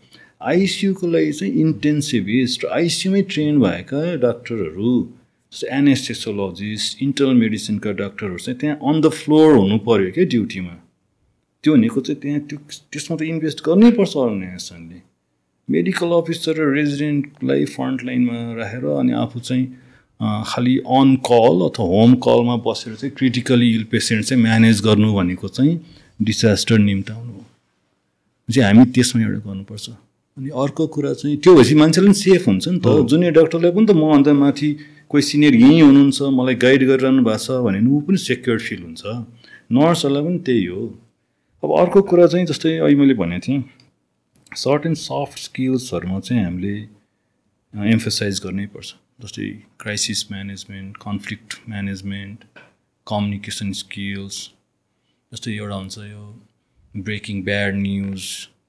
[0.41, 4.91] आइसियुको लागि चाहिँ इन्टेन्सिभिस्ट आइसियुमै ट्रेन भएका डाक्टरहरू
[5.53, 10.75] जस्तै एनेस्थेसोलोजिस्ट इन्टरनल मेडिसिनका डाक्टरहरू चाहिँ त्यहाँ अन द फ्लोर हुनु पऱ्यो क्या ड्युटीमा
[11.63, 12.57] त्यो भनेको चाहिँ त्यहाँ त्यो
[12.91, 15.01] त्यसमा त इन्भेस्ट गर्नै पर्छ अर्गनाइजेसनले
[15.69, 19.65] मेडिकल अफिसर र रेजिडेन्टलाई फ्रन्ट लाइनमा राखेर अनि आफू चाहिँ
[20.49, 25.47] खालि अन कल अथवा होम कलमा बसेर चाहिँ क्रिटिकली इल पेसेन्ट चाहिँ म्यानेज गर्नु भनेको
[25.47, 25.79] चाहिँ
[26.21, 27.45] डिसास्टर निम्ताउनु हो।
[28.49, 29.89] चाहिँ हामी त्यसमा एउटा गर्नुपर्छ।
[30.38, 33.85] अनि अर्को कुरा चाहिँ त्यो भएपछि मान्छेले पनि सेफ हुन्छ नि त। जुनियर डक्टरलाई पनि
[33.85, 34.69] त म अन्त माथि
[35.09, 39.01] कोही सिनियर यहीँ हुनुहुन्छ मलाई गाइड गरिरहनु भएको छ भने ऊ पनि सेक्योर फिल हुन्छ।
[39.73, 40.81] नर्सहरूलाई पनि त्यही हो।
[41.63, 43.63] अब अर्को कुरा चाहिँ जस्तै अहिले मैले भनेको थिएँ
[44.63, 46.75] सर्ट एन्ड सफ्ट स्किल्सहरूमा चाहिँ हामीले
[47.93, 49.47] एम्फसाइज गर्नै पर्छ। जस्तै
[49.81, 52.43] crisis management conflict management
[53.07, 54.35] communication skills
[55.31, 56.23] जस्तै एउटा हुन्छ यो
[56.93, 58.21] ब्रेकिङ ब्याड न्युज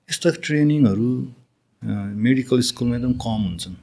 [0.08, 1.12] यस्ता ट्रेनिङहरू
[1.82, 3.74] मेडिकल स्कुलमा एकदम कम हुन्छन्।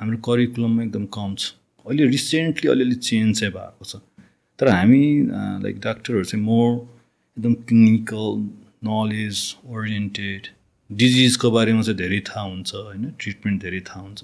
[0.00, 1.54] हाम्रो करिकुलममा एकदम कम छ।
[1.86, 3.96] अहिले रिसेन्टली अलिअलि चेन्ज चाहिँ भएको छ।
[4.58, 5.04] तर हामी
[5.62, 6.70] लाइक डाक्टरहरू चाहिँ मोर
[7.38, 8.26] एकदम क्लिनिकल
[8.84, 10.46] नलेज ओरिएन्टेड
[10.90, 13.04] डिजिजको बारेमा चाहिँ धेरै थाहा हुन्छ होइन?
[13.20, 14.22] ट्रिटमेन्ट धेरै थाहा हुन्छ।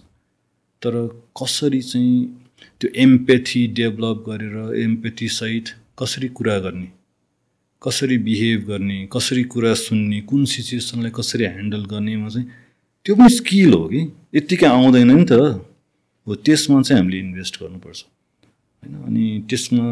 [0.82, 0.92] तर
[1.38, 2.18] कसरी चाहिँ
[2.80, 6.88] त्यो एम्पेथी डेभलप गरेर एम्पेथीसहित कसरी कुरा गर्ने?
[7.82, 8.98] कसरी बिहेभ गर्ने?
[9.12, 10.20] कसरी कुरा सुन्ने?
[10.20, 12.48] कुन सिचुएसनलाई कसरी ह्यान्डल गर्नेमा चाहिँ
[13.06, 14.00] त्यो पनि स्किल हो कि?
[14.34, 15.32] यत्तिकै आउँदैन नि त।
[16.26, 18.00] हो त्यसमा चाहिँ हामीले इन्भेस्ट गर्नुपर्छ।
[18.82, 19.84] होइन अनि त्यसमा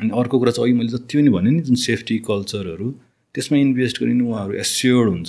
[0.00, 2.88] अनि अर्को कुरा चाहिँ अघि मैले जति पनि भने नि जुन सेफ्टी कल्चरहरू
[3.34, 5.28] त्यसमा इन्भेस्ट गरिनु उहाँहरू एस्योर्ड हुन्छ।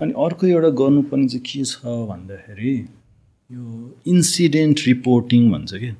[0.00, 1.80] अनि अर्को एउटा गर्नुपर्ने चाहिँ के छ
[2.12, 2.74] भन्दाखेरि
[3.50, 3.64] यो
[4.12, 5.94] इन्सिडेन्ट रिपोर्टिङ भन्छ क्या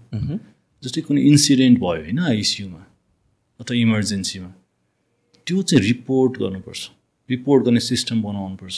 [0.82, 2.82] जस्तै कुनै इन्सिडेन्ट भयो होइन आइसियुमा
[3.60, 4.50] अथवा इमर्जेन्सीमा
[5.46, 6.80] त्यो चाहिँ रिपोर्ट गर्नुपर्छ।
[7.28, 8.76] रिपोर्ट गर्ने सिस्टम बनाउनुपर्छ।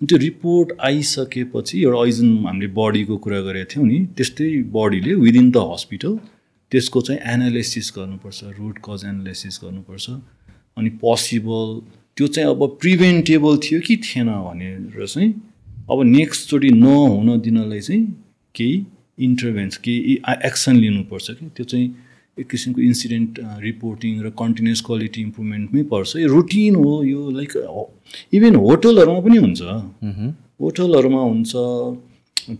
[0.00, 5.56] त्यो रिपोर्ट आइसकेपछि एउटा अहिले हामीले बडीको कुरा गरेका थियौँ नि त्यस्तै बडीले विदिन द
[5.72, 6.18] हस्पिटल
[6.72, 10.06] त्यसको चाहिँ एनालाइसिस गर्नुपर्छ रुट कज एनालाइसिस गर्नुपर्छ।
[10.76, 11.68] अनि पोसिबल
[12.16, 15.30] त्यो चाहिँ अब प्रिभेन्टेबल थियो कि थिएन भनेर चाहिँ
[15.90, 18.04] अब नेक्स्टचोटि नहुन दिनलाई चाहिँ
[18.54, 18.76] केही
[19.26, 21.46] इन्टरभेन्स केही एक्सन लिनुपर्छ कि?
[21.56, 21.88] त्यो चाहिँ
[22.38, 27.52] एक किसिमको इन्सिडेन्ट रिपोर्टिङ र कन्टिन्युस क्वालिटी इम्प्रुभमेन्टमै पर्छ। यो रुटिन हो यो लाइक
[28.36, 29.60] इभन होटलहरूमा पनि हुन्छ।
[30.60, 31.52] होटलहरूमा हुन्छ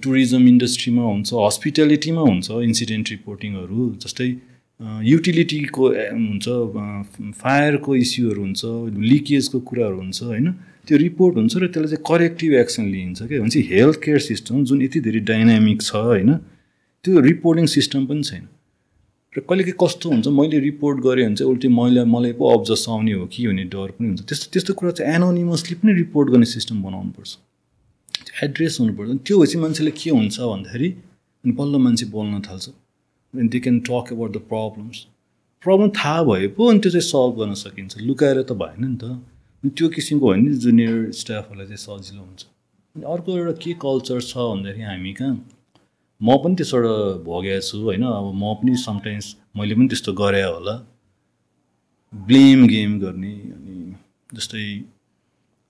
[0.02, 4.28] टुरिज्म इन्डस्ट्रीमा हुन्छ हस्पिटालिटीमा हुन्छ इन्सिडेन्ट रिपोर्टिङहरू जस्तै
[5.10, 5.84] युटिलिटीको
[6.24, 6.46] हुन्छ
[7.44, 8.62] फायरको इस्युहरू हुन्छ
[9.12, 10.46] लिकेजको कुराहरू हुन्छ होइन?
[10.88, 14.82] त्यो रिपोर्ट हुन्छ र त्यसलाई चाहिँ करेक्टिभ एक्सन लिइन्छ क्या। भन्छ हेल्थ केयर सिस्टम जुन
[14.82, 16.30] यति धेरै डाइनामिक छ होइन?
[17.04, 18.44] त्यो रिपोर्टिङ सिस्टम पनि छैन।
[19.36, 23.12] र कहिले कस्तो हुन्छ मैले रिपोर्ट गरेँ भने चाहिँ उल्टी मैले मलाई पो अब्जस आउने
[23.12, 26.82] हो कि भन्ने डर पनि हुन्छ। त्यस्तो त्यस्तो कुरा चाहिँ एनोनिमसली पनि रिपोर्ट गर्ने सिस्टम
[26.82, 27.36] बनाउनुपर्छ
[28.44, 30.88] एड्रेस हुनुपर्छ। त्यो भएपछि मान्छेले के हुन्छ भन्दाखेरि
[31.44, 32.68] अनि बल्ल मान्छे बोल्न थाल्छ।
[33.34, 34.98] अनि they can talk about the problems
[35.64, 39.04] problem थाहा भए पो अनि त्यो चाहिँ सल्भ गर्न सकिन्छ। लुकाएर त भएन नि त।
[39.04, 42.42] अनि त्यो किसिमको होइन जुनियर स्टाफहरूलाई चाहिँ सजिलो हुन्छ।
[42.96, 45.36] अनि अर्को एउटा के कल्चर छ भन्दाखेरि हामी कहाँ?
[46.20, 46.84] म पनि त्यसबाट
[47.24, 48.02] भोगेको छु होइन?
[48.02, 50.76] अब म पनि समटाइम्स मैले पनि त्यस्तो गरेँ होला।
[52.12, 53.76] ब्लेम गेम गर्ने अनि
[54.34, 54.66] जस्तै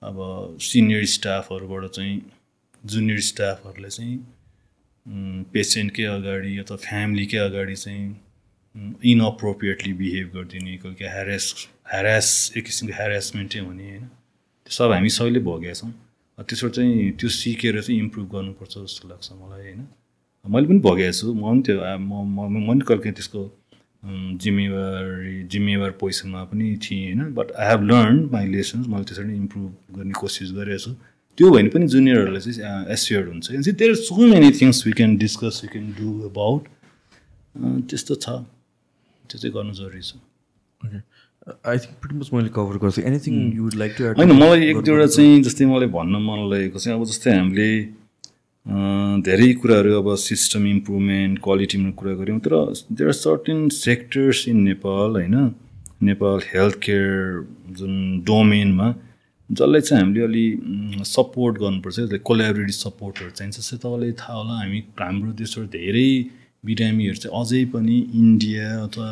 [0.01, 0.17] अब
[0.61, 2.15] सिनियर स्टाफहरूबाट चाहिँ
[2.83, 4.15] जुनियर स्टाफहरूलाई चाहिँ
[5.53, 8.05] पेसेन्टकै अगाडि अथवा फ्यामिलीकै अगाडि चाहिँ
[9.11, 11.45] इनअप्रोप्रिएटली बिहेभ गरिदिने कि ह्यारेस
[11.91, 12.27] ह्यारेस
[12.57, 14.05] एक किसिमको ह्यारेसमेन्टै हुने होइन?
[14.63, 15.91] त्यो सब हामी सबैले भोगेका छौँ
[16.39, 19.87] त्यसबाट चाहिँ त्यो सिकेर चाहिँ इम्प्रुभ गर्नुपर्छ जस्तो लाग्छ मलाई होइन?
[20.53, 23.41] मैले पनि भोगेको छु। म पनि त्यो म पनि कहिले त्यसको
[24.43, 29.69] जिम्मेवारी जिम्मेवार पोजिसनमा पनि थिएँ होइन। But I have learn my lessons मैले त्यसरी इम्प्रुभ
[29.97, 30.91] गर्ने कोसिस गरेको छु।
[31.37, 35.67] त्यो भने पनि जुनियरहरूलाई चाहिँ एस्योर्ड हुन्छ। There so many things we can discuss we
[35.73, 36.61] can do about
[37.89, 38.25] त्यस्तो छ।
[39.29, 40.11] त्यो चाहिँ गर्नु जरुरी छ।
[41.67, 44.77] आई थिङ्क प्रिटी मच मैले कभर गर्छु। Anything you would like to होइन मलाई एक
[44.87, 47.69] दुईवटा चाहिँ जस्तै मलाई भन्न मन लागेको चाहिँ अब जस्तै हामीले
[48.67, 52.55] धेरै कुराहरू अब सिस्टम इम्प्रुभमेन्ट क्वालिटीमा कुरा गऱ्यौँ तर
[52.91, 55.35] there are certain sectors in Nepal होइन?
[56.03, 57.45] नेपाल हेल्थ केयर
[57.77, 57.93] जुन
[58.27, 58.87] डोमेनमा
[59.49, 60.45] जसलाई चाहिँ हामीले अलि
[61.05, 66.09] सपोर्ट गर्नुपर्छ कोलाबरेटिभ सपोर्टहरू चाहिन्छ जस्तै तपाईँलाई थाहा होला हामी हाम्रो देशबाट धेरै
[66.65, 69.09] बिरामीहरू चाहिँ अझै पनि इन्डिया अथवा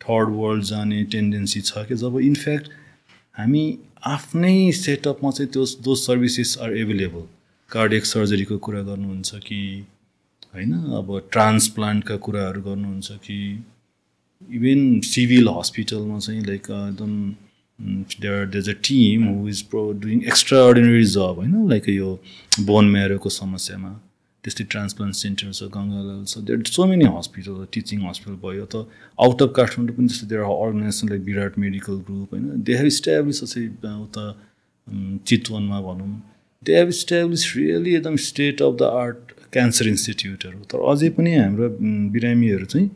[0.00, 2.70] थर्ड वर्ल्ड जाने टेन्डेन्सी छ कि जब इनफ्याक्ट
[3.34, 3.64] हामी
[4.16, 7.26] आफ्नै सेटअपमा चाहिँ त्यो though services are available
[7.72, 9.56] cardiac सर्जरीको कुरा गर्नुहुन्छ कि
[10.54, 10.72] होइन?
[10.98, 13.36] अब ट्रान्सप्लान्टका कुराहरू गर्नुहुन्छ कि
[14.56, 17.12] इभन सिभिल हस्पिटलमा चाहिँ लाइक एकदम
[18.22, 20.22] there these a team who is pro doing
[20.68, 21.68] extraordinary जब होइन?
[21.68, 22.08] लाइक यो
[22.70, 23.92] बोन म्यारोको समस्यामा।
[24.44, 28.88] त्यस्तै ट्रान्सप्लान्ट सेन्टर छ गङ्गालाल छ। There so many hospital teaching hospital भयो त
[29.18, 32.48] आउट अफ काठमाडौँ पनि जस्तो there organization like Birat medical group होइन?
[32.64, 34.26] दे हेभ इस्ट्याब्लिस उता
[34.88, 36.12] चितवनमा भनौँ।
[36.64, 41.68] दे हेभ इस्ट्याब्लिस रियली एकदम state of the art cancer इन्स्टिट्युटहरू तर अझै पनि हाम्रो
[42.14, 42.90] बिरामीहरू चाहिँ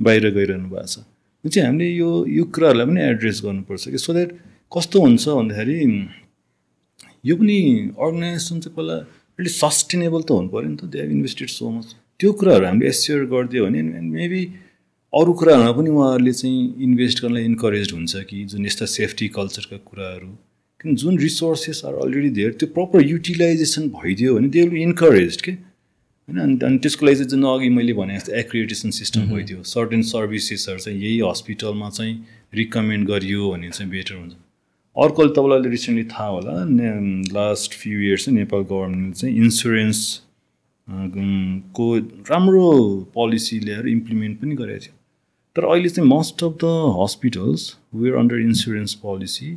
[0.00, 1.04] बाहिर गइरहनु भएको छ।
[1.44, 3.98] चाहिँ हामीले यो यो कुराहरूलाई पनि एड्रेस गर्नुपर्छ कि?
[3.98, 4.30] सो द्याट
[4.72, 5.76] कस्तो हुन्छ भन्दाखेरि
[7.28, 7.58] यो पनि
[7.98, 8.96] अर्गनाइजेसन चाहिँ पहिला
[9.38, 11.88] अलिक सस्टेनेबल त हुनु पऱ्यो नि त। They have invested so much
[12.20, 13.80] त्यो कुराहरू हामीले एस्योर गरिदियो भने
[14.16, 14.42] मेबी
[15.12, 20.30] अरू कुराहरूमा पनि उहाँहरूले चाहिँ इन्भेस्ट गर्नलाई इन्करेज हुन्छ कि जुन यस्ता सेफ्टी कल्चरका कुराहरू।
[20.82, 25.52] किन जुन रिसोर्सेस आर अलरेडी धेर त्यो प्रपर युटिलाइजेसन भइदियो भने दे विल इन्करेज के?
[25.52, 26.38] होइन?
[26.40, 30.78] अनि अनि त्यसको लागि चाहिँ जुन अघि मैले भने जस्तो एक्रिएटेसन सिस्टम भइदियो सर्टेन सर्भिसेसहरू
[30.78, 32.14] चाहिँ यही हस्पिटलमा चाहिँ
[32.54, 34.32] रिकमेन्ड गरियो भने चाहिँ बेटर हुन्छ।
[34.96, 36.54] अर्को तपाईँलाई रिसेन्टली थाहा होला
[37.34, 39.98] लास्ट फ्यु इयर्स चाहिँ नेपाल गभर्मेन्टले चाहिँ इन्सुरेन्स
[41.76, 41.96] को
[42.30, 42.68] राम्रो
[43.14, 44.94] पोलिसी ल्याएर इम्प्लिमेन्ट पनि गरेको थियो।
[45.56, 46.70] तर अहिले चाहिँ most of the
[47.00, 49.48] hospitals where under insurance policy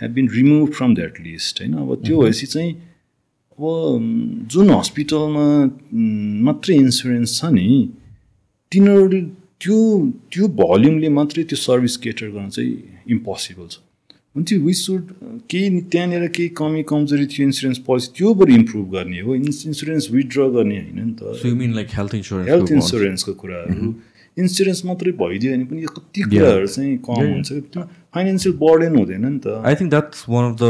[0.00, 1.72] have been remove from that list होइन?
[1.74, 5.46] अब त्यो भएपछि चाहिँ अब जुन हस्पिटलमा
[6.46, 7.68] मात्रै इन्सुरेन्स छ नि
[8.72, 9.20] तिनीहरू
[9.62, 9.78] त्यो
[10.32, 12.72] त्यो भल्युमले मात्रै त्यो सर्भिस केटर गर्न चाहिँ
[13.16, 13.76] इम्पोसिबल छ।
[14.36, 15.02] भने वी सुड
[15.50, 20.48] केही त्यहाँनिर केही कमी कमजोरी थियो इन्सुरेन्स पोलिसी त्यो बरु इम्प्रुभ गर्ने हो। इन्सुरेन्स विथड्र
[20.56, 21.20] गर्ने होइन नि त।
[21.80, 23.88] लाइक हेल्थ इन्सुरेन्स हेल्थ इन्सुरेन्सको कुराहरू।
[24.36, 27.82] इन्सुरेन्स मात्रै भइदियो भने पनि यो कति कुराहरू चाहिँ कम हुन्छ। त्यो
[28.14, 30.64] फाइनेन्सियल बर्डन हुँदैन नि त। I think that's one of the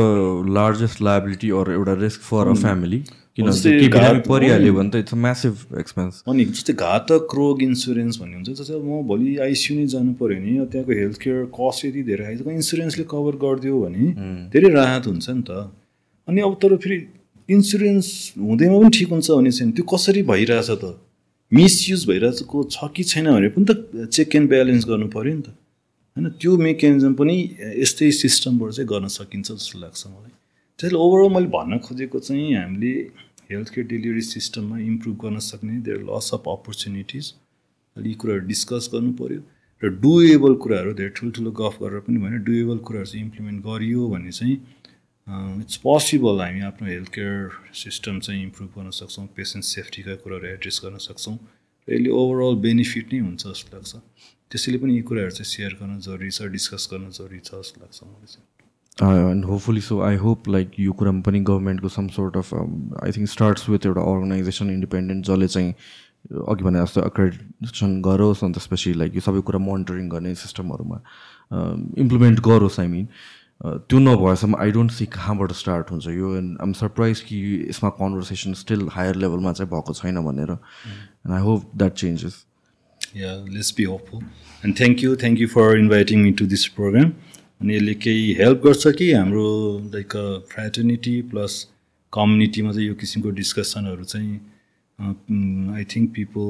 [0.58, 3.00] largest liability or एउटा रिस्क फर अ फ्यामिली
[3.36, 8.78] किनभने परिहाल्यो भने त इट्स म्यासिभ एक्सपेन्स अनि जस्तै घातक रोग इन्सुरेन्स भन्ने हुन्छ। जस्तै
[8.80, 13.04] म भोलि आइसियु नै जानु पऱ्यो भने त्यहाँको हेल्थ केयर कस्ट यति धेरै आइसक्यो इन्सुरेन्सले
[13.12, 14.04] कभर गरिदियो भने
[14.54, 15.50] धेरै राहत हुन्छ नि त।
[16.28, 16.98] अनि अब तर फेरि
[17.48, 18.06] इन्सुरेन्स
[18.38, 20.96] हुँदैमा पनि ठिक हुन्छ भने चाहिँ त्यो कसरी भइरहेछ त?
[21.52, 25.48] मिसयुज भइरहेको छ कि छैन भने पनि त चेक एन्ड ब्यालेन्स गर्नु पऱ्यो नि त।
[26.16, 27.36] होइन त्यो मेकानिजम पनि
[27.82, 30.34] यस्तै सिस्टमबाट चाहिँ गर्न सकिन्छ जस्तो लाग्छ मलाई।
[30.78, 32.92] त्यसले ओभरअल मैले भन्न खोजेको चाहिँ हामीले
[33.50, 37.32] हेल्थ केयर डेलिभरी सिस्टममा इम्प्रुभ गर्न सक्ने देयर लस अफ अपर्च्युनिटिज
[37.96, 39.40] यी कुराहरू डिस्कस गर्नु पऱ्यो
[39.82, 44.32] र डुएबल कुराहरू धेरै ठुल्ठुलो गफ गरेर पनि भने डुएबल कुराहरू चाहिँ इम्प्लिमेन्ट गरियो भने
[44.32, 44.56] चाहिँ
[45.26, 50.80] इट्स पोसिबल हामी आफ्नो हेल्थ केयर सिस्टम चाहिँ इम्प्रुभ गर्न सक्छौँ पेसेन्ट सेफ्टीका कुराहरू एड्रेस
[50.84, 51.36] गर्न सक्छौँ।
[51.88, 53.92] र यसले ओभरअल बेनिफिट नै हुन्छ जस्तो लाग्छ।
[54.50, 57.98] त्यसैले पनि यी कुराहरू चाहिँ सेयर गर्न जरुरी छ डिस्कस गर्न जरुरी छ जस्तो लाग्छ
[58.06, 62.54] मलाई चाहिँ। And hopefully so I hope like यो कुरामा पनि गभर्मेन्टको some sort of
[63.02, 65.74] I think starts with एउटा अर्गनाइजेसन इन्डिपेन्डेन्ट जसले चाहिँ
[66.50, 70.98] अघि भने जस्तो अक्रेडिसन गरोस् अन्त त्यसपछि लाइक यो सबै कुरा मोनिटरिङ गर्ने सिस्टमहरूमा
[72.04, 73.08] इम्प्लिमेन्ट गरोस् आई मिन
[73.60, 77.36] त्यो नभएसम्म आई डोन्ट सी कहाँबाट स्टार्ट हुन्छ। यो एन्ड आइम सरप्राइज कि
[77.68, 82.44] यसमा कन्भर्सेसन स्टिल हायर लेभलमा चाहिँ भएको छैन भनेर। And I hope that changes
[83.16, 84.20] yeah let's be hopeful
[84.64, 87.12] and thank you thank you for inviting me to this program
[87.60, 89.46] अनि यसले केही हेल्प गर्छ कि हाम्रो
[89.94, 90.16] लाइक
[90.52, 91.62] फ्रेटर्निटी प्लस
[92.12, 94.34] कम्युनिटीमा चाहिँ यो किसिमको डिस्कसनहरू चाहिँ
[95.76, 96.46] I think people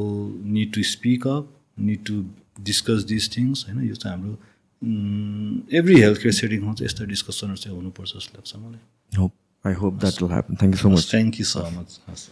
[0.57, 1.55] need to speak up
[1.89, 2.25] need to
[2.65, 3.89] discuss this things होइन?
[3.89, 4.39] यो चाहिँ हाम्रो
[4.83, 9.33] एभ्री हेल्थ केयर सेटिङमा चाहिँ यस्तो डिस्कसनहरू चाहिँ हुनुपर्छ जस्तो लाग्छ मलाई। Hope
[9.65, 12.29] I hope that will happen thank you so much thank you so much हस्।